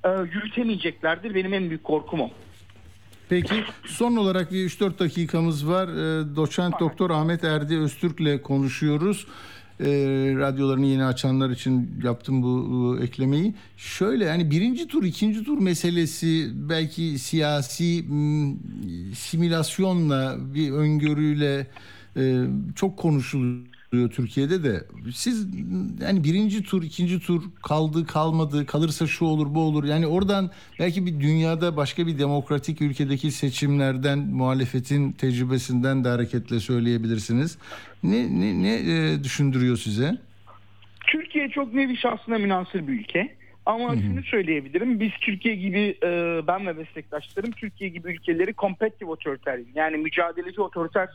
[0.05, 1.35] e, yürütemeyeceklerdir.
[1.35, 2.31] Benim en büyük korkum o.
[3.29, 3.55] Peki
[3.87, 5.89] son olarak bir 3-4 dakikamız var.
[5.89, 9.27] Ee, Doçent Doktor Ahmet Erdi Öztürk'le konuşuyoruz.
[9.81, 9.85] Ee,
[10.39, 13.55] radyolarını yeni açanlar için yaptım bu, bu eklemeyi.
[13.77, 18.55] Şöyle yani birinci tur, ikinci tur meselesi belki siyasi m,
[19.15, 21.67] simülasyonla bir öngörüyle
[22.17, 22.45] e,
[22.77, 24.85] çok konuşuluyor Türkiye'de de.
[25.15, 25.47] Siz
[26.01, 29.85] yani birinci tur, ikinci tur kaldı, kalmadı, kalırsa şu olur, bu olur.
[29.85, 37.59] Yani oradan belki bir dünyada başka bir demokratik ülkedeki seçimlerden, muhalefetin tecrübesinden de hareketle söyleyebilirsiniz.
[38.03, 40.19] Ne ne ne e, düşündürüyor size?
[41.07, 43.37] Türkiye çok nevi şahsına münasır bir ülke.
[43.67, 45.01] Ama şunu söyleyebilirim.
[45.01, 51.09] Biz Türkiye gibi e, ben ve meslektaşlarım Türkiye gibi ülkeleri competitive otoriter yani mücadeleci otoriter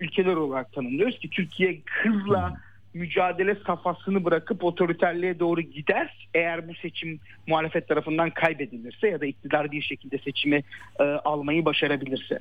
[0.00, 2.56] ülkeler olarak tanımlıyoruz ki Türkiye hızla
[2.94, 9.72] mücadele safhasını bırakıp otoriterliğe doğru gider eğer bu seçim muhalefet tarafından kaybedilirse ya da iktidar
[9.72, 10.62] bir şekilde seçimi
[11.00, 12.38] e, almayı başarabilirse.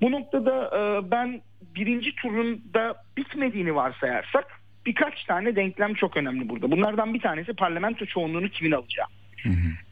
[0.00, 1.40] Bu noktada e, ben
[1.76, 4.46] birinci turun da bitmediğini varsayarsak
[4.86, 6.70] birkaç tane denklem çok önemli burada.
[6.70, 9.06] Bunlardan bir tanesi parlamento çoğunluğunu kimin alacağı.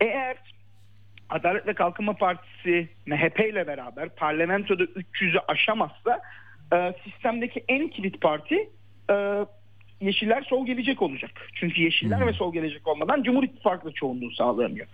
[0.01, 0.37] Eğer
[1.29, 6.21] Adalet ve Kalkınma Partisi MHP ile beraber parlamentoda 300'ü aşamazsa
[6.73, 8.71] e, sistemdeki en kilit parti
[9.11, 9.47] e,
[10.01, 11.31] Yeşiller Sol Gelecek olacak.
[11.55, 14.87] Çünkü Yeşiller ve Sol Gelecek olmadan Cumhur İttifakı çoğunluğu sağlayamıyor.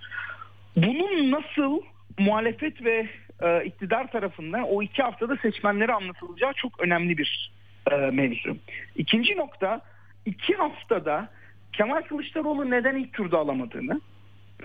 [0.77, 1.81] Bunun nasıl
[2.19, 3.09] muhalefet ve
[3.43, 7.53] e, iktidar tarafından o iki haftada seçmenlere anlatılacağı çok önemli bir
[7.91, 8.57] e, mevzu.
[8.97, 9.81] İkinci nokta
[10.27, 11.29] iki haftada
[11.73, 14.01] Kemal Kılıçdaroğlu neden ilk turda alamadığını,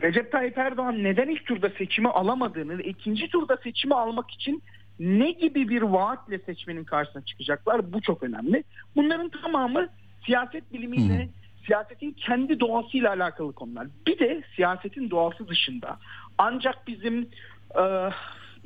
[0.01, 4.63] Recep Tayyip Erdoğan neden ilk turda seçimi alamadığını ve ikinci turda seçimi almak için
[4.99, 8.63] ne gibi bir vaatle seçmenin karşısına çıkacaklar bu çok önemli.
[8.95, 9.87] Bunların tamamı
[10.25, 11.29] siyaset bilimiyle,
[11.65, 13.87] siyasetin kendi doğasıyla alakalı konular.
[14.07, 15.97] Bir de siyasetin doğası dışında
[16.37, 17.29] ancak bizim
[17.75, 17.83] e,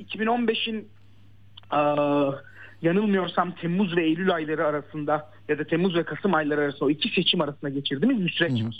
[0.02, 0.88] 2015'in
[1.72, 1.80] e,
[2.82, 7.08] yanılmıyorsam Temmuz ve Eylül ayları arasında ya da Temmuz ve Kasım ayları arasında o iki
[7.08, 8.78] seçim arasında geçirdiğimiz bir süreç var.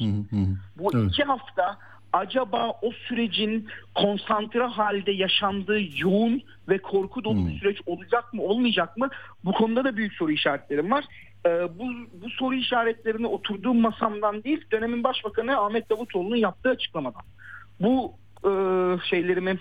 [0.79, 1.79] Bu iki hafta
[2.13, 8.97] acaba o sürecin konsantre halde yaşandığı yoğun ve korku dolu bir süreç olacak mı olmayacak
[8.97, 9.09] mı?
[9.45, 11.05] Bu konuda da büyük soru işaretlerim var.
[11.47, 11.85] Ee, bu,
[12.23, 17.23] bu soru işaretlerini oturduğum masamdan değil dönemin başbakanı Ahmet Davutoğlu'nun yaptığı açıklamadan.
[17.81, 18.13] Bu
[18.45, 18.51] e,
[19.11, 19.59] şeylerimi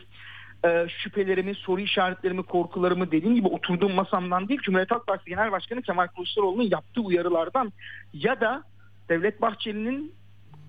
[0.66, 5.82] e, şüphelerimi, soru işaretlerimi, korkularımı dediğim gibi oturduğum masamdan değil Cumhuriyet Halk Partisi Genel Başkanı
[5.82, 7.74] Kemal Kılıçdaroğlu'nun yaptığı uyarılardan
[8.14, 8.64] ya da
[9.10, 10.14] Devlet Bahçeli'nin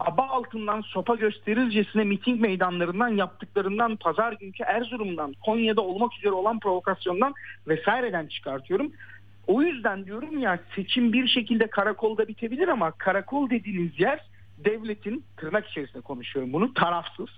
[0.00, 7.34] aba altından sopa gösterircesine miting meydanlarından yaptıklarından pazar günkü Erzurum'dan Konya'da olmak üzere olan provokasyondan
[7.68, 8.92] vesaireden çıkartıyorum.
[9.46, 14.20] O yüzden diyorum ya seçim bir şekilde karakolda bitebilir ama karakol dediğiniz yer
[14.58, 17.28] devletin tırnak içerisinde konuşuyorum bunu tarafsız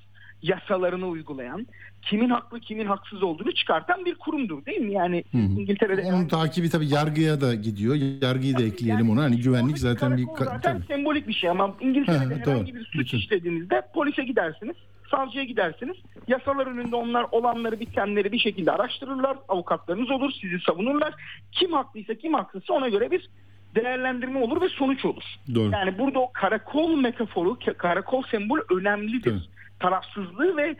[0.42, 1.66] yasalarını uygulayan
[2.02, 4.92] kimin haklı kimin haksız olduğunu çıkartan bir kurumdur değil mi?
[4.92, 7.94] Yani İngiltere'de Onun takibi tabii yargıya da gidiyor.
[8.22, 9.22] Yargıyı da ekleyelim ona.
[9.22, 10.26] Hani güvenlik zaten bir...
[10.38, 10.86] zaten tabii.
[10.86, 13.18] sembolik bir şey ama İngiltere'de Ha, herhangi bir suç Bütün.
[13.18, 14.76] işlediğinizde polise gidersiniz,
[15.10, 15.96] savcıya gidersiniz.
[16.28, 19.36] Yasalar önünde onlar olanları bitenleri bir şekilde araştırırlar.
[19.48, 21.14] Avukatlarınız olur, sizi savunurlar.
[21.52, 23.28] Kim haklıysa kim haksızsa ona göre bir
[23.74, 25.22] değerlendirme olur ve sonuç olur.
[25.54, 25.70] Doğru.
[25.72, 29.32] Yani burada o karakol metaforu, karakol sembolü önemlidir.
[29.32, 29.42] Evet.
[29.80, 30.76] Tarafsızlığı ve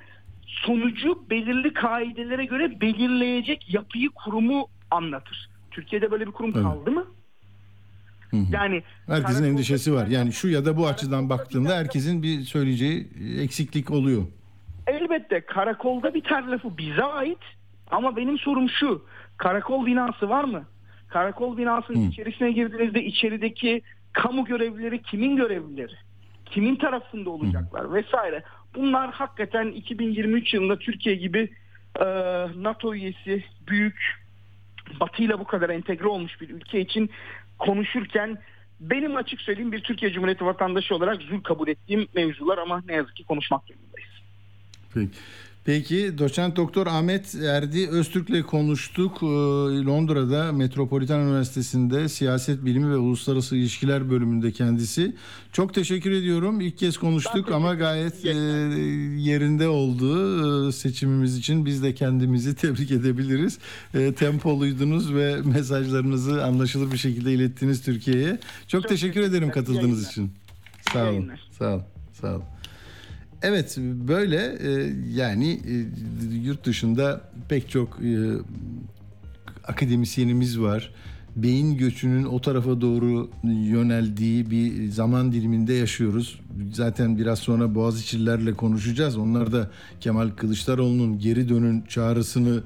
[0.46, 5.48] sonucu belirli kaidelere göre belirleyecek yapıyı kurumu anlatır.
[5.70, 6.62] Türkiye'de böyle bir kurum Evet.
[6.62, 7.04] kaldı mı?
[8.30, 8.44] Hı hı.
[8.52, 10.06] Yani Herkesin endişesi var.
[10.06, 13.08] Yani şu ya da bu açıdan baktığında herkesin bir söyleyeceği
[13.40, 14.22] eksiklik oluyor.
[14.86, 17.38] Elbette karakolda biter lafı bize ait
[17.90, 19.04] ama benim sorum şu.
[19.36, 20.64] Karakol binası var mı?
[21.08, 23.82] Karakol binasının içerisine girdiğinizde içerideki
[24.12, 25.92] kamu görevlileri kimin görevlileri?
[26.46, 28.42] Kimin tarafında olacaklar vesaire.
[28.74, 31.50] Bunlar hakikaten 2023 yılında Türkiye gibi
[32.00, 32.04] e,
[32.56, 34.20] NATO üyesi büyük
[35.00, 37.10] Batı ile bu kadar entegre olmuş bir ülke için
[37.58, 38.38] konuşurken
[38.80, 43.16] benim açık söyleyeyim bir Türkiye Cumhuriyeti vatandaşı olarak zul kabul ettiğim mevzular ama ne yazık
[43.16, 44.10] ki konuşmak durumundayız.
[44.94, 45.10] Peki.
[45.64, 49.18] Peki doçent doktor Ahmet Erdi Öztürk'le konuştuk.
[49.22, 49.26] Ee,
[49.84, 55.16] Londra'da Metropolitan Üniversitesi'nde siyaset bilimi ve uluslararası ilişkiler bölümünde kendisi.
[55.52, 56.60] Çok teşekkür ediyorum.
[56.60, 58.30] İlk kez konuştuk ama gayet e,
[59.18, 61.66] yerinde oldu e, seçimimiz için.
[61.66, 63.58] Biz de kendimizi tebrik edebiliriz.
[63.94, 68.38] E, tempoluydunuz ve mesajlarınızı anlaşılır bir şekilde ilettiniz Türkiye'ye.
[68.68, 69.54] Çok, teşekkür ederim teşekkürler.
[69.54, 70.32] katıldığınız için.
[70.92, 71.30] Sağ olun.
[71.58, 71.82] Sağ olun.
[72.20, 72.44] Sağ olun.
[73.42, 73.76] Evet
[74.08, 75.74] böyle e, yani e,
[76.36, 78.16] yurt dışında pek çok e,
[79.64, 80.90] akademisyenimiz var.
[81.36, 86.40] Beyin göçünün o tarafa doğru yöneldiği bir zaman diliminde yaşıyoruz.
[86.72, 89.16] Zaten biraz sonra Boğaziçi'lilerle konuşacağız.
[89.16, 89.70] Onlar da
[90.00, 92.62] Kemal Kılıçdaroğlu'nun geri dönün çağrısını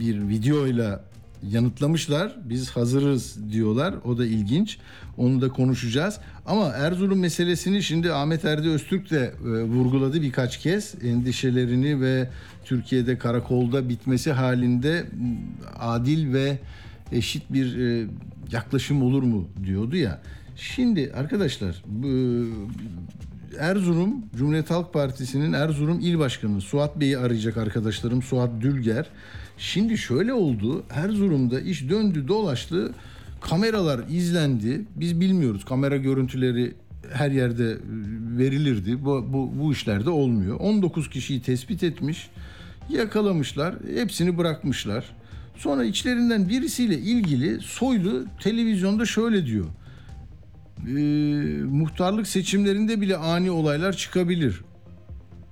[0.00, 1.04] bir videoyla
[1.42, 2.36] yanıtlamışlar.
[2.44, 3.94] Biz hazırız diyorlar.
[4.04, 4.78] O da ilginç.
[5.16, 6.18] Onu da konuşacağız.
[6.46, 10.94] Ama Erzurum meselesini şimdi Ahmet Erdi Öztürk de e, vurguladı birkaç kez.
[11.04, 12.30] Endişelerini ve
[12.64, 15.06] Türkiye'de karakolda bitmesi halinde
[15.78, 16.58] adil ve
[17.12, 18.06] eşit bir e,
[18.52, 20.20] yaklaşım olur mu diyordu ya.
[20.56, 22.06] Şimdi arkadaşlar bu
[23.58, 29.06] Erzurum Cumhuriyet Halk Partisi'nin Erzurum İl Başkanı Suat Bey'i arayacak arkadaşlarım Suat Dülger.
[29.58, 30.84] Şimdi şöyle oldu.
[30.90, 32.92] Erzurum'da iş döndü dolaştı.
[33.40, 34.84] Kameralar izlendi.
[34.96, 35.64] Biz bilmiyoruz.
[35.64, 36.74] Kamera görüntüleri
[37.12, 37.78] her yerde e,
[38.38, 39.04] verilirdi.
[39.04, 40.60] Bu, bu, bu işlerde olmuyor.
[40.60, 42.30] 19 kişiyi tespit etmiş.
[42.88, 43.74] Yakalamışlar.
[43.94, 45.04] Hepsini bırakmışlar.
[45.56, 49.66] Sonra içlerinden birisiyle ilgili Soylu televizyonda şöyle diyor
[50.86, 50.90] e,
[51.62, 54.60] muhtarlık seçimlerinde bile ani olaylar çıkabilir.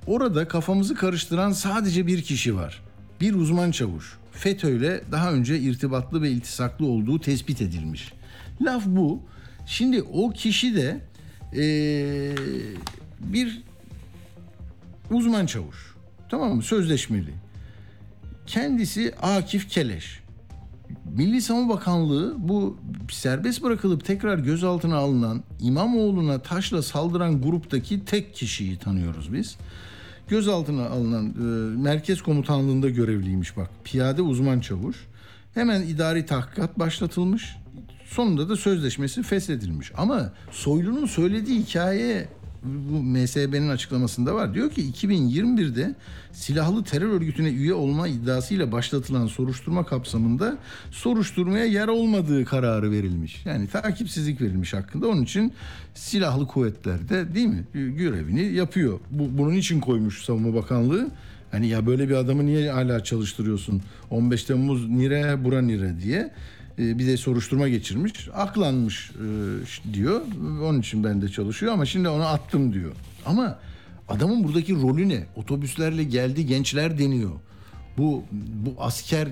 [0.07, 2.83] Orada kafamızı karıştıran sadece bir kişi var.
[3.21, 4.19] Bir uzman çavuş.
[4.33, 8.13] FETÖ'yle daha önce irtibatlı ve iltisaklı olduğu tespit edilmiş.
[8.61, 9.21] Laf bu.
[9.67, 11.01] Şimdi o kişi de
[11.57, 11.63] e,
[13.21, 13.63] bir
[15.11, 15.95] uzman çavuş.
[16.29, 16.63] Tamam mı?
[16.63, 17.35] Sözleşmeli.
[18.47, 20.21] Kendisi Akif Keleş.
[21.05, 22.77] Milli Savunma Bakanlığı bu
[23.11, 29.57] serbest bırakılıp tekrar gözaltına alınan İmamoğlu'na taşla saldıran gruptaki tek kişiyi tanıyoruz biz.
[30.29, 33.71] Gözaltına alınan e, merkez komutanlığında görevliymiş bak.
[33.85, 34.97] Piyade uzman çavuş.
[35.55, 37.57] Hemen idari tahkikat başlatılmış.
[38.05, 39.93] Sonunda da sözleşmesi feshedilmiş.
[39.97, 42.29] Ama Soylu'nun söylediği hikaye
[42.67, 44.55] bu MSB'nin açıklamasında var.
[44.55, 45.95] Diyor ki 2021'de
[46.33, 50.59] silahlı terör örgütüne üye olma iddiasıyla başlatılan soruşturma kapsamında
[50.91, 53.47] soruşturmaya yer olmadığı kararı verilmiş.
[53.47, 55.09] Yani takipsizlik verilmiş hakkında.
[55.09, 55.53] Onun için
[55.95, 59.01] silahlı kuvvetlerde değil mi görevini yapıyor.
[59.11, 61.11] Bu, bunun için koymuş Savunma Bakanlığı.
[61.51, 63.83] Hani ya böyle bir adamı niye hala çalıştırıyorsun?
[64.11, 66.33] 15 Temmuz nire bura nire diye
[66.79, 68.29] e, bir de soruşturma geçirmiş.
[68.35, 70.21] Aklanmış e, diyor.
[70.63, 72.93] Onun için ben de çalışıyor ama şimdi onu attım diyor.
[73.27, 73.59] Ama
[74.09, 75.27] adamın buradaki rolü ne?
[75.37, 77.31] Otobüslerle geldi gençler deniyor.
[77.99, 79.29] Bu bu asker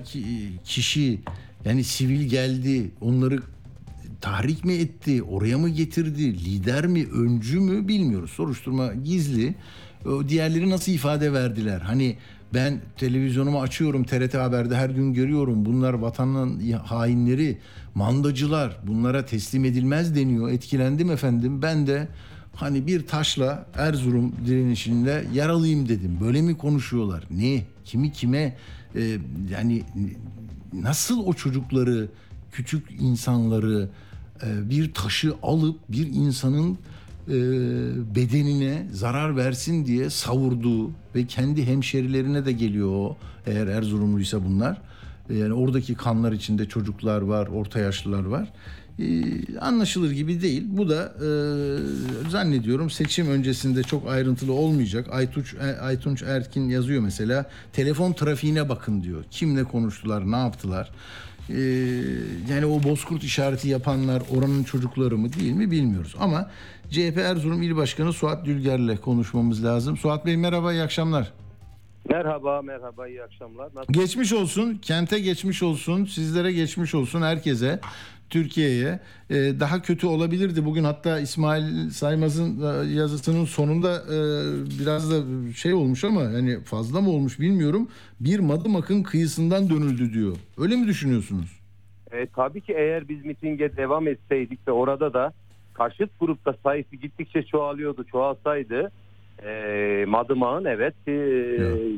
[0.65, 1.19] kişi
[1.65, 2.91] yani sivil geldi.
[3.01, 3.39] Onları
[4.21, 5.23] tahrik mi etti?
[5.23, 6.45] Oraya mı getirdi?
[6.45, 7.07] Lider mi?
[7.13, 7.87] Öncü mü?
[7.87, 8.31] Bilmiyoruz.
[8.31, 9.55] Soruşturma gizli.
[10.27, 11.81] Diğerleri nasıl ifade verdiler?
[11.81, 12.15] Hani
[12.53, 15.65] ben televizyonumu açıyorum TRT Haber'de her gün görüyorum.
[15.65, 17.57] Bunlar vatanın hainleri,
[17.95, 18.77] mandacılar.
[18.87, 20.51] Bunlara teslim edilmez deniyor.
[20.51, 21.61] Etkilendim efendim.
[21.61, 22.07] Ben de
[22.55, 26.17] hani bir taşla Erzurum direnişinde yer alayım dedim.
[26.21, 27.23] Böyle mi konuşuyorlar?
[27.31, 27.61] Ne?
[27.85, 28.57] Kimi kime?
[28.95, 29.17] Ee,
[29.51, 29.83] yani
[30.73, 32.09] nasıl o çocukları,
[32.51, 33.89] küçük insanları
[34.43, 36.77] e, bir taşı alıp bir insanın
[37.27, 37.35] e,
[38.15, 44.81] bedenine zarar versin diye savurduğu ve kendi hemşerilerine de geliyor o eğer Erzurumluysa bunlar.
[45.29, 48.53] E, yani oradaki kanlar içinde çocuklar var, orta yaşlılar var.
[48.99, 50.63] Ee, anlaşılır gibi değil.
[50.67, 51.29] Bu da e,
[52.29, 55.07] zannediyorum seçim öncesinde çok ayrıntılı olmayacak.
[55.11, 57.49] Aytunç, e, Aytunç Erkin yazıyor mesela.
[57.73, 59.23] Telefon trafiğine bakın diyor.
[59.31, 60.91] Kimle konuştular, ne yaptılar?
[61.49, 61.55] Ee,
[62.49, 66.15] yani o bozkurt işareti yapanlar oranın çocukları mı değil mi bilmiyoruz.
[66.19, 66.49] Ama
[66.89, 69.97] CHP Erzurum İl Başkanı Suat Dülger'le konuşmamız lazım.
[69.97, 71.33] Suat Bey merhaba, iyi akşamlar.
[72.09, 73.69] Merhaba, merhaba, iyi akşamlar.
[73.75, 73.93] Nasıl?
[73.93, 77.79] Geçmiş olsun, kente geçmiş olsun, sizlere geçmiş olsun, herkese.
[78.29, 78.99] Türkiye'ye
[79.29, 80.65] e, daha kötü olabilirdi.
[80.65, 84.17] Bugün hatta İsmail Saymaz'ın e, yazısının sonunda e,
[84.79, 85.23] biraz da
[85.53, 87.89] şey olmuş ama yani fazla mı olmuş bilmiyorum.
[88.19, 90.37] Bir Madımak'ın kıyısından dönüldü diyor.
[90.57, 91.59] Öyle mi düşünüyorsunuz?
[92.11, 95.33] E, tabii ki eğer biz mitinge devam etseydik ve orada da
[95.73, 98.91] karşıt grupta sayısı gittikçe çoğalıyordu, çoğalsaydı
[99.43, 101.17] e, Madımak'ın evet e,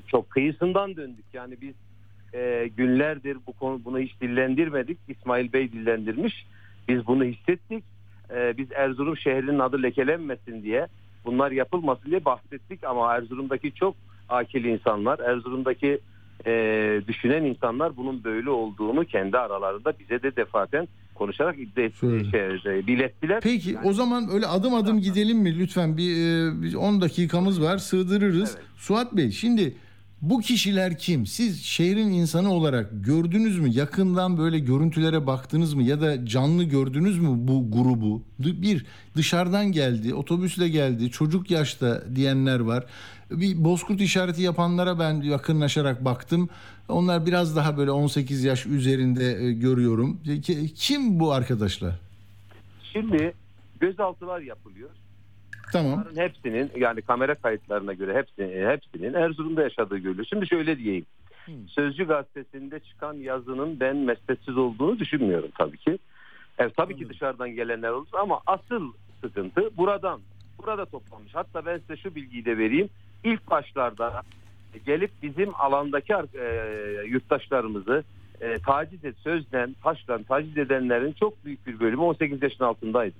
[0.07, 1.25] çok kıyısından döndük.
[1.33, 1.73] Yani biz
[2.33, 4.97] e, günlerdir bu konu bunu hiç dillendirmedik.
[5.07, 6.45] İsmail Bey dillendirmiş.
[6.89, 7.83] Biz bunu hissettik.
[8.35, 10.87] E, biz Erzurum şehrinin adı lekelenmesin diye
[11.25, 13.95] bunlar yapılmasın diye bahsettik ama Erzurum'daki çok
[14.29, 15.99] akil insanlar, Erzurum'daki
[16.45, 16.51] e,
[17.07, 21.89] düşünen insanlar bunun böyle olduğunu kendi aralarında bize de defaten konuşarak iddia
[22.63, 23.39] şey, bilettiler.
[23.43, 28.55] Peki yani, o zaman öyle adım adım gidelim mi lütfen bir, 10 dakikamız var sığdırırız.
[28.55, 28.65] Evet.
[28.77, 29.73] Suat Bey şimdi
[30.21, 31.25] bu kişiler kim?
[31.25, 33.69] Siz şehrin insanı olarak gördünüz mü?
[33.69, 35.83] Yakından böyle görüntülere baktınız mı?
[35.83, 38.23] Ya da canlı gördünüz mü bu grubu?
[38.39, 42.85] Bir, dışarıdan geldi, otobüsle geldi, çocuk yaşta diyenler var.
[43.31, 46.49] Bir bozkurt işareti yapanlara ben yakınlaşarak baktım.
[46.89, 50.19] Onlar biraz daha böyle 18 yaş üzerinde e, görüyorum.
[50.75, 51.99] Kim bu arkadaşlar?
[52.93, 53.33] Şimdi
[53.79, 54.89] gözaltılar yapılıyor.
[55.71, 56.05] Tamam.
[56.05, 60.27] Bunların hepsinin yani kamera kayıtlarına göre hepsinin, hepsinin Erzurum'da yaşadığı görülüyor.
[60.29, 61.05] Şimdi şöyle diyeyim.
[61.45, 61.67] Hmm.
[61.67, 65.99] Sözcü gazetesinde çıkan yazının ben mesleksiz olduğunu düşünmüyorum tabii ki.
[66.57, 67.07] Evet, tabii Anladım.
[67.07, 70.19] ki dışarıdan gelenler olur ama asıl sıkıntı buradan.
[70.59, 71.35] Burada toplanmış.
[71.35, 72.89] Hatta ben size şu bilgiyi de vereyim.
[73.23, 74.21] İlk başlarda
[74.85, 76.45] gelip bizim alandaki e,
[77.05, 78.03] yurttaşlarımızı
[78.41, 83.15] e, taciz et, sözden, taştan taciz edenlerin çok büyük bir bölümü 18 yaşın altındaydı.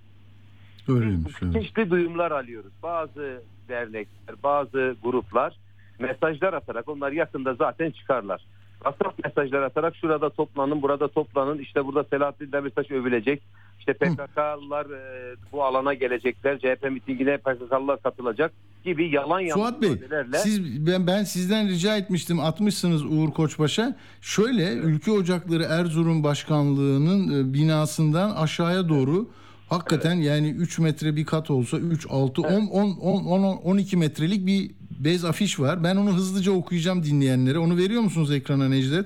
[0.90, 1.34] Öyleymiş.
[1.54, 2.72] Çeşitli duyumlar alıyoruz.
[2.84, 5.58] Bazı dernekler, bazı gruplar
[6.00, 8.46] mesajlar atarak onlar yakında zaten çıkarlar.
[8.78, 13.42] WhatsApp mesajlar atarak şurada toplanın, burada toplanın, işte burada Selahattin Demirtaş övülecek.
[13.80, 18.52] İşte PKK'lılar e, bu alana gelecekler, CHP mitingine PKK'lılar katılacak
[18.84, 19.92] gibi yalan yalan Suat Bey,
[20.34, 23.96] siz, ben, ben sizden rica etmiştim, atmışsınız Uğur Koçbaş'a.
[24.22, 24.86] Şöyle, evet.
[24.86, 29.28] Ülke Ocakları Erzurum Başkanlığı'nın e, binasından aşağıya doğru
[29.70, 30.26] Hakikaten evet.
[30.26, 32.52] yani 3 metre bir kat olsa 3, 6, evet.
[32.52, 32.90] 10, 10,
[33.26, 35.84] 10, 10, 12 metrelik bir bez afiş var.
[35.84, 37.60] Ben onu hızlıca okuyacağım dinleyenlere.
[37.60, 39.06] Onu veriyor musunuz ekrana Necdet?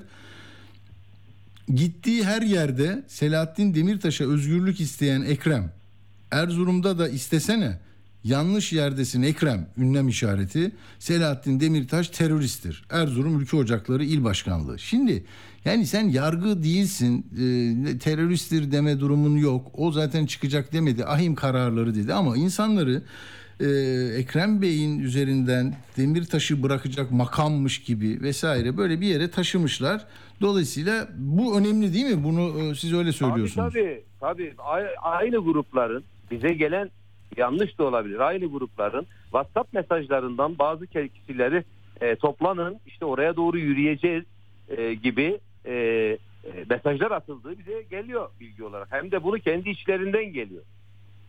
[1.76, 5.72] Gittiği her yerde Selahattin Demirtaş'a özgürlük isteyen Ekrem.
[6.32, 7.80] Erzurum'da da istesene.
[8.24, 10.72] Yanlış yerdesin Ekrem ünlem işareti.
[11.00, 12.84] Selahattin Demirtaş teröristtir.
[12.90, 14.80] Erzurum Ülke Ocakları İl Başkanlığı.
[14.80, 15.24] Şimdi
[15.66, 19.72] yani sen yargı değilsin, e, teröristtir deme durumun yok.
[19.74, 21.06] O zaten çıkacak demedi.
[21.06, 23.02] Ahim kararları dedi ama insanları
[23.60, 23.66] e,
[24.18, 30.06] Ekrem Bey'in üzerinden Demirtaş'ı bırakacak makammış gibi vesaire böyle bir yere taşımışlar.
[30.42, 32.24] Dolayısıyla bu önemli değil mi?
[32.24, 33.74] Bunu e, siz öyle söylüyorsunuz.
[33.74, 34.54] Tabii tabii.
[34.54, 34.54] tabii.
[35.04, 36.90] A- Aynı grupların bize gelen
[37.38, 38.20] yanlış da olabilir.
[38.20, 41.64] Aynı grupların WhatsApp mesajlarından bazı kişileri
[42.02, 44.24] e, toplanın işte oraya doğru yürüyeceğiz
[44.70, 46.18] e, gibi e, e,
[46.70, 48.88] mesajlar atıldığı bize geliyor bilgi olarak.
[48.92, 50.64] Hem de bunu kendi içlerinden geliyor.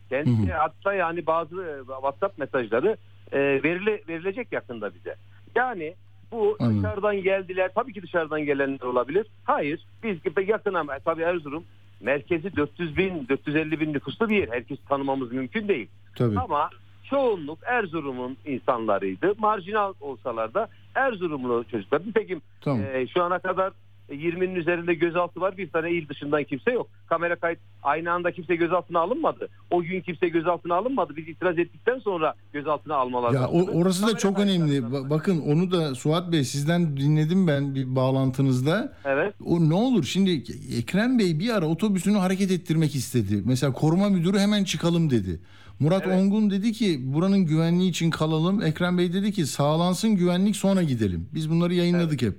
[0.09, 0.59] Kendi Hı hı.
[0.59, 2.97] hatta yani bazı e, WhatsApp mesajları
[3.33, 5.15] e, verile, verilecek yakında bize.
[5.55, 5.95] Yani
[6.33, 6.79] bu Anladım.
[6.79, 7.71] dışarıdan geldiler.
[7.75, 9.27] Tabii ki dışarıdan gelenler olabilir.
[9.45, 9.87] Hayır.
[10.03, 11.65] Biz gibi yakın ama tabii Erzurum
[12.03, 14.49] merkezi 400 bin, 450 bin nüfuslu bir yer.
[14.49, 15.89] Herkes tanımamız mümkün değil.
[16.17, 16.39] Tabii.
[16.39, 16.71] Ama
[17.11, 19.35] çoğunluk Erzurum'un insanlarıydı.
[19.39, 22.01] Marjinal olsalar da Erzurumlu çocuklar.
[22.07, 22.81] Nitekim Tamam.
[22.95, 23.73] e, şu ana kadar
[24.11, 25.57] 20'nin üzerinde gözaltı var.
[25.57, 26.89] Bir tane il dışından kimse yok.
[27.07, 29.49] Kamera kayıt aynı anda kimse gözaltına alınmadı.
[29.71, 31.17] O gün kimse gözaltına alınmadı.
[31.17, 33.33] Biz itiraz ettikten sonra gözaltına almalar.
[33.33, 34.79] Ya o, orası da Kamera çok önemli.
[34.79, 38.93] Ba- bakın onu da Suat Bey sizden dinledim ben bir bağlantınızda.
[39.05, 39.35] Evet.
[39.45, 40.43] O ne olur şimdi
[40.79, 43.43] Ekrem Bey bir ara otobüsünü hareket ettirmek istedi.
[43.45, 45.41] Mesela koruma müdürü hemen çıkalım dedi.
[45.81, 46.21] Murat Evet.
[46.21, 48.63] Ongun dedi ki buranın güvenliği için kalalım.
[48.63, 51.29] Ekrem Bey dedi ki sağlansın güvenlik sonra gidelim.
[51.35, 52.35] Biz bunları yayınladık hep.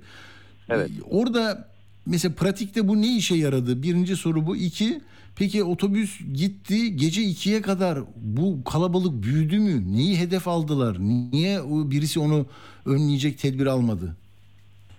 [0.68, 0.90] Evet.
[0.90, 1.68] Ee, Orada
[2.06, 3.82] mesela pratikte bu ne işe yaradı?
[3.82, 4.56] Birinci soru bu.
[4.56, 5.00] İki,
[5.36, 9.96] peki otobüs gitti gece ikiye kadar bu kalabalık büyüdü mü?
[9.96, 10.96] Neyi hedef aldılar?
[11.32, 11.60] Niye
[11.90, 12.46] birisi onu
[12.86, 14.16] önleyecek tedbir almadı?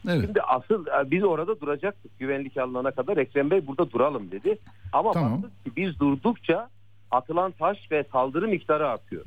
[0.10, 0.26] Evet.
[0.26, 3.18] Şimdi asıl e, biz orada duracaktık güvenlik alınana kadar.
[3.18, 4.58] Ekrem Bey burada duralım dedi.
[4.94, 5.44] Ama Tamam.
[5.44, 6.70] baktık ki biz durdukça
[7.12, 9.26] atılan taş ve saldırı miktarı artıyor.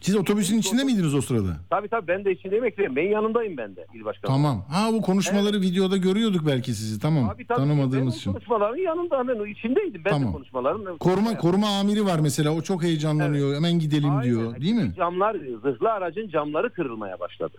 [0.00, 1.56] Siz otobüsün içinde miydiniz o sırada?
[1.70, 2.96] Tabii tabii ben de içindeyim Ekrem.
[2.96, 4.32] Bey'in yanındayım ben de il başkanı.
[4.32, 4.64] Tamam.
[4.70, 7.00] Ha bu konuşmaları videoda görüyorduk belki sizi.
[7.00, 7.28] Tamam.
[7.28, 7.58] Tabii, tabii.
[7.58, 8.32] Tanımadığımız Ben için.
[8.32, 10.02] konuşmaların yanında hemen o içindeydim.
[10.04, 10.28] Ben Tamam.
[10.28, 10.98] de konuşmaların.
[10.98, 12.50] Koruma koruma amiri var mesela.
[12.54, 13.56] O çok heyecanlanıyor.
[13.56, 14.22] Hemen gidelim Aynen.
[14.24, 14.60] diyor.
[14.60, 14.92] Değil mi?
[14.96, 17.58] Camlar, zırhlı aracın camları kırılmaya başladı.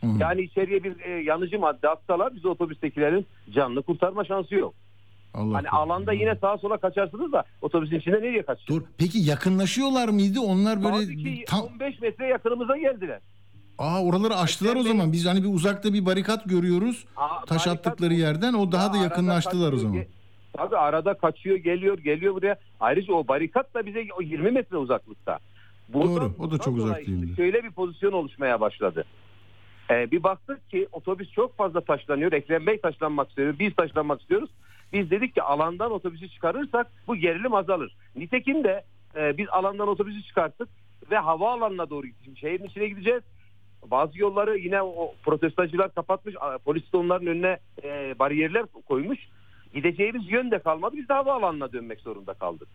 [0.00, 0.06] Hı.
[0.20, 4.74] Yani içeriye bir e, yanıcı madde atsalar biz otobüstekilerin canını kurtarma şansı yok.
[5.34, 5.76] Allah Hani korusun.
[5.90, 8.80] alanda yine sağa sola kaçarsınız da otobüsün içinde nereye kaçacaksınız?
[8.80, 8.86] Dur.
[8.98, 10.40] Peki yakınlaşıyorlar mıydı?
[10.40, 13.20] Onlar böyle ki tam 15 metre yakınımıza geldiler.
[13.78, 15.12] Aa oraları açtılar o zaman.
[15.12, 17.04] Biz hani bir uzakta bir barikat görüyoruz.
[17.16, 18.14] Aa, Taş barikat attıkları bu.
[18.18, 19.96] yerden o daha da Ya yakınlaştılar o zaman.
[19.96, 20.06] ge-
[20.56, 22.56] Tabii arada kaçıyor, geliyor, geliyor buraya.
[22.80, 25.38] Ayrıca o barikat da bize o 20 metre uzaklıkta.
[25.92, 27.32] Doğru, o da çok uzak dolayı değildi.
[27.36, 29.04] Şöyle bir pozisyon oluşmaya başladı.
[29.90, 32.32] Ee, bir baktık ki otobüs çok fazla taşlanıyor.
[32.32, 33.54] Ekrem Bey taşlanmak istiyor.
[33.58, 34.50] Biz taşlanmak istiyoruz.
[34.94, 37.96] Biz dedik ki alandan otobüsü çıkarırsak bu gerilim azalır.
[38.16, 38.84] Nitekim de
[39.16, 40.68] e, biz alandan otobüsü çıkarttık
[41.10, 42.06] ve havaalanına doğru.
[42.24, 43.22] Şimdi şehrin içine gideceğiz.
[43.90, 46.34] Bazı yolları yine o protestocular kapatmış.
[46.64, 49.18] Polis de onların önüne e, bariyerler koymuş.
[49.74, 50.96] Gideceğimiz yön de kalmadı.
[50.96, 52.68] Biz de havaalanına dönmek zorunda kaldık.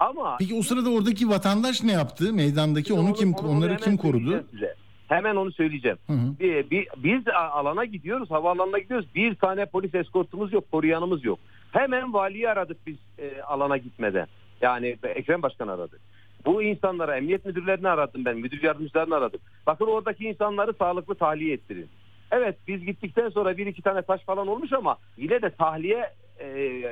[0.00, 2.32] Ama Peki o sırada oradaki vatandaş ne yaptı?
[2.32, 4.44] Meydandaki onu kim onu- onları kim korudu?
[4.50, 4.74] size.
[5.08, 5.98] Hemen onu söyleyeceğim.
[6.06, 6.38] Hı hı.
[6.40, 9.06] Bir, bir- biz alana gidiyoruz, havaalanına gidiyoruz.
[9.14, 11.38] Bir tane polis eskortumuz yok, koruyanımız yok.
[11.72, 14.26] Hemen valiyi aradık biz e, alana gitmeden.
[14.60, 15.98] Yani Ekrem Başkan aradı.
[16.44, 19.40] Bu insanlara, emniyet müdürlerini aradım ben, müdür yardımcılarını aradım.
[19.66, 21.88] Bakın oradaki insanları sağlıklı tahliye ettirin.
[22.30, 26.10] Evet biz gittikten sonra bir iki tane taş falan olmuş ama yine de tahliye
[26.40, 26.82] e,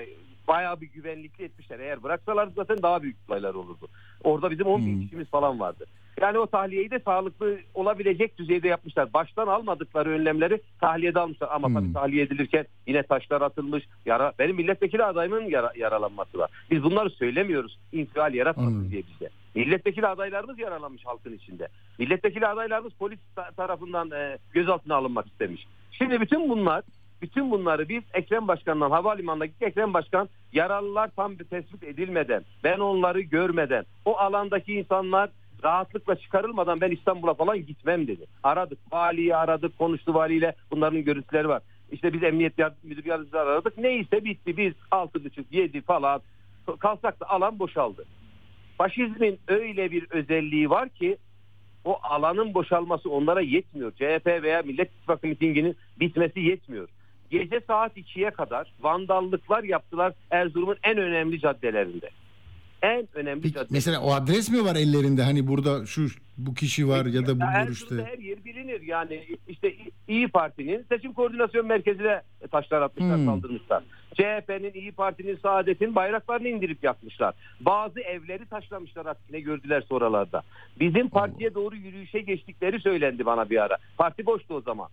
[0.48, 1.78] bayağı bir güvenlikli etmişler.
[1.78, 3.88] Eğer bıraksalar zaten daha büyük olaylar olurdu.
[4.24, 5.02] Orada bizim 10 bin Hmm.
[5.02, 5.86] kişimiz falan vardı.
[6.20, 9.12] Yani o tahliyeyi de sağlıklı olabilecek düzeyde yapmışlar.
[9.12, 11.48] Baştan almadıkları önlemleri tahliyede almışlar.
[11.52, 11.74] Ama Hmm.
[11.74, 13.84] tabii tahliye edilirken yine taşlar atılmış.
[14.06, 16.50] Yara, benim milletvekili adayımın yara- yaralanması var.
[16.70, 17.78] Biz bunları söylemiyoruz.
[17.92, 18.90] İnfial yaratmasın Anladım.
[18.90, 19.30] diye bize.
[19.54, 21.68] Milletvekili adaylarımız yaralanmış halkın içinde.
[21.98, 25.66] Milletvekili adaylarımız polis ta- tarafından e, gözaltına alınmak istemiş.
[25.92, 26.82] Şimdi bütün bunlar
[27.22, 29.62] bütün bunları biz Ekrem Başkan'dan havalimanına gittik.
[29.62, 35.30] Ekrem Başkan yaralılar tam bir tespit edilmeden, ben onları görmeden, o alandaki insanlar
[35.62, 38.26] rahatlıkla çıkarılmadan ben İstanbul'a falan gitmem dedi.
[38.42, 40.54] Aradık, valiyi aradık, konuştu valiyle.
[40.70, 41.62] Bunların görüntüleri var.
[41.90, 43.78] İşte biz emniyet müdür yardımcıları aradık.
[43.78, 44.56] Neyse bitti.
[44.56, 46.20] Biz altı buçuk, yedi falan
[46.78, 48.04] kalsak da alan boşaldı.
[48.78, 51.16] Faşizmin öyle bir özelliği var ki
[51.84, 53.92] o alanın boşalması onlara yetmiyor.
[53.92, 56.88] CHP veya Millet İttifakı mitinginin bitmesi yetmiyor.
[57.30, 62.10] Gece saat 2'ye kadar vandallıklar yaptılar Erzurum'un en önemli caddelerinde.
[62.82, 63.66] En önemli Peki, cadde.
[63.70, 65.22] mesela o adres mi var ellerinde?
[65.22, 66.06] Hani burada şu
[66.38, 67.94] bu kişi var ya da bu görüşte.
[68.04, 68.80] her yer bilinir.
[68.80, 69.74] Yani işte
[70.08, 73.26] İyi Parti'nin seçim koordinasyon merkezine taşlar atmışlar, Hmm.
[73.26, 73.82] saldırmışlar.
[74.14, 77.34] CHP'nin, İyi Parti'nin, Saadet'in bayraklarını indirip yakmışlar.
[77.60, 80.42] Bazı evleri taşlamışlar artık ne gördüler sonralarda.
[80.80, 83.76] Bizim partiye doğru yürüyüşe geçtikleri söylendi bana bir ara.
[83.98, 84.88] Parti boştu o zaman.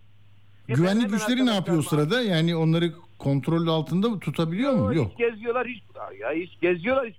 [0.74, 2.22] Güvenlik hemen güçleri ne yapıyor o sırada?
[2.22, 4.94] Yani onları kontrol altında mı tutabiliyor mu?
[4.94, 5.10] Yok.
[5.12, 5.82] Hiç geziyorlar hiç
[6.20, 7.16] ya hiç geziyorlar hiç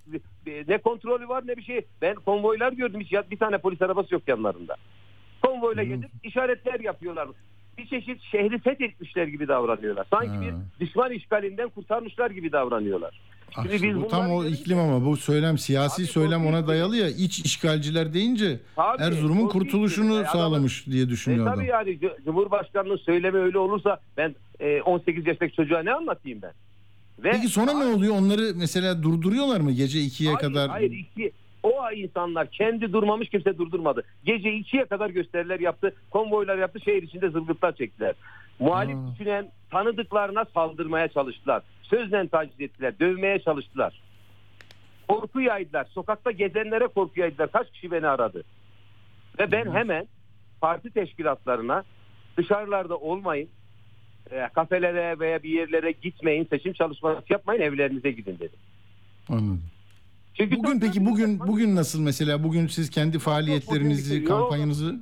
[0.68, 1.82] ne kontrolü var ne bir şey.
[2.02, 4.76] Ben konvoylar gördüm hiç ya- bir tane polis arabası yok yanlarında.
[5.42, 5.90] Konvoyla Hmm.
[5.90, 7.28] gezip işaretler yapıyorlar.
[7.78, 10.06] Bir çeşit şehri fethetmişler gibi davranıyorlar.
[10.10, 10.42] Sanki Ha.
[10.42, 13.22] bir düşman işgalinden kurtarmışlar gibi davranıyorlar.
[13.56, 16.68] Ah, Şimdi işte biz bu tam o iklim ama bu söylem siyasi Abi söylem ona
[16.68, 21.56] dayalı ya iç işgalciler deyince Tabii, Erzurum'un büyük kurtuluşunu adamın- sağlamış diye E düşünüyor adam.
[21.56, 26.52] tabii yani C- Cumhurbaşkanının söylemi öyle olursa ben e, 18 yaşındaki çocuğa ne anlatayım ben?
[27.24, 28.16] Ve Peki sonra ne oluyor?
[28.16, 30.70] Onları mesela durduruyorlar mı gece 2'ye Hayır, kadar?
[30.70, 31.32] Hayır iki,
[31.64, 34.04] o insanlar kendi durmamış kimse durdurmadı.
[34.24, 35.96] Gece 2'ye kadar gösteriler yaptı.
[36.12, 36.80] Konvoylar yaptı.
[36.86, 38.14] Şehir içinde zırgıtlar çektiler.
[38.60, 41.64] Muhalif düşünen tanıdıklarına saldırmaya çalıştılar.
[41.84, 43.00] Sözle taciz ettiler.
[43.00, 44.02] Dövmeye çalıştılar.
[45.08, 45.86] Korku yaydılar.
[45.86, 47.52] Sokakta gezenlere korku yaydılar.
[47.52, 48.44] Kaç kişi beni aradı.
[49.40, 50.08] Ve ben hemen
[50.62, 51.84] parti teşkilatlarına
[52.38, 53.50] dışarılarda olmayın.
[54.32, 56.48] e, kafelere veya bir yerlere gitmeyin.
[56.50, 57.62] Seçim çalışması yapmayın.
[57.62, 58.60] Evlerinize gidin dedim.
[59.30, 59.62] Anladım.
[60.34, 65.00] Çünkü Bugün peki bugün bugün nasıl mesela bugün siz kendi faaliyetlerinizi, kampanyanızı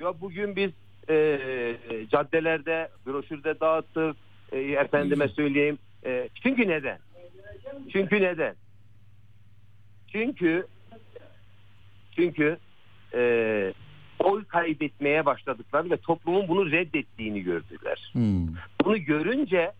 [0.00, 0.70] Ya bugün biz
[1.08, 1.76] e,
[2.10, 4.16] caddelerde broşürde dağıttık.
[4.52, 5.78] E, efendime söyleyeyim.
[6.04, 6.98] E, çünkü neden?
[7.92, 8.54] Çünkü neden?
[10.12, 10.66] Çünkü
[12.16, 12.58] çünkü
[13.14, 13.72] e,
[14.18, 18.10] oy kaybetmeye başladıklarını ve toplumun bunu reddettiğini gördüler.
[18.12, 18.48] Hmm.
[18.84, 19.72] Bunu görünce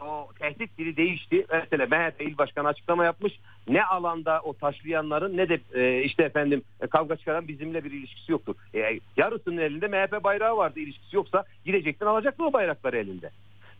[0.00, 1.46] o tehdit dili değişti.
[1.52, 3.38] Mesela MHP il başkanı açıklama yapmış.
[3.68, 8.32] Ne alanda o taşlayanların ne de e, işte efendim e, kavga çıkaran bizimle bir ilişkisi
[8.32, 8.54] yoktur.
[8.74, 10.80] E, yarısının elinde MHP bayrağı vardı.
[10.80, 13.30] ilişkisi yoksa gidecektin alacaktın o bayrakları elinde.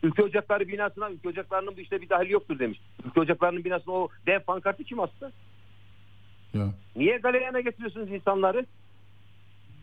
[0.03, 2.79] Ülke Ocakları binasına ülke ocaklarının bu işte bir dahil yoktur demiş.
[3.05, 5.31] Ülke Ocaklarının binasına o dev pankartı kim astı?
[6.53, 6.73] Ya.
[6.95, 8.65] Niye galeyana getiriyorsunuz insanları?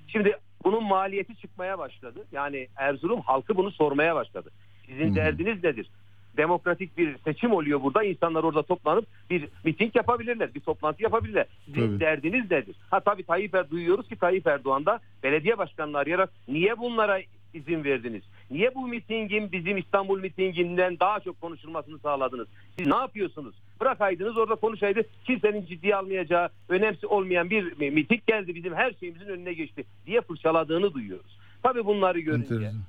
[0.08, 2.24] Şimdi bunun maliyeti çıkmaya başladı.
[2.32, 4.50] Yani Erzurum halkı bunu sormaya başladı.
[4.86, 5.14] Sizin hı.
[5.14, 5.90] derdiniz nedir?
[6.36, 8.02] Demokratik bir seçim oluyor burada.
[8.04, 10.54] İnsanlar orada toplanıp bir miting yapabilirler.
[10.54, 11.46] Bir toplantı yapabilirler.
[11.64, 12.00] Sizin Tabii.
[12.00, 12.76] derdiniz nedir?
[12.90, 17.20] Ha tabii Tayyip Er duyuyoruz ki Tayyip Erdoğan da belediye başkanını arayarak niye bunlara
[17.54, 18.22] izin verdiniz?
[18.50, 22.48] Niye bu mitingin bizim İstanbul mitinginden daha çok konuşulmasını sağladınız?
[22.78, 23.54] Siz ne yapıyorsunuz?
[23.80, 25.02] Bırakaydınız orada konuşaydı.
[25.24, 30.20] Kimsenin ciddiye almayacağı, önemli olmayan bir mi- miting geldi bizim her şeyimizin önüne geçti diye
[30.20, 31.38] fırçaladığını duyuyoruz.
[31.62, 32.80] Tabii bunları görünce Enteresan.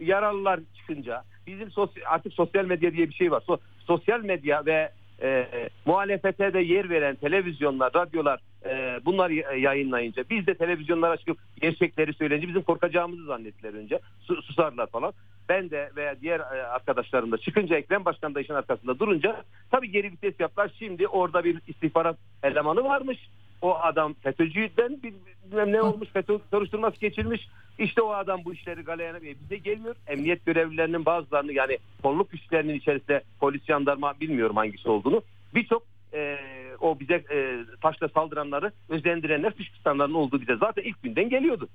[0.00, 3.42] Yaralılar çıkınca bizim sosyal, artık sosyal medya diye bir şey var.
[3.48, 4.90] So- sosyal medya ve
[5.22, 5.46] e,
[5.86, 12.48] muhalefete de yer veren televizyonlar, radyolar e, bunlar yayınlayınca biz de televizyonlara çıkıp gerçekleri söyleyince
[12.48, 14.00] bizim korkacağımızı zannettiler önce.
[14.20, 15.12] Su- susarlar falan.
[15.48, 19.90] Ben de veya diğer e, arkadaşlarım da çıkınca Ekrem Başkan da işin arkasında durunca tabii
[19.90, 20.72] geri vites yaptılar.
[20.78, 23.18] Şimdi orada bir istihbarat elemanı varmış.
[23.62, 27.48] O adam FETÖ'cüden bilmem ne olmuş FETÖ soruşturması geçirmiş.
[27.78, 29.96] İşte o adam bu işleri galeyana e, bize gelmiyor.
[30.06, 35.22] Emniyet görevlilerinin bazılarını yani kolluk güçlerinin içerisinde polis jandarma bilmiyorum hangisi olduğunu.
[35.54, 35.82] Birçok
[36.14, 36.38] e,
[36.80, 41.68] o bize e, taşla saldıranları özendirenler fışkırtanların olduğu bize zaten ilk günden geliyordu.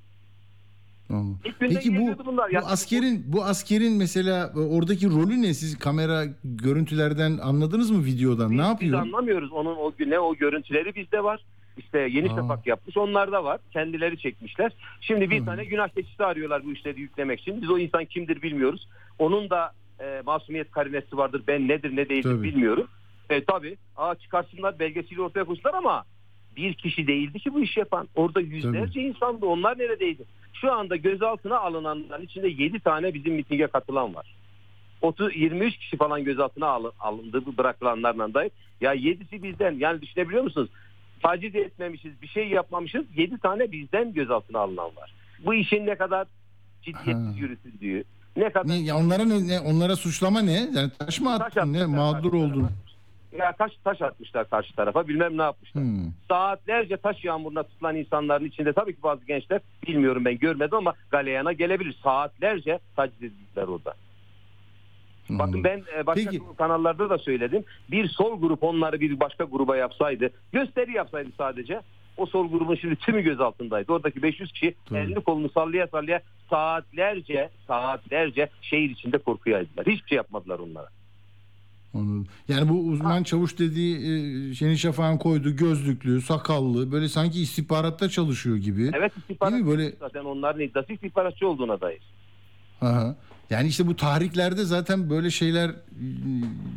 [1.46, 2.50] İlk günden Peki bu, bunlar.
[2.50, 5.54] bu Yani askerin bu askerin mesela e, oradaki rolü ne?
[5.54, 8.52] Siz kamera görüntülerden anladınız mı videodan?
[8.52, 9.02] Biz, ne biz yapıyor?
[9.02, 9.52] anlamıyoruz.
[9.52, 11.46] Onun o ne o görüntüleri bizde var.
[11.78, 12.36] İşte Yeni Aa.
[12.36, 12.98] Şafak yapmış.
[12.98, 13.60] Onlar da var.
[13.74, 14.72] Kendileri çekmişler.
[15.02, 15.46] Şimdi bir Hı.
[15.46, 17.62] tane günah keçisi arıyorlar bu işleri yüklemek için.
[17.62, 18.88] Biz o insan kimdir bilmiyoruz.
[19.20, 21.44] Onun da e, masumiyet karinesi vardır.
[21.48, 22.44] Ben nedir ne değildir Tabii.
[22.44, 22.88] bilmiyorum.
[23.30, 23.78] E, tabii.
[23.98, 26.04] Aa, çıkarsınlar belgesiyle ortaya koysunlar ama
[26.56, 28.08] bir kişi değildi ki bu işi yapan.
[28.16, 29.46] Orada yüzlerce insandı.
[29.46, 30.24] Onlar neredeydi?
[30.54, 34.36] Şu anda gözaltına alınanların içinde 7 tane bizim mitinge katılan var.
[35.02, 38.52] 30 23 kişi falan gözaltına alın- alındı bırakılanlarla dair.
[38.82, 39.76] Ya 7'si bizden.
[39.80, 40.70] Yani düşünebiliyor musunuz?
[41.24, 43.06] Taciz etmemişiz, bir şey yapmamışız.
[43.16, 45.14] 7 tane bizden gözaltına alınan var.
[45.46, 46.28] Bu işin ne kadar
[46.82, 48.04] ciddiyetsiz yürütüldüğü,
[48.36, 50.70] ne kadar Ne, ya onlara ne, ne- onlara suçlama ne?
[50.74, 51.74] Yani taş mı Taş attın?
[51.74, 52.70] Ne atmışlar mağdur oldun?
[53.38, 55.08] Ya taş taş atmışlar karşı tarafa.
[55.08, 55.84] Bilmem ne yapmışlar.
[55.84, 56.12] Hmm.
[56.30, 61.54] Saatlerce taş yağmuruna tutulan insanların içinde tabii ki bazı gençler bilmiyorum ben görmedim ama galeyana
[61.54, 61.96] gelebilir.
[62.04, 63.94] Saatlerce taciz edildiler orada.
[65.30, 66.44] Bakın ben e, başka Peki.
[66.58, 67.64] kanallarda da söyledim.
[67.92, 71.82] Bir sol grup onları bir başka gruba yapsaydı, gösteri yapsaydı sadece
[72.18, 73.94] o sol grubun şimdi tümü gözaltındaydı.
[73.94, 75.00] Oradaki 500 kişi Tabii.
[75.00, 79.86] elini kolunu sallaya sallaya saatlerce saatlerce şehir içinde korku yaydılar.
[79.88, 80.88] Hiçbir şey yapmadılar onlara.
[81.94, 82.28] Anladım.
[82.48, 88.56] Yani bu uzman çavuş dediği e, Şenin Şafak'ın koyduğu gözlüklü, sakallı böyle sanki istihbaratta çalışıyor
[88.58, 88.92] gibi.
[88.98, 89.66] Evet istihbarat?
[89.66, 92.02] Böyle- zaten onların iddiası istihbaratçı olduğuna dair.
[92.82, 93.16] Aha.
[93.52, 95.74] Yani işte bu tarihlerde zaten böyle şeyler e,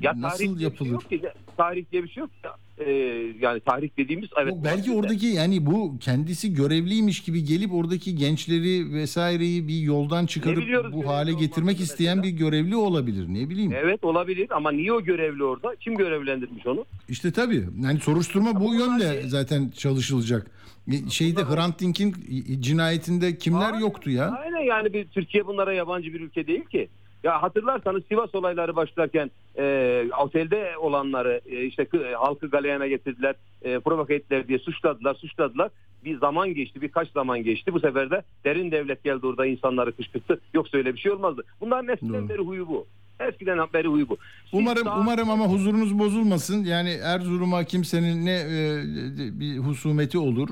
[0.02, 0.90] Ya tarih nasıl şey yapılır?
[0.90, 1.22] yok ki.
[1.56, 2.30] Tarih diye bir şey yok.
[2.44, 2.56] Ya,
[2.86, 2.92] e,
[3.40, 4.52] yani tahrik dediğimiz evet.
[4.52, 4.98] Yok, belki olabilir de.
[4.98, 11.32] oradaki yani bu kendisi görevliymiş gibi gelip oradaki gençleri vesaireyi bir yoldan çıkarıp bu hale
[11.32, 12.32] getirmek isteyen mesela?
[12.34, 13.26] bir görevli olabilir.
[13.28, 13.72] Ne bileyim.
[13.76, 15.76] Evet olabilir ama niye o görevli orada?
[15.80, 16.84] Kim görevlendirmiş onu?
[17.08, 17.64] İşte tabii.
[17.82, 20.50] Yani soruşturma bu bunlar yönde şey- zaten çalışılacak.
[20.92, 22.14] E, Şeyde Hrant Dink'in
[22.60, 24.38] cinayetinde kimler Aynen, yoktu ya?
[24.44, 26.88] Aynen yani bir Türkiye bunlara yabancı bir ülke değil ki.
[27.22, 33.78] Ya hatırlarsanız Sivas olayları başlarken e, otelde olanları e, işte kı- halkı galeyana getirdiler, e,
[33.78, 35.70] provoke ettiler diye suçladılar, suçladılar.
[36.04, 37.72] Bir zaman geçti, birkaç zaman geçti.
[37.72, 40.40] Bu sefer de derin devlet geldi orada insanları kışkırttı.
[40.54, 41.42] Yoksa öyle bir şey olmazdı.
[41.60, 42.86] Bunların eskiden beri huyu bu.
[43.20, 44.16] Eskiden beri huyu bu.
[44.44, 46.64] Siz Umarım daha- umarım ama huzurunuz bozulmasın.
[46.64, 50.48] Yani Erzurum'a kimsenin ne e, bir husumeti olur.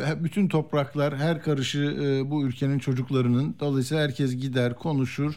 [0.00, 3.54] E, bütün topraklar, her karışı e, bu ülkenin çocuklarının.
[3.60, 5.34] Dolayısıyla herkes gider, konuşur.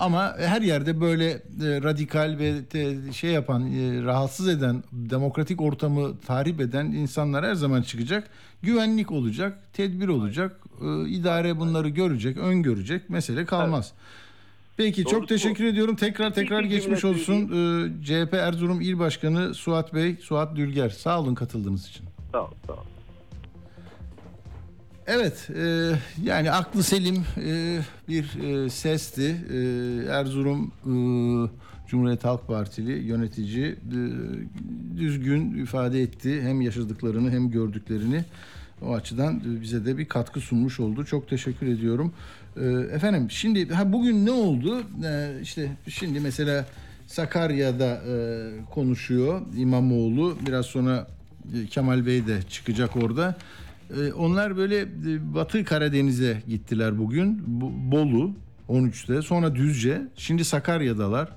[0.00, 1.40] Ama her yerde böyle e,
[1.82, 7.82] radikal ve te- şey yapan, e, rahatsız eden, demokratik ortamı tahrip eden insanlar her zaman
[7.82, 8.30] çıkacak.
[8.62, 13.10] Güvenlik olacak, tedbir olacak, e, idare bunları görecek, öngörecek.
[13.10, 13.92] Mesele kalmaz.
[14.80, 15.96] Peki çok Doğrusu teşekkür ediyorum.
[15.96, 17.34] Tekrar tekrar İki geçmiş olsun.
[17.34, 20.90] Ee, CHP Erzurum İl Başkanı Suat Bey, Suat Dülger.
[20.90, 22.04] Sağ olun katıldığınız için.
[22.32, 22.84] Sağ ol, sağ ol.
[25.06, 25.92] Evet, e,
[26.24, 27.78] yani aklı selim e,
[28.08, 29.36] bir e, sesti.
[29.52, 29.58] E,
[30.10, 30.92] Erzurum e,
[31.88, 33.76] Cumhuriyet Halk Partili yönetici e,
[34.96, 36.42] düzgün ifade etti.
[36.42, 38.24] Hem yaşadıklarını hem gördüklerini.
[38.82, 41.04] O açıdan e, bize de bir katkı sunmuş oldu.
[41.04, 42.12] Çok teşekkür ediyorum.
[42.56, 44.82] E, efendim şimdi ha bugün ne oldu?
[45.04, 46.66] E, işte şimdi mesela
[47.06, 48.14] Sakarya'da e,
[48.70, 50.36] konuşuyor İmamoğlu.
[50.46, 51.06] Biraz sonra
[51.62, 53.36] e, Kemal Bey de çıkacak orada.
[53.96, 57.42] E, Onlar böyle e, Batı Karadeniz'e gittiler bugün.
[57.46, 58.32] Bu- Bolu
[58.68, 59.22] 13'te.
[59.22, 60.02] Sonra Düzce.
[60.16, 61.28] Şimdi Sakarya'dalar.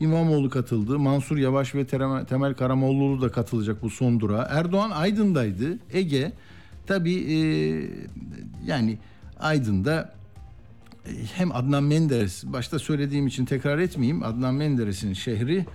[0.00, 0.98] İmamoğlu katıldı.
[0.98, 1.86] Mansur Yavaş ve
[2.28, 4.48] Temel Karamollaoğlu da katılacak bu son durağa.
[4.50, 5.78] Erdoğan Aydın'daydı.
[5.92, 6.32] Ege
[6.86, 7.36] tabii e,
[8.66, 8.98] yani
[9.40, 10.12] Aydın'da
[11.34, 15.66] hem Adnan Menderes başta söylediğim için tekrar etmeyeyim Adnan Menderes'in şehri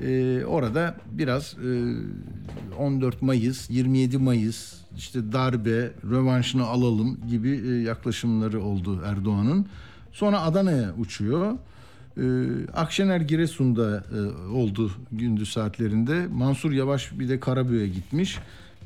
[0.00, 8.62] e, orada biraz e, 14 Mayıs 27 Mayıs işte darbe rövanşını alalım gibi e, yaklaşımları
[8.62, 9.66] oldu Erdoğan'ın.
[10.12, 11.54] Sonra Adana'ya uçuyor.
[12.16, 12.24] E,
[12.74, 16.26] Akşener Giresun'da e, oldu gündüz saatlerinde.
[16.26, 18.38] Mansur Yavaş bir de Karabük'e gitmiş.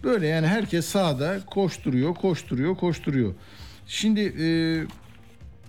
[0.05, 3.35] Böyle yani herkes sahada koşturuyor koşturuyor koşturuyor.
[3.87, 4.47] Şimdi e,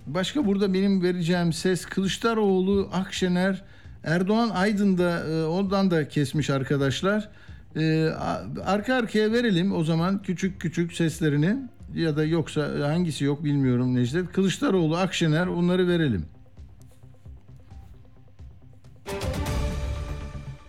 [0.06, 3.64] Başka burada benim vereceğim ses Kılıçdaroğlu, Akşener,
[4.04, 7.28] Erdoğan Aydın'da e, ondan da kesmiş arkadaşlar.
[7.76, 8.08] E,
[8.64, 11.56] arka arkaya verelim o zaman küçük küçük seslerini
[11.94, 14.32] ya da yoksa hangisi yok bilmiyorum Necdet.
[14.32, 16.26] Kılıçdaroğlu, Akşener onları verelim.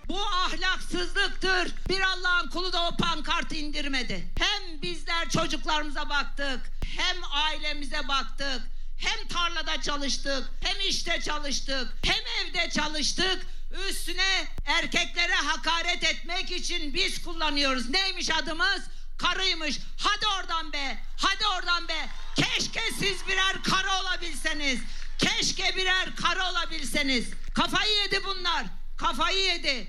[0.09, 1.75] Bu ahlaksızlıktır.
[1.89, 4.23] Bir Allah'ın kulu da o pankartı indirmedi.
[4.39, 6.59] Hem bizler çocuklarımıza baktık,
[6.97, 13.48] hem ailemize baktık, hem tarlada çalıştık, hem işte çalıştık, hem evde çalıştık.
[13.89, 17.89] Üstüne erkeklere hakaret etmek için biz kullanıyoruz.
[17.89, 18.82] Neymiş adımız?
[19.18, 19.80] Karıymış.
[19.98, 20.98] Hadi oradan be.
[21.18, 22.10] Hadi oradan be.
[22.36, 24.80] Keşke siz birer karı olabilseniz.
[25.20, 27.26] Keşke birer karı olabilseniz.
[27.56, 28.66] Kafayı yedi bunlar.
[28.98, 29.88] Kafayı yedi.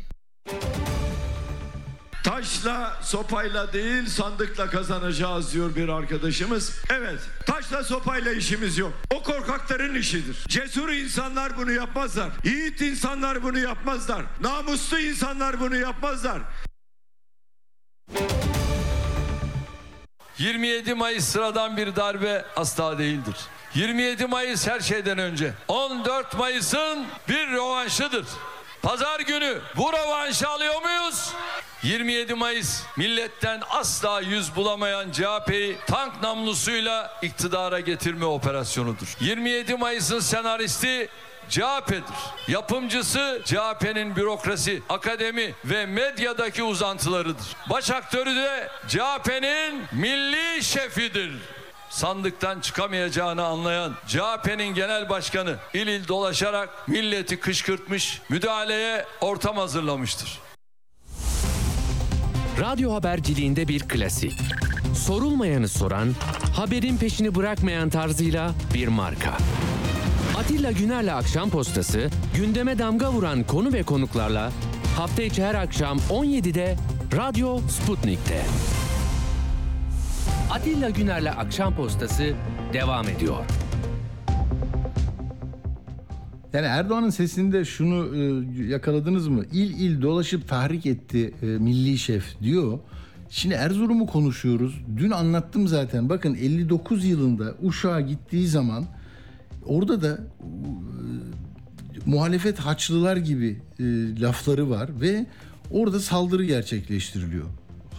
[2.26, 6.80] Taşla sopayla değil sandıkla kazanacağız diyor bir arkadaşımız.
[6.90, 8.92] Evet taşla sopayla işimiz yok.
[9.14, 10.44] O korkakların işidir.
[10.48, 12.30] Cesur insanlar bunu yapmazlar.
[12.44, 14.22] Yiğit insanlar bunu yapmazlar.
[14.40, 16.42] Namuslu insanlar bunu yapmazlar.
[20.38, 23.36] 27 Mayıs sıradan bir darbe asla değildir.
[23.74, 25.54] 27 Mayıs her şeyden önce.
[25.68, 28.26] 14 Mayıs'ın bir rövanşıdır.
[28.86, 31.32] Pazar günü bu rövanşı alıyor muyuz?
[31.82, 39.16] 27 Mayıs milletten asla yüz bulamayan CHP'yi tank namlusuyla iktidara getirme operasyonudur.
[39.20, 41.08] 27 Mayıs'ın senaristi
[41.48, 42.02] CHP'dir.
[42.48, 47.46] Yapımcısı CHP'nin bürokrasi, akademi ve medyadaki uzantılarıdır.
[47.70, 51.32] Baş aktörü de CHP'nin milli şefidir.
[51.90, 60.38] Sandıktan çıkamayacağını anlayan CHP'nin genel başkanı il il dolaşarak milleti kışkırtmış, müdahaleye ortam hazırlamıştır.
[62.60, 64.32] Radyo haberciliğinde bir klasik.
[65.06, 66.14] Sorulmayanı soran,
[66.56, 69.36] haberin peşini bırakmayan tarzıyla bir marka.
[70.38, 74.52] Atilla Güner'le Akşam Postası, gündeme damga vuran konu ve konuklarla
[74.96, 76.76] hafta içi her akşam 17'de
[77.16, 78.42] Radyo Sputnik'te.
[80.50, 82.34] Atilla Güner'le Akşam Postası
[82.72, 83.44] devam ediyor.
[86.52, 89.44] Yani Erdoğan'ın sesinde şunu e, yakaladınız mı?
[89.52, 92.78] İl il dolaşıp tahrik etti e, milli şef diyor.
[93.30, 94.80] Şimdi Erzurum'u konuşuyoruz.
[94.96, 96.08] Dün anlattım zaten.
[96.08, 98.84] Bakın 59 yılında Uşak'a gittiği zaman
[99.64, 100.48] orada da e,
[102.06, 103.62] muhalefet haçlılar gibi
[104.20, 105.26] lafları var ve
[105.70, 107.46] orada saldırı gerçekleştiriliyor.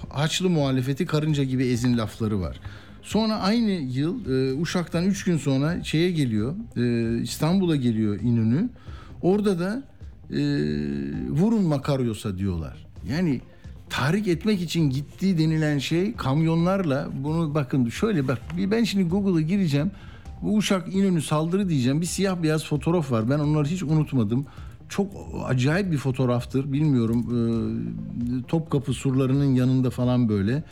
[0.10, 2.60] Haçlı muhalefeti karınca gibi ezin lafları var.
[3.02, 8.70] Sonra aynı yıl e, Uşak'tan 3 gün sonra şeye geliyor, e, İstanbul'a geliyor İnönü.
[9.22, 9.84] Orada da
[10.32, 10.40] e,
[11.30, 12.88] vurun Makaryos'a diyorlar.
[13.10, 13.42] Yani
[13.90, 19.92] tahrik etmek için gittiği denilen şey kamyonlarla bunu bakın şöyle bak ben şimdi Google'a gireceğim.
[20.42, 22.02] Bu Uşak İnönü saldırı diyeceğim.
[22.02, 23.30] Bir siyah beyaz fotoğraf var.
[23.30, 24.46] Ben onları hiç unutmadım.
[24.90, 25.12] Çok
[25.46, 26.74] acayip bir fotoğraftır.
[26.74, 27.26] Bilmiyorum.
[27.30, 30.64] E, Topkapı surlarının yanında falan böyle.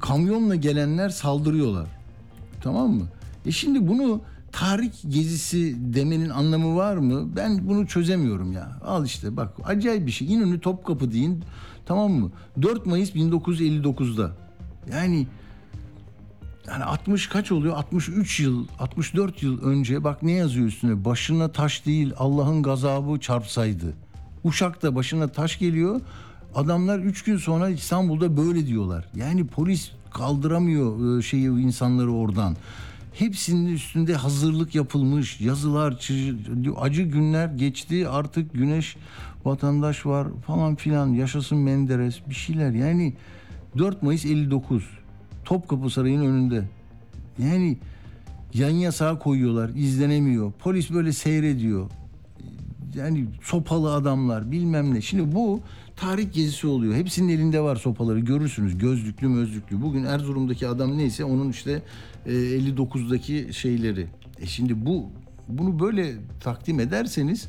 [0.00, 1.86] Kamyonla gelenler saldırıyorlar.
[2.62, 3.04] Tamam mı?
[3.46, 4.20] E şimdi bunu
[4.52, 7.36] tarih gezisi demenin anlamı var mı?
[7.36, 8.78] Ben bunu çözemiyorum ya.
[8.84, 10.34] Al işte bak acayip bir şey.
[10.34, 11.44] İnönü Topkapı deyin
[11.86, 12.30] tamam mı?
[12.62, 14.30] 4 Mayıs 1959'da.
[14.92, 15.26] Yani
[16.68, 17.76] yani 60 kaç oluyor?
[17.76, 21.04] 63 yıl, 64 yıl önce bak ne yazıyor üstüne?
[21.04, 23.94] Başına taş değil Allah'ın gazabı çarpsaydı.
[24.44, 26.00] Uşak'ta başına taş geliyor.
[26.54, 29.08] Adamlar 3 gün sonra İstanbul'da böyle diyorlar.
[29.14, 32.56] Yani polis kaldıramıyor e, şeyi insanları oradan.
[33.12, 35.40] Hepsinin üstünde hazırlık yapılmış.
[35.40, 36.10] Yazılar,
[36.76, 38.08] acı günler geçti.
[38.08, 38.96] Artık güneş
[39.44, 41.08] vatandaş var falan filan.
[41.08, 42.70] Yaşasın Menderes bir şeyler.
[42.70, 43.14] Yani
[43.78, 44.84] 4 Mayıs 59
[45.44, 46.64] Topkapı Sarayı'nın önünde.
[47.38, 47.78] Yani
[48.54, 50.52] yan yasağı koyuyorlar, izlenemiyor.
[50.52, 51.90] Polis böyle seyrediyor.
[52.94, 55.00] Yani sopalı adamlar bilmem ne.
[55.00, 55.60] Şimdi bu
[55.96, 56.94] tarih gezisi oluyor.
[56.94, 58.78] Hepsinin elinde var sopaları görürsünüz.
[58.78, 59.82] Gözlüklü mözlüklü.
[59.82, 61.82] Bugün Erzurum'daki adam neyse onun işte
[62.26, 64.06] 59'daki şeyleri.
[64.40, 65.06] E şimdi bu
[65.48, 67.48] bunu böyle takdim ederseniz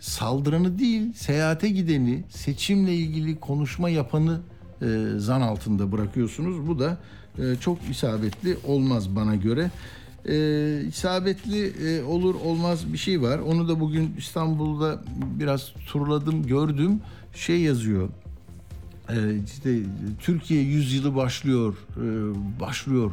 [0.00, 4.40] saldıranı değil seyahate gideni seçimle ilgili konuşma yapanı
[4.82, 6.68] e, zan altında bırakıyorsunuz.
[6.68, 6.98] Bu da
[7.38, 9.70] e, çok isabetli olmaz bana göre.
[10.28, 10.34] E,
[10.88, 13.38] isabetli e, olur olmaz bir şey var.
[13.38, 15.02] Onu da bugün İstanbul'da
[15.38, 17.00] biraz turladım gördüm.
[17.34, 18.08] Şey yazıyor.
[19.08, 19.14] E,
[19.44, 19.78] işte
[20.20, 22.00] Türkiye yüzyılı başlıyor, e,
[22.60, 23.12] başlıyor.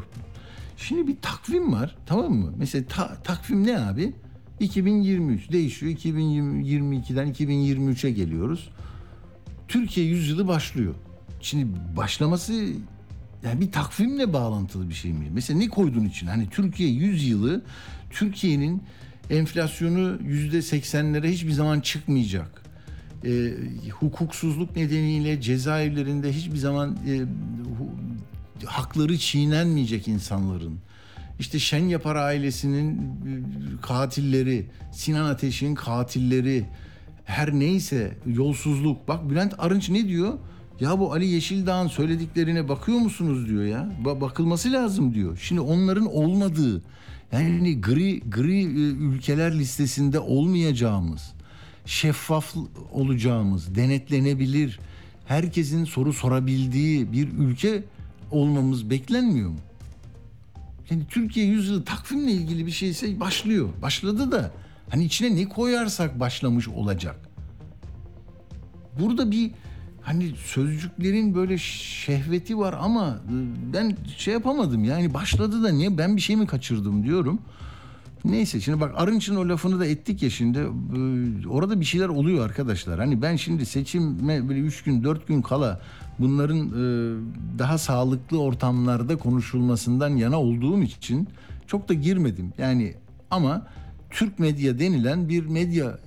[0.78, 2.54] Şimdi bir takvim var tamam mı?
[2.58, 4.14] Mesela ta, takvim ne abi?
[4.60, 5.92] 2023 değişiyor.
[5.92, 8.70] 2022'den 2023'e geliyoruz.
[9.68, 10.96] Türkiye yüzyılı başlıyor.
[11.42, 11.68] Şimdi
[11.98, 12.54] başlaması
[13.44, 15.28] yani bir takvimle bağlantılı bir şey mi?
[15.34, 16.28] Mesela ne koydun için?
[16.28, 17.62] Hani Türkiye 100 yılı
[18.10, 18.84] Türkiye'nin
[19.30, 22.64] enflasyonu yüzde seksenlere hiçbir zaman çıkmayacak.
[23.26, 23.54] E,
[23.92, 27.20] hukuksuzluk nedeniyle cezaevlerinde hiçbir zaman e,
[27.80, 27.90] hu,
[28.66, 30.80] hakları çiğnenmeyecek insanların.
[31.40, 33.02] İşte Şen Yapar ailesinin
[33.82, 36.66] katilleri, Sinan Ateş'in katilleri,
[37.26, 39.08] her neyse yolsuzluk.
[39.08, 40.34] Bak Bülent Arınç ne diyor?
[40.80, 43.90] Ya bu Ali Yeşildağ'ın söylediklerine bakıyor musunuz diyor ya.
[44.04, 45.40] Ba- bakılması lazım diyor.
[45.42, 46.82] Şimdi onların olmadığı
[47.32, 48.64] yani gri gri
[48.94, 51.34] ülkeler listesinde olmayacağımız,
[51.86, 52.56] şeffaf
[52.92, 54.80] olacağımız, denetlenebilir,
[55.26, 57.84] herkesin soru sorabildiği bir ülke
[58.32, 59.60] olmamız beklenmiyor mu?
[60.90, 63.70] Yani Türkiye yüzyılı takvimle ilgili bir şeyse başlıyor.
[63.82, 64.52] Başladı da
[64.90, 67.30] hani içine ne koyarsak başlamış olacak.
[69.00, 69.52] Burada bir
[70.08, 73.18] hani sözcüklerin böyle şehveti var ama
[73.74, 77.40] ben şey yapamadım yani başladı da niye ben bir şey mi kaçırdım diyorum.
[78.26, 80.60] Neyse şimdi bak Arınç'ın o lafını da ettik ya şimdi
[81.50, 83.00] orada bir şeyler oluyor arkadaşlar.
[83.00, 85.82] Hani ben şimdi seçime böyle üç gün dört gün kala
[86.20, 86.72] bunların
[87.60, 91.28] daha sağlıklı ortamlarda konuşulmasından yana olduğum için
[91.68, 92.54] çok da girmedim.
[92.58, 92.96] Yani
[93.32, 93.68] ama
[94.10, 95.98] Türk medya denilen bir medya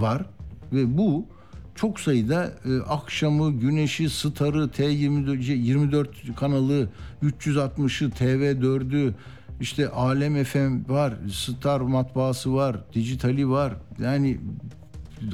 [0.00, 0.26] var
[0.72, 1.26] ve bu
[1.74, 6.88] çok sayıda e, akşamı, güneşi, starı, T24 24 kanalı,
[7.22, 9.12] 360'ı, TV4'ü,
[9.60, 13.74] işte Alem FM var, Star matbaası var, dijitali var.
[13.98, 14.38] Yani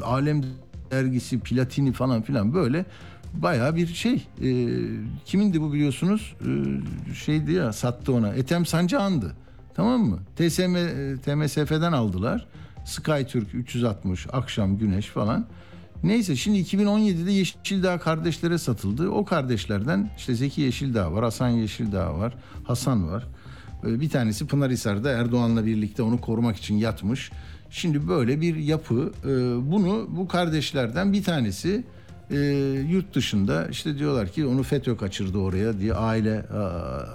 [0.02, 0.44] Alem
[0.90, 2.84] dergisi, platini falan filan böyle
[3.34, 4.26] bayağı bir şey.
[4.42, 4.50] E,
[5.24, 6.34] kimindi bu biliyorsunuz?
[6.40, 6.50] E,
[7.14, 8.28] şeydi ya sattı ona.
[8.28, 9.34] Ethem Sancağan'dı.
[9.74, 10.18] Tamam mı?
[10.36, 10.76] TSM,
[11.24, 12.46] TMSF'den aldılar.
[12.84, 15.46] SkyTürk 360, akşam güneş falan.
[16.02, 19.08] Neyse şimdi 2017'de Yeşildağ kardeşlere satıldı.
[19.08, 22.34] O kardeşlerden işte Zeki Yeşildağ var, Hasan Yeşildağ var,
[22.64, 23.26] Hasan var.
[23.82, 27.30] Bir tanesi Pınarhisar'da Erdoğan'la birlikte onu korumak için yatmış.
[27.70, 29.12] Şimdi böyle bir yapı.
[29.62, 31.84] Bunu bu kardeşlerden bir tanesi
[32.90, 36.40] yurt dışında işte diyorlar ki onu FETÖ kaçırdı oraya diye aile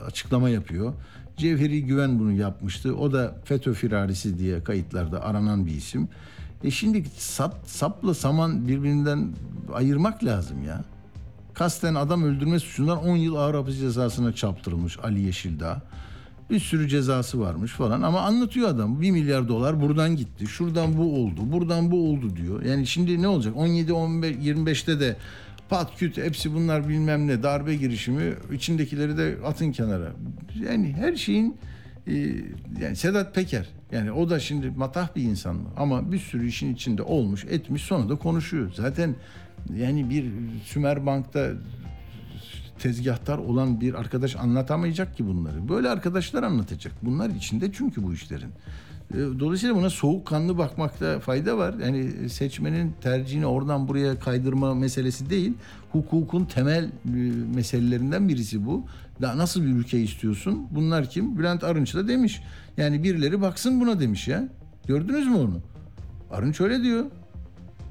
[0.06, 0.94] açıklama yapıyor.
[1.38, 2.96] Cevheri Güven bunu yapmıştı.
[2.96, 6.08] O da FETÖ firarisi diye kayıtlarda aranan bir isim.
[6.64, 9.30] E şimdi sap, sapla saman birbirinden
[9.74, 10.84] ayırmak lazım ya.
[11.54, 15.82] Kasten adam öldürme suçundan 10 yıl ağır hapis cezasına çarptırılmış Ali Yeşildağ.
[16.50, 19.02] Bir sürü cezası varmış falan ama anlatıyor adam.
[19.02, 20.48] 1 milyar dolar buradan gitti.
[20.48, 21.42] Şuradan bu oldu.
[21.52, 22.62] Buradan bu oldu diyor.
[22.64, 23.54] Yani şimdi ne olacak?
[23.58, 25.18] 17 15 25'te de
[25.70, 30.12] pat küt hepsi bunlar bilmem ne darbe girişimi içindekileri de atın kenara.
[30.70, 31.58] Yani her şeyin
[32.08, 32.14] e,
[32.82, 35.70] yani Sedat Peker yani o da şimdi matah bir insan mı?
[35.78, 38.72] Ama bir sürü işin içinde olmuş etmiş sonra da konuşuyor.
[38.76, 39.16] Zaten
[39.76, 40.26] yani bir
[40.66, 41.52] Sümer Bank'ta
[42.80, 45.70] tezgahtar olan bir arkadaş anlatamayacak ki bunları.
[45.70, 46.94] Böyle arkadaşlar anlatacak.
[47.02, 48.50] Bunlar içinde çünkü bu işlerin.
[49.14, 51.76] E, Dolayısıyla buna soğukkanlı bakmakta fayda var.
[51.84, 55.54] Yani seçmenin tercihini oradan buraya kaydırma meselesi değil.
[55.92, 56.90] Hukukun temel e,
[57.56, 58.86] meselelerinden birisi bu.
[59.22, 60.68] Daha nasıl bir ülke istiyorsun?
[60.72, 61.38] Bunlar kim?
[61.38, 62.42] Bülent Arınç da demiş.
[62.78, 64.50] Yani birileri baksın buna demiş ya.
[64.88, 65.62] Gördünüz mü onu?
[66.32, 67.06] Arınç öyle diyor.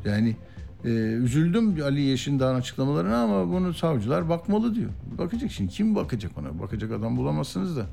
[0.05, 0.37] Yani
[0.85, 4.91] e, üzüldüm Ali Yeşildağ'ın açıklamalarına ama bunu savcılar bakmalı diyor.
[5.19, 6.61] Bakacak şimdi kim bakacak ona?
[6.61, 7.87] Bakacak adam bulamazsınız da.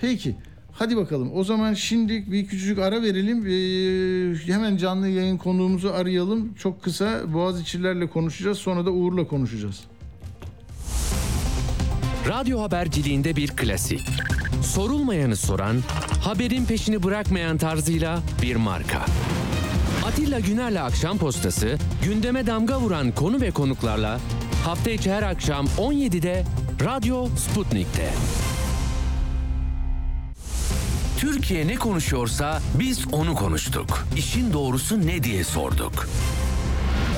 [0.00, 0.36] Peki
[0.72, 3.46] hadi bakalım o zaman şimdi bir küçücük ara verelim.
[3.46, 6.54] Ee, hemen canlı yayın konuğumuzu arayalım.
[6.54, 9.84] Çok kısa Boğaziçi'lerle konuşacağız sonra da Uğur'la konuşacağız.
[12.28, 14.08] Radyo haberciliğinde bir klasik.
[14.62, 15.76] Sorulmayanı soran,
[16.24, 19.06] haberin peşini bırakmayan tarzıyla bir marka.
[20.06, 24.20] Atilla Güner'le Akşam Postası, gündeme damga vuran konu ve konuklarla
[24.64, 26.44] hafta içi her akşam 17'de
[26.84, 28.10] Radyo Sputnik'te.
[31.18, 34.06] Türkiye ne konuşuyorsa biz onu konuştuk.
[34.16, 36.08] İşin doğrusu ne diye sorduk.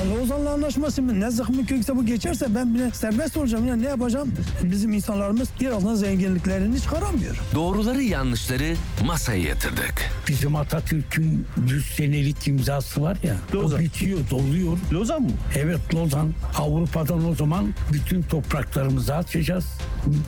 [0.09, 1.19] Lozan'la anlaşması mı?
[1.19, 3.67] Ne zıhmı kökse bu geçerse ben bile serbest olacağım.
[3.67, 4.31] Ya ne yapacağım?
[4.63, 7.41] Bizim insanlarımız birazdan zenginliklerini çıkaramıyor.
[7.55, 8.75] Doğruları yanlışları
[9.05, 10.11] masaya yatırdık.
[10.27, 13.35] Bizim Atatürk'ün 100 senelik imzası var ya.
[13.53, 13.79] Lozan.
[13.79, 14.77] O bitiyor, doluyor.
[14.93, 15.29] Lozan mı?
[15.57, 16.33] Evet Lozan.
[16.57, 19.65] Avrupa'dan o zaman bütün topraklarımızı açacağız.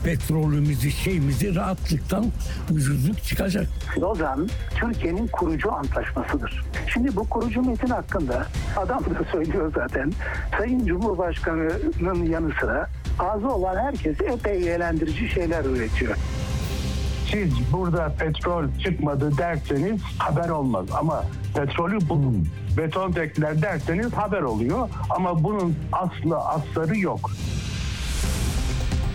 [0.04, 2.26] Petrolümüzü, şeyimizi rahatlıktan
[2.70, 3.66] ucuzluk çıkacak.
[3.98, 4.48] Lozan
[4.80, 6.64] Türkiye'nin kurucu antlaşmasıdır.
[6.92, 8.46] Şimdi bu kurucu metin hakkında
[8.76, 10.12] adam da söylüyor zaten.
[10.58, 12.86] Sayın Cumhurbaşkanı'nın yanı sıra
[13.18, 16.16] ağzı olan herkes epey eğlendirici şeyler üretiyor.
[17.30, 21.24] Siz burada petrol çıkmadı derseniz haber olmaz ama
[21.54, 27.30] petrolü bulun, beton döktüler derseniz haber oluyor ama bunun aslı asları yok.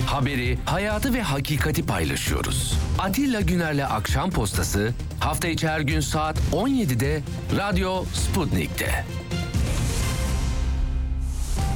[0.06, 2.80] Haberi, hayatı ve hakikati paylaşıyoruz.
[3.00, 7.22] Atilla Güner'le Akşam Postası hafta içi her gün saat 17'de
[7.58, 9.06] Radyo Sputnik'te.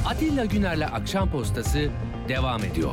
[0.06, 1.88] Atilla Güner'le Akşam Postası
[2.28, 2.92] devam ediyor.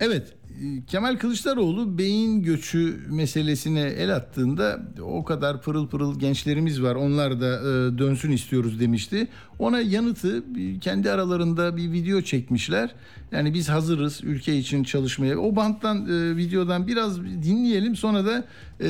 [0.00, 6.94] Evet e, Kemal Kılıçdaroğlu beyin göçü meselesine el attığında o kadar pırıl pırıl gençlerimiz var
[6.94, 9.28] onlar da e, dönsün istiyoruz demişti.
[9.58, 10.44] Ona yanıtı
[10.80, 12.94] kendi aralarında bir video çekmişler.
[13.32, 15.38] Yani biz hazırız ülke için çalışmaya.
[15.38, 18.44] O banttan e, videodan biraz dinleyelim sonra da
[18.80, 18.88] e,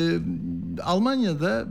[0.83, 1.67] Almanya'da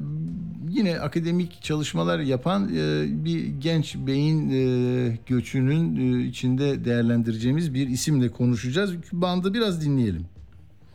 [0.75, 8.31] yine akademik çalışmalar yapan e, bir genç beyin e, göçünün e, içinde değerlendireceğimiz bir isimle
[8.31, 8.93] konuşacağız.
[9.11, 10.25] Bandı biraz dinleyelim.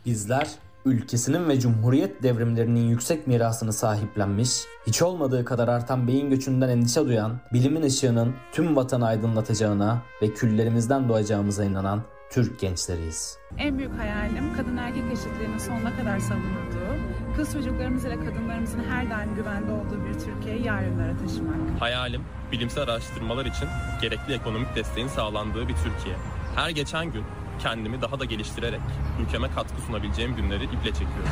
[0.06, 0.48] Bizler
[0.84, 4.50] ülkesinin ve cumhuriyet devrimlerinin yüksek mirasını sahiplenmiş,
[4.86, 11.08] hiç olmadığı kadar artan beyin göçünden endişe duyan, bilimin ışığının tüm vatanı aydınlatacağına ve küllerimizden
[11.08, 13.38] doğacağımıza inanan Türk gençleriyiz.
[13.58, 19.34] En büyük hayalim kadın erkek eşitliğinin sonuna kadar savunulduğu, kız çocuklarımız ile kadınlarımızın her daim
[19.34, 21.80] güvende olduğu bir Türkiye'yi yarınlara taşımak.
[21.80, 22.22] Hayalim
[22.52, 23.68] bilimsel araştırmalar için
[24.02, 26.16] gerekli ekonomik desteğin sağlandığı bir Türkiye.
[26.56, 27.24] Her geçen gün
[27.58, 28.80] kendimi daha da geliştirerek
[29.22, 31.30] ülkeme katkı sunabileceğim günleri iple çekiyorum.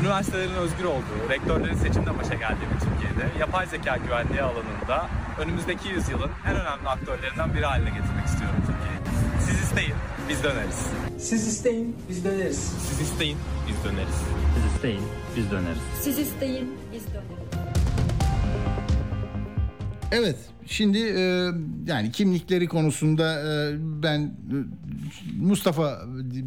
[0.00, 5.08] Üniversitelerin özgür olduğu, rektörlerin seçimde başa geldiği bir Türkiye'de yapay zeka güvenliği alanında
[5.38, 9.00] önümüzdeki yüzyılın en önemli aktörlerinden biri haline getirmek istiyorum Türkiye'yi.
[9.40, 9.94] Siz isteyin,
[10.28, 10.86] biz döneriz.
[11.18, 12.58] Siz isteyin, biz döneriz.
[12.88, 14.20] Siz isteyin, biz döneriz.
[14.54, 15.02] Siz isteyin,
[15.36, 15.78] biz döneriz.
[16.00, 17.40] Siz isteyin, biz döneriz.
[20.12, 20.36] Evet
[20.66, 21.50] şimdi e,
[21.86, 24.30] yani kimlikleri konusunda e, ben e,
[25.40, 26.00] Mustafa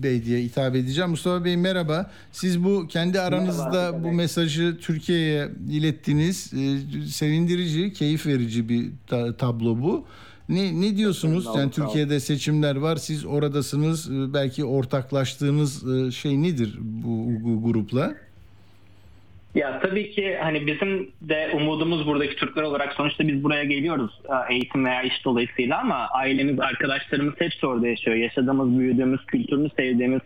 [0.04, 1.10] Bey diye hitap edeceğim.
[1.10, 2.12] Mustafa Bey merhaba.
[2.32, 6.52] Siz bu kendi aranızda Merhaba, bu mesajı Türkiye'ye ilettiniz.
[6.54, 6.78] E,
[7.08, 10.06] sevindirici, keyif verici bir ta- tablo bu.
[10.50, 11.46] Ne ne diyorsunuz?
[11.56, 11.72] Yani.
[11.72, 12.96] Türkiye'de seçimler var.
[12.98, 14.12] Siz oradasınız.
[14.12, 18.16] E, Belki ortaklaştığınız e, şey nedir bu grupla?
[19.56, 24.54] Ya tabii ki hani bizim de umudumuz buradaki Türkler olarak sonuçta biz buraya geliyoruz e,
[24.54, 28.16] eğitim veya iş dolayısıyla ama ailemiz, arkadaşlarımız hepsi orada yaşıyor.
[28.16, 30.22] Yaşadığımız, büyüdüğümüz, kültürünü sevdiğimiz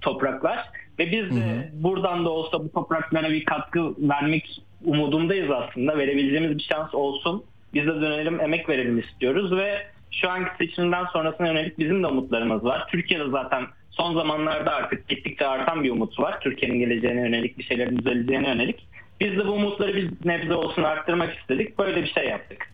[0.00, 0.58] topraklar.
[0.98, 5.98] Ve biz de buradan da olsa bu topraklara bir katkı vermek umudundayız aslında.
[5.98, 7.44] Verebileceğimiz bir şans olsun.
[7.74, 12.64] Biz de dönelim emek verelim istiyoruz ve şu anki seçimden sonrasına yönelik bizim de umutlarımız
[12.64, 12.86] var.
[12.90, 13.64] Türkiye'de zaten
[13.98, 16.40] son zamanlarda artık gittikçe artan bir umut var.
[16.40, 18.86] Türkiye'nin geleceğine yönelik bir şeylerin düzeleceğine yönelik.
[19.20, 21.78] Biz de bu umutları bir nebze olsun arttırmak istedik.
[21.78, 22.70] Böyle bir şey yaptık.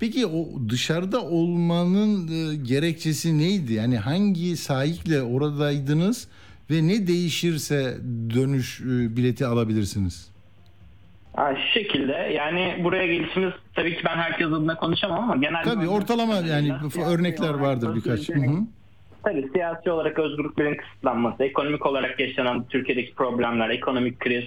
[0.00, 3.72] Peki o dışarıda olmanın e, gerekçesi neydi?
[3.72, 6.28] Yani hangi sahikle oradaydınız
[6.70, 7.96] ve ne değişirse
[8.34, 10.32] dönüş e, bileti alabilirsiniz?
[11.36, 15.88] Ha, şu şekilde yani buraya gelişimiz tabii ki ben herkes adına konuşamam ama genel Tabii
[15.88, 16.72] ortalama yani
[17.06, 18.28] örnekler vardır birkaç.
[18.28, 18.58] Hı hı.
[19.26, 24.44] Tabii siyasi olarak özgürlüklerin kısıtlanması, ekonomik olarak yaşanan Türkiye'deki problemler, ekonomik kriz.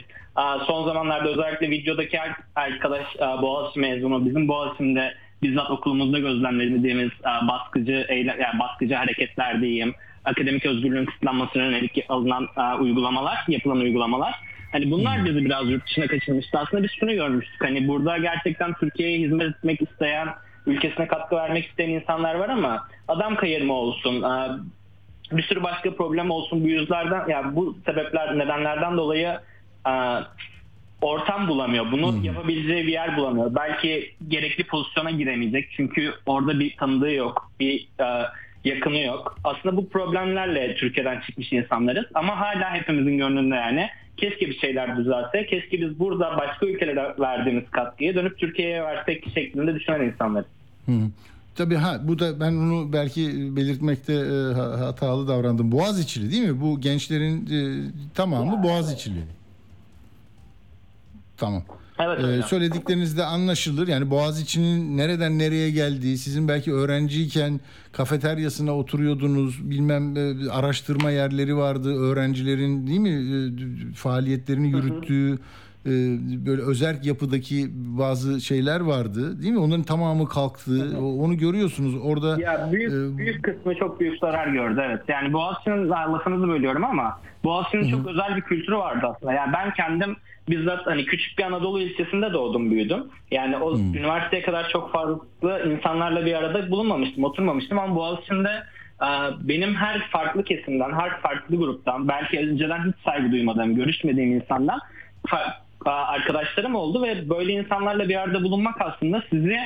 [0.67, 3.05] Son zamanlarda özellikle videodaki her arkadaş
[3.41, 7.09] Boğaziçi mezunu, bizim Boğaziçi'nde bizzat okulumuzda gözlemlediğimiz
[7.47, 9.93] baskıcı yani baskıcı hareketler diyeyim,
[10.25, 12.47] akademik özgürlüğün kısıtlanmasına yönelik alınan
[12.79, 14.35] uygulamalar, yapılan uygulamalar.
[14.71, 16.59] Hani bunlar bizi biraz yurt dışına kaçırmıştı.
[16.59, 17.63] Aslında biz şunu görmüştük.
[17.63, 20.27] Hani burada gerçekten Türkiye'ye hizmet etmek isteyen,
[20.65, 24.59] ülkesine katkı vermek isteyen insanlar var ama adam kayırma olsun, aa,
[25.31, 29.39] bir sürü başka problem olsun bu yüzlerden ya bu sebepler nedenlerden dolayı
[29.87, 29.93] e,
[31.01, 31.91] ortam bulamıyor.
[31.91, 33.55] Bunu yapabileceği bir yer bulamıyor.
[33.55, 38.25] Belki gerekli pozisyona giremeyecek çünkü orada bir tanıdığı yok, bir e,
[38.63, 39.37] yakını yok.
[39.43, 45.45] Aslında bu problemlerle Türkiye'den çıkmış insanlarız ama hala hepimizin gönlünde yani keşke bir şeyler düzelse,
[45.45, 50.47] keşke biz burada başka ülkelere verdiğimiz katkıyı dönüp Türkiye'ye versek şeklinde düşünen insanlarız.
[50.85, 50.91] Hı.
[51.55, 55.71] Tabii ha bu da ben onu belki belirtmekte e, ha- hatalı davrandım.
[55.71, 56.61] Boğaziçi'li değil mi?
[56.61, 57.59] Bu gençlerin e,
[58.13, 59.23] tamamı Boğaziçi'li.
[61.37, 61.63] Tamam.
[61.99, 62.43] Evet Ee, hocam.
[62.49, 63.87] söyledikleriniz de anlaşılır.
[63.87, 67.59] Yani Boğaziçi'nin nereden nereye geldiği, sizin belki öğrenciyken
[67.91, 75.37] kafeteryasına oturuyordunuz, bilmem e, araştırma yerleri vardı, öğrencilerin değil mi e, faaliyetlerini yürüttüğü e,
[76.45, 79.59] böyle özerk yapıdaki bazı şeyler vardı, değil mi?
[79.59, 80.97] Onların tamamı kalktı.
[81.01, 82.41] O- Onu görüyorsunuz orada.
[82.41, 85.01] Ya büyük büyük kısmı çok büyük zarar gördü evet.
[85.07, 89.33] Yani Boğaziçi'nin lafınızı bölüyorum ama Boğaziçi'nin çok özel bir kültürü vardı aslında.
[89.33, 90.15] Yani ben kendim
[90.49, 93.03] bizzat hani küçük bir Anadolu ilçesinde doğdum büyüdüm.
[93.31, 98.49] Yani o üniversiteye kadar çok farklı insanlarla bir arada bulunmamıştım, oturmamıştım ama Boğaziçi'nde
[99.01, 99.07] e,
[99.47, 104.79] benim her farklı kesimden, her farklı gruptan, belki önceden hiç saygı duymadığım, görüşmediğim insandan
[105.33, 105.37] e,
[105.85, 109.57] arkadaşlarım oldu ve böyle insanlarla bir arada bulunmak aslında sizi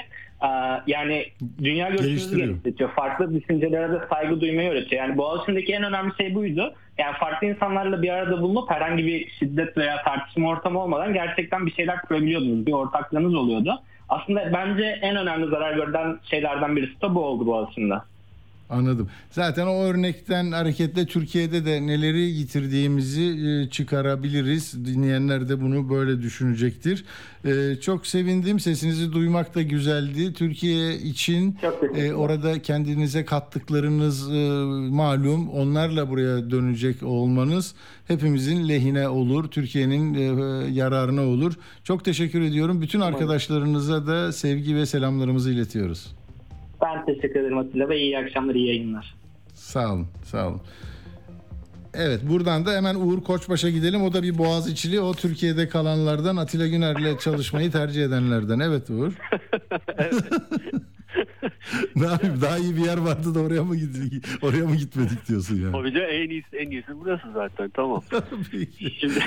[0.88, 1.26] yani
[1.64, 2.90] dünya görüşünüzü geliştiriyor.
[2.90, 5.04] Farklı düşüncelere de saygı duymayı öğretiyor.
[5.04, 6.74] Yani Boğaziçi'ndeki en önemli şey buydu.
[6.98, 11.72] Yani farklı insanlarla bir arada bulunup herhangi bir şiddet veya tartışma ortamı olmadan gerçekten bir
[11.72, 12.66] şeyler kurabiliyordunuz.
[12.66, 13.82] Bir ortaklığınız oluyordu.
[14.10, 17.96] Aslında bence en önemli zarar gören şeylerden birisi de bu oldu Boğaziçi'nde.
[18.74, 19.10] Anladım.
[19.32, 24.86] Zaten o örnekten hareketle Türkiye'de de neleri yitirdiğimizi e, çıkarabiliriz.
[24.86, 27.06] Dinleyenler de bunu böyle düşünecektir.
[27.46, 28.60] E, Çok sevindim.
[28.60, 30.34] Sesinizi duymak da güzeldi.
[30.34, 31.58] Türkiye için
[31.96, 34.30] e, orada kendinize kattıklarınız
[34.92, 35.50] malum.
[35.50, 37.74] Onlarla buraya dönecek olmanız
[38.08, 39.48] hepimizin lehine olur.
[39.48, 40.14] Türkiye'nin
[40.74, 41.54] yararına olur.
[41.84, 42.82] Çok teşekkür ediyorum.
[42.82, 46.23] Bütün arkadaşlarınıza da sevgi ve selamlarımızı iletiyoruz.
[46.84, 49.16] Ben teşekkür ederim Atilla ve iyi akşamlar, iyi yayınlar.
[49.54, 50.62] Sağ olun, sağ olun.
[51.94, 54.02] Evet buradan da hemen Uğur Koçbaş'a gidelim.
[54.04, 55.00] O da bir Boğaziçi'li.
[55.02, 58.60] O Türkiye'de kalanlardan Atilla Güner'le çalışmayı tercih edenlerden.
[58.60, 59.14] Evet Uğur.
[61.96, 65.56] ne yapayım daha iyi bir yer vardı da oraya mı gittik, oraya mı gitmedik diyorsun
[65.56, 65.72] yani.
[65.72, 68.04] Tabii canım, en iyisi en iyisi burası zaten tamam.
[69.00, 69.20] şimdi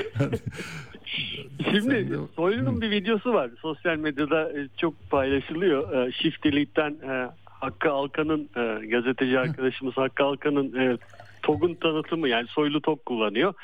[1.70, 3.50] şimdi Soylu'nun bir videosu var.
[3.62, 6.06] Sosyal medyada e, çok paylaşılıyor.
[6.06, 7.30] E, Shift Elite'den e,
[7.66, 10.96] Hakkı Alkan'ın e, gazeteci arkadaşımız Hakkı Alkan'ın e,
[11.42, 13.54] TOG'un tanıtımı yani Soylu TOG kullanıyor.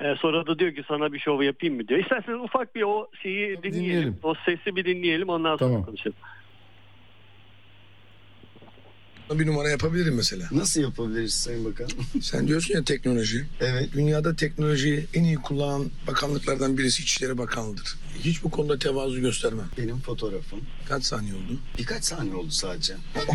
[0.00, 2.00] E, sonra da diyor ki sana bir şov yapayım mı diyor.
[2.00, 3.74] İsterseniz ufak bir o şeyi dinleyelim.
[3.74, 4.16] dinleyelim.
[4.22, 5.84] O sesi bir dinleyelim ondan sonra Tamam.
[5.84, 6.16] konuşalım.
[9.30, 10.48] Bir numara yapabilirim mesela.
[10.52, 11.88] Nasıl yapabiliriz Sayın Bakan?
[12.22, 13.46] Sen diyorsun ya teknoloji.
[13.60, 13.92] Evet.
[13.92, 17.96] Dünyada teknolojiyi en iyi kullanan bakanlıklardan birisi İçişleri Bakanlığı'dır.
[18.24, 19.66] Hiç bu konuda tevazu göstermem.
[19.78, 20.60] Benim fotoğrafım.
[20.88, 21.58] Kaç saniye oldu?
[21.78, 22.94] Birkaç saniye oldu sadece.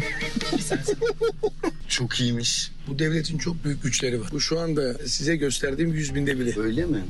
[1.88, 2.72] Çok iyiymiş.
[2.88, 4.28] Bu devletin çok büyük güçleri var.
[4.32, 6.60] Bu şu anda size gösterdiğim yüz binde biri.
[6.60, 7.06] Öyle mi?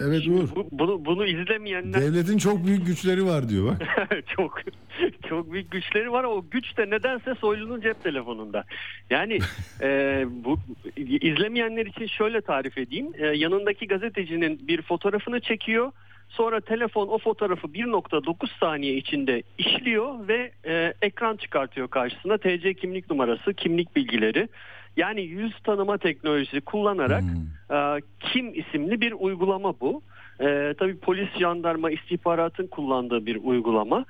[0.00, 0.48] Evet Uğur.
[0.56, 3.88] Bu- bunu, bunu izlemeyenler Devletin çok büyük güçleri var diyor bak.
[4.36, 4.60] çok
[5.28, 6.24] çok büyük güçleri var.
[6.24, 8.64] O güç de nedense Soylu'nun cep telefonunda.
[9.10, 9.38] Yani
[9.82, 10.58] e, bu
[10.96, 13.12] izlemeyenler için şöyle tarif edeyim.
[13.18, 15.92] E, yanındaki gazetecinin bir fotoğrafını çekiyor.
[16.28, 22.38] Sonra telefon o fotoğrafı 1.9 saniye içinde işliyor ve e, ekran çıkartıyor karşısına.
[22.38, 24.48] TC kimlik numarası, kimlik bilgileri.
[24.96, 27.24] Yani yüz tanıma teknolojisi kullanarak
[27.70, 27.76] e,
[28.20, 30.02] Kim isimli bir uygulama bu.
[30.40, 34.04] E, tabii polis, jandarma, istihbaratın kullandığı bir uygulama.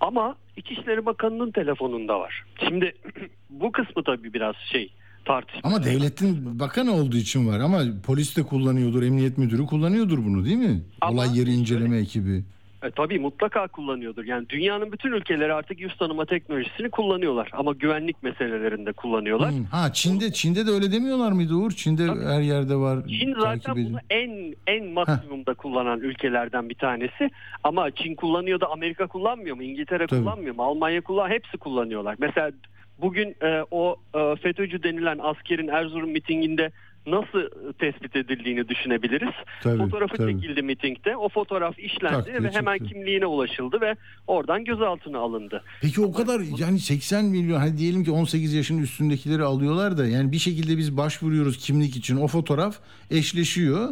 [0.00, 2.44] Ama İçişleri Bakanı'nın telefonunda var.
[2.68, 2.94] Şimdi
[3.50, 4.90] bu kısmı tabii biraz şey
[5.24, 5.60] tartışma.
[5.64, 10.56] Ama devletin bakanı olduğu için var ama polis de kullanıyordur, emniyet müdürü kullanıyordur bunu değil
[10.56, 10.82] mi?
[11.10, 12.44] Olay yeri inceleme ekibi.
[12.84, 14.24] E, tabii mutlaka kullanıyordur.
[14.24, 17.48] Yani dünyanın bütün ülkeleri artık yüz tanıma teknolojisini kullanıyorlar.
[17.52, 19.50] Ama güvenlik meselelerinde kullanıyorlar.
[19.50, 21.70] Hmm, Ha Çin'de Çin'de de öyle demiyorlar mıydı Uğur?
[21.70, 22.98] Çin'de her yerde var.
[23.08, 27.30] Çin zaten bunu en en maksimumda kullanan ülkelerden bir tanesi.
[27.64, 29.62] Ama Çin kullanıyor da Amerika kullanmıyor mu?
[29.62, 30.20] İngiltere Tabii.
[30.20, 30.62] kullanmıyor mu?
[30.62, 32.14] Almanya kullan hepsi kullanıyorlar.
[32.18, 32.50] Mesela
[32.98, 36.70] bugün e, o e, FETÖ'cü denilen askerin Erzurum mitinginde
[37.06, 39.34] nasıl tespit edildiğini düşünebiliriz.
[39.62, 40.32] Tabii, Fotoğrafı tabii.
[40.32, 41.16] çekildi mitingde.
[41.16, 42.92] O fotoğraf işlendi Tak diye ve hemen çıktı.
[42.92, 43.94] kimliğine ulaşıldı ve
[44.26, 45.62] oradan gözaltına alındı.
[45.82, 50.32] Peki o kadar yani 80 milyon hani diyelim ki 18 yaşın üstündekileri alıyorlar da yani
[50.32, 52.76] bir şekilde biz başvuruyoruz kimlik için o fotoğraf
[53.10, 53.88] eşleşiyor.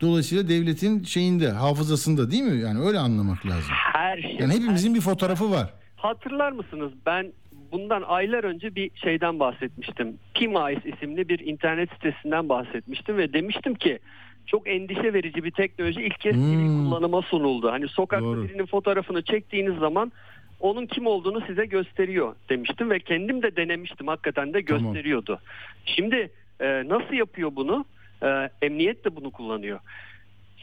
[0.00, 2.60] Dolayısıyla devletin şeyinde hafızasında değil mi?
[2.60, 3.70] Yani öyle anlamak lazım.
[3.92, 4.36] Her şey.
[4.40, 5.70] Yani hepimizin bir fotoğrafı var.
[5.96, 6.92] Hatırlar mısınız?
[7.06, 7.32] Ben
[7.74, 10.18] bundan aylar önce bir şeyden bahsetmiştim.
[10.34, 13.98] Pimice isimli bir internet sitesinden bahsetmiştim ve demiştim ki
[14.46, 17.70] çok endişe verici bir teknoloji ilk kez sivil kullanıma sunuldu.
[17.70, 18.42] Hani sokakta Doğru.
[18.42, 20.12] birinin fotoğrafını çektiğiniz zaman
[20.60, 24.06] onun kim olduğunu size gösteriyor demiştim ve kendim de denemiştim.
[24.06, 24.82] Hakikaten de Tamam.
[24.82, 25.40] gösteriyordu.
[25.84, 26.30] Şimdi
[26.60, 27.84] e, nasıl yapıyor bunu?
[28.22, 29.80] E, emniyet de bunu kullanıyor.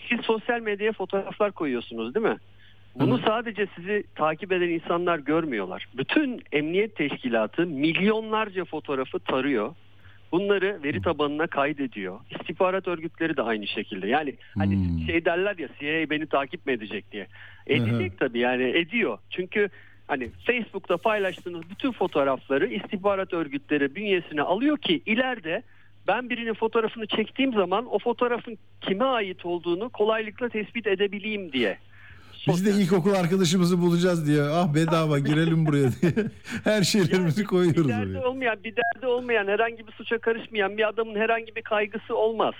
[0.09, 2.37] Siz sosyal medyaya fotoğraflar koyuyorsunuz değil mi?
[2.95, 5.87] Bunu sadece sizi takip eden insanlar görmüyorlar.
[5.97, 9.75] Bütün emniyet teşkilatı milyonlarca fotoğrafı tarıyor.
[10.31, 12.19] Bunları veri tabanına kaydediyor.
[12.29, 14.07] İstihbarat örgütleri de aynı şekilde.
[14.07, 17.27] Yani hani şey derler ya CIA beni takip mi edecek diye.
[17.67, 19.17] Edecek tabii yani ediyor.
[19.29, 19.69] Çünkü
[20.07, 25.63] hani Facebook'ta paylaştığınız bütün fotoğrafları istihbarat örgütleri bünyesine alıyor ki ileride
[26.07, 31.77] ben birinin fotoğrafını çektiğim zaman o fotoğrafın kime ait olduğunu kolaylıkla tespit edebileyim diye.
[32.47, 36.11] Biz de ilkokul arkadaşımızı bulacağız diye ah bedava girelim buraya diye
[36.63, 38.27] her şeylerimizi koyuyoruz derdi oraya.
[38.29, 42.53] olmayan bir derdi olmayan herhangi bir suça karışmayan bir adamın herhangi bir kaygısı olmaz.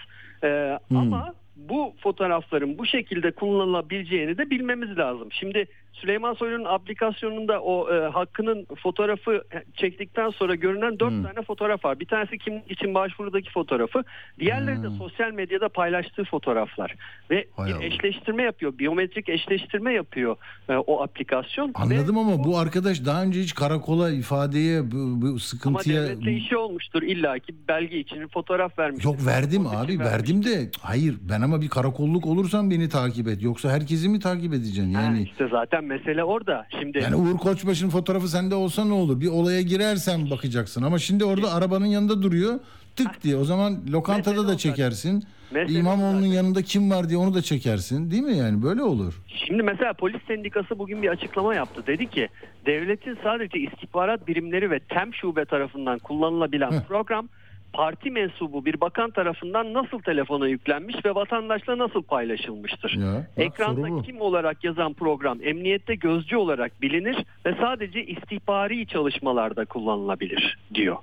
[0.43, 5.27] Ee, Ama bu fotoğrafların bu şekilde kullanılabileceğini de bilmemiz lazım.
[5.31, 9.43] Şimdi Süleyman Soylu'nun aplikasyonunda o e, hakkının fotoğrafı
[9.76, 11.99] çektikten sonra görünen dört tane fotoğraf var.
[11.99, 14.03] Bir tanesi kimlik için başvurudaki fotoğrafı.
[14.39, 16.95] Diğerleri de sosyal medyada paylaştığı fotoğraflar.
[17.30, 18.77] Ve bir eşleştirme yapıyor.
[18.77, 20.35] Biyometrik eşleştirme yapıyor
[20.69, 21.72] e, o aplikasyon.
[21.73, 26.57] Anladım ama bu arkadaş daha önce hiç karakola ifadeye bu, bu Ama sıkıntıya devletle işi
[26.57, 29.05] olmuştur illaki belge için fotoğraf vermiş.
[29.05, 33.43] Yok verdim abi verdim de hayır ben ama bir karakolluk olursam beni takip et.
[33.43, 35.22] Yoksa herkesi mi takip edeceksin yani?
[35.22, 36.65] İşte zaten mesele orada.
[36.79, 39.21] Şimdi Yani Uğur Koçbaş'ın fotoğrafı sende olsa ne olur?
[39.21, 42.59] Bir olaya girersen bakacaksın ama şimdi orada arabanın yanında duruyor.
[42.95, 45.23] Tık diye o zaman lokantada da çekersin.
[45.51, 48.11] Mesele İmamoğlu'nun yanında kim var diye onu da çekersin.
[48.11, 48.63] Değil mi yani?
[48.63, 49.21] Böyle olur.
[49.27, 51.83] Şimdi mesela polis sendikası bugün bir açıklama yaptı.
[51.87, 52.29] Dedi ki
[52.65, 57.29] devletin sadece istihbarat birimleri ve TEM şube tarafından kullanılabilen program
[57.73, 62.98] parti mensubu bir bakan tarafından nasıl telefona yüklenmiş ve vatandaşla nasıl paylaşılmıştır?
[62.98, 69.65] Ya, bak, Ekranda kim olarak yazan program emniyette gözcü olarak bilinir ve sadece istihbari çalışmalarda
[69.65, 70.98] kullanılabilir diyor.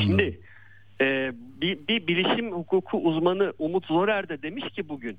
[0.00, 0.40] Şimdi
[1.00, 5.16] e, bir, bir bilişim hukuku uzmanı Umut Zorer de demiş ki bugün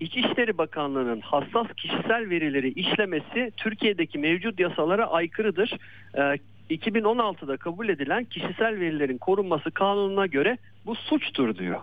[0.00, 5.78] İçişleri Bakanlığı'nın hassas kişisel verileri işlemesi Türkiye'deki mevcut yasalara aykırıdır.
[6.18, 6.38] E,
[6.70, 11.80] 2016'da kabul edilen kişisel verilerin korunması kanununa göre bu suçtur diyor.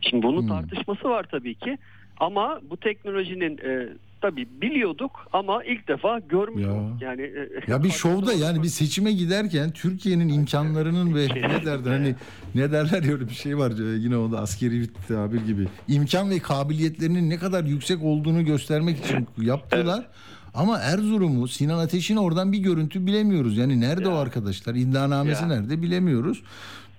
[0.00, 1.78] Şimdi bunun tartışması var tabii ki
[2.20, 3.88] ama bu teknolojinin e,
[4.20, 7.02] tabii biliyorduk ama ilk defa görmüş olduk.
[7.02, 12.14] Yani e, Ya bir şovda yani bir seçime giderken Türkiye'nin imkanlarının ve ne derler hani
[12.54, 15.66] ne derler ya öyle bir şey var e, yine o da askeri bir tabir gibi.
[15.88, 20.06] İmkan ve kabiliyetlerinin ne kadar yüksek olduğunu göstermek için yaptılar.
[20.54, 23.56] Ama Erzurum'u Sinan Ateş'in oradan bir görüntü bilemiyoruz.
[23.56, 24.74] Yani nerede o arkadaşlar?
[24.74, 25.48] İddianamesi Ya.
[25.48, 26.42] nerede bilemiyoruz.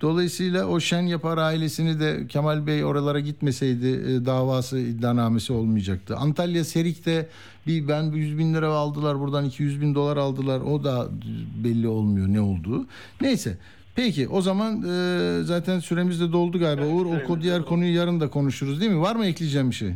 [0.00, 6.16] Dolayısıyla o Şen Yapar ailesini de Kemal Bey oralara gitmeseydi e, davası iddianamesi olmayacaktı.
[6.16, 7.28] Antalya Serik'te
[7.66, 10.60] bir ben 100 bin lira aldılar buradan 200 bin dolar aldılar.
[10.60, 11.08] O da
[11.64, 12.86] belli olmuyor ne olduğu.
[13.20, 13.58] Neyse.
[13.96, 16.86] Peki o zaman e, zaten süremiz de doldu galiba.
[16.86, 19.00] Uğur o diğer konuyu yarın da konuşuruz değil mi?
[19.00, 19.92] Var mı ekleyeceğim bir şey?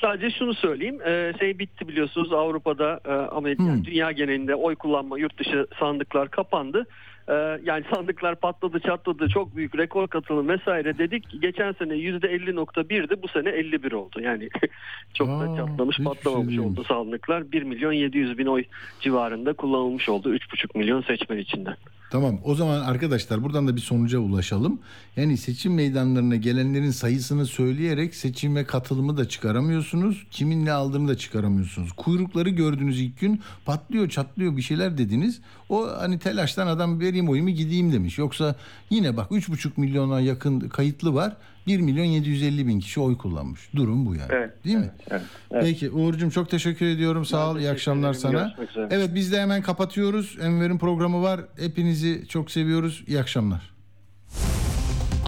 [0.00, 0.98] Sadece şunu söyleyeyim.
[1.06, 6.86] Ee, şey bitti biliyorsunuz Avrupa'da, e, Amerika, dünya genelinde oy kullanma yurt dışı sandıklar kapandı.
[7.28, 11.42] Ee, yani sandıklar patladı çatladı çok büyük rekor katılım vesaire dedik.
[11.42, 14.20] Geçen sene %50.1'di bu sene 51 oldu.
[14.20, 14.48] Yani
[15.14, 17.52] çok da çatlamış patlamamış oldu sandıklar.
[17.52, 18.64] 1 milyon 700 bin oy
[19.00, 21.76] civarında kullanılmış oldu 3,5 milyon seçmen içinden.
[22.10, 24.80] Tamam o zaman arkadaşlar buradan da bir sonuca ulaşalım.
[25.16, 30.26] Yani seçim meydanlarına gelenlerin sayısını söyleyerek seçime katılımı da çıkaramıyorsunuz.
[30.30, 31.92] Kimin ne aldığını da çıkaramıyorsunuz.
[31.92, 35.40] Kuyrukları gördünüz ilk gün patlıyor çatlıyor bir şeyler dediniz.
[35.70, 38.18] O hani telaştan adam vereyim oyumu gideyim demiş.
[38.18, 38.54] Yoksa
[38.90, 41.36] yine bak 3,5 milyona yakın kayıtlı var.
[41.66, 43.60] 1 milyon 750 bin kişi oy kullanmış.
[43.76, 44.28] Durum bu yani.
[44.30, 44.90] Evet, Değil mi?
[45.10, 45.62] evet, evet.
[45.64, 47.24] Peki Uğur'cum çok teşekkür ediyorum.
[47.24, 47.58] Sağ ol.
[47.58, 48.54] İyi akşamlar sana.
[48.90, 50.36] Evet biz de hemen kapatıyoruz.
[50.42, 51.40] Enver'in programı var.
[51.58, 53.04] Hepinizi çok seviyoruz.
[53.06, 53.70] İyi akşamlar.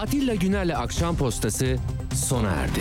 [0.01, 1.77] Atilla Güner'le Akşam Postası
[2.15, 2.81] sona erdi.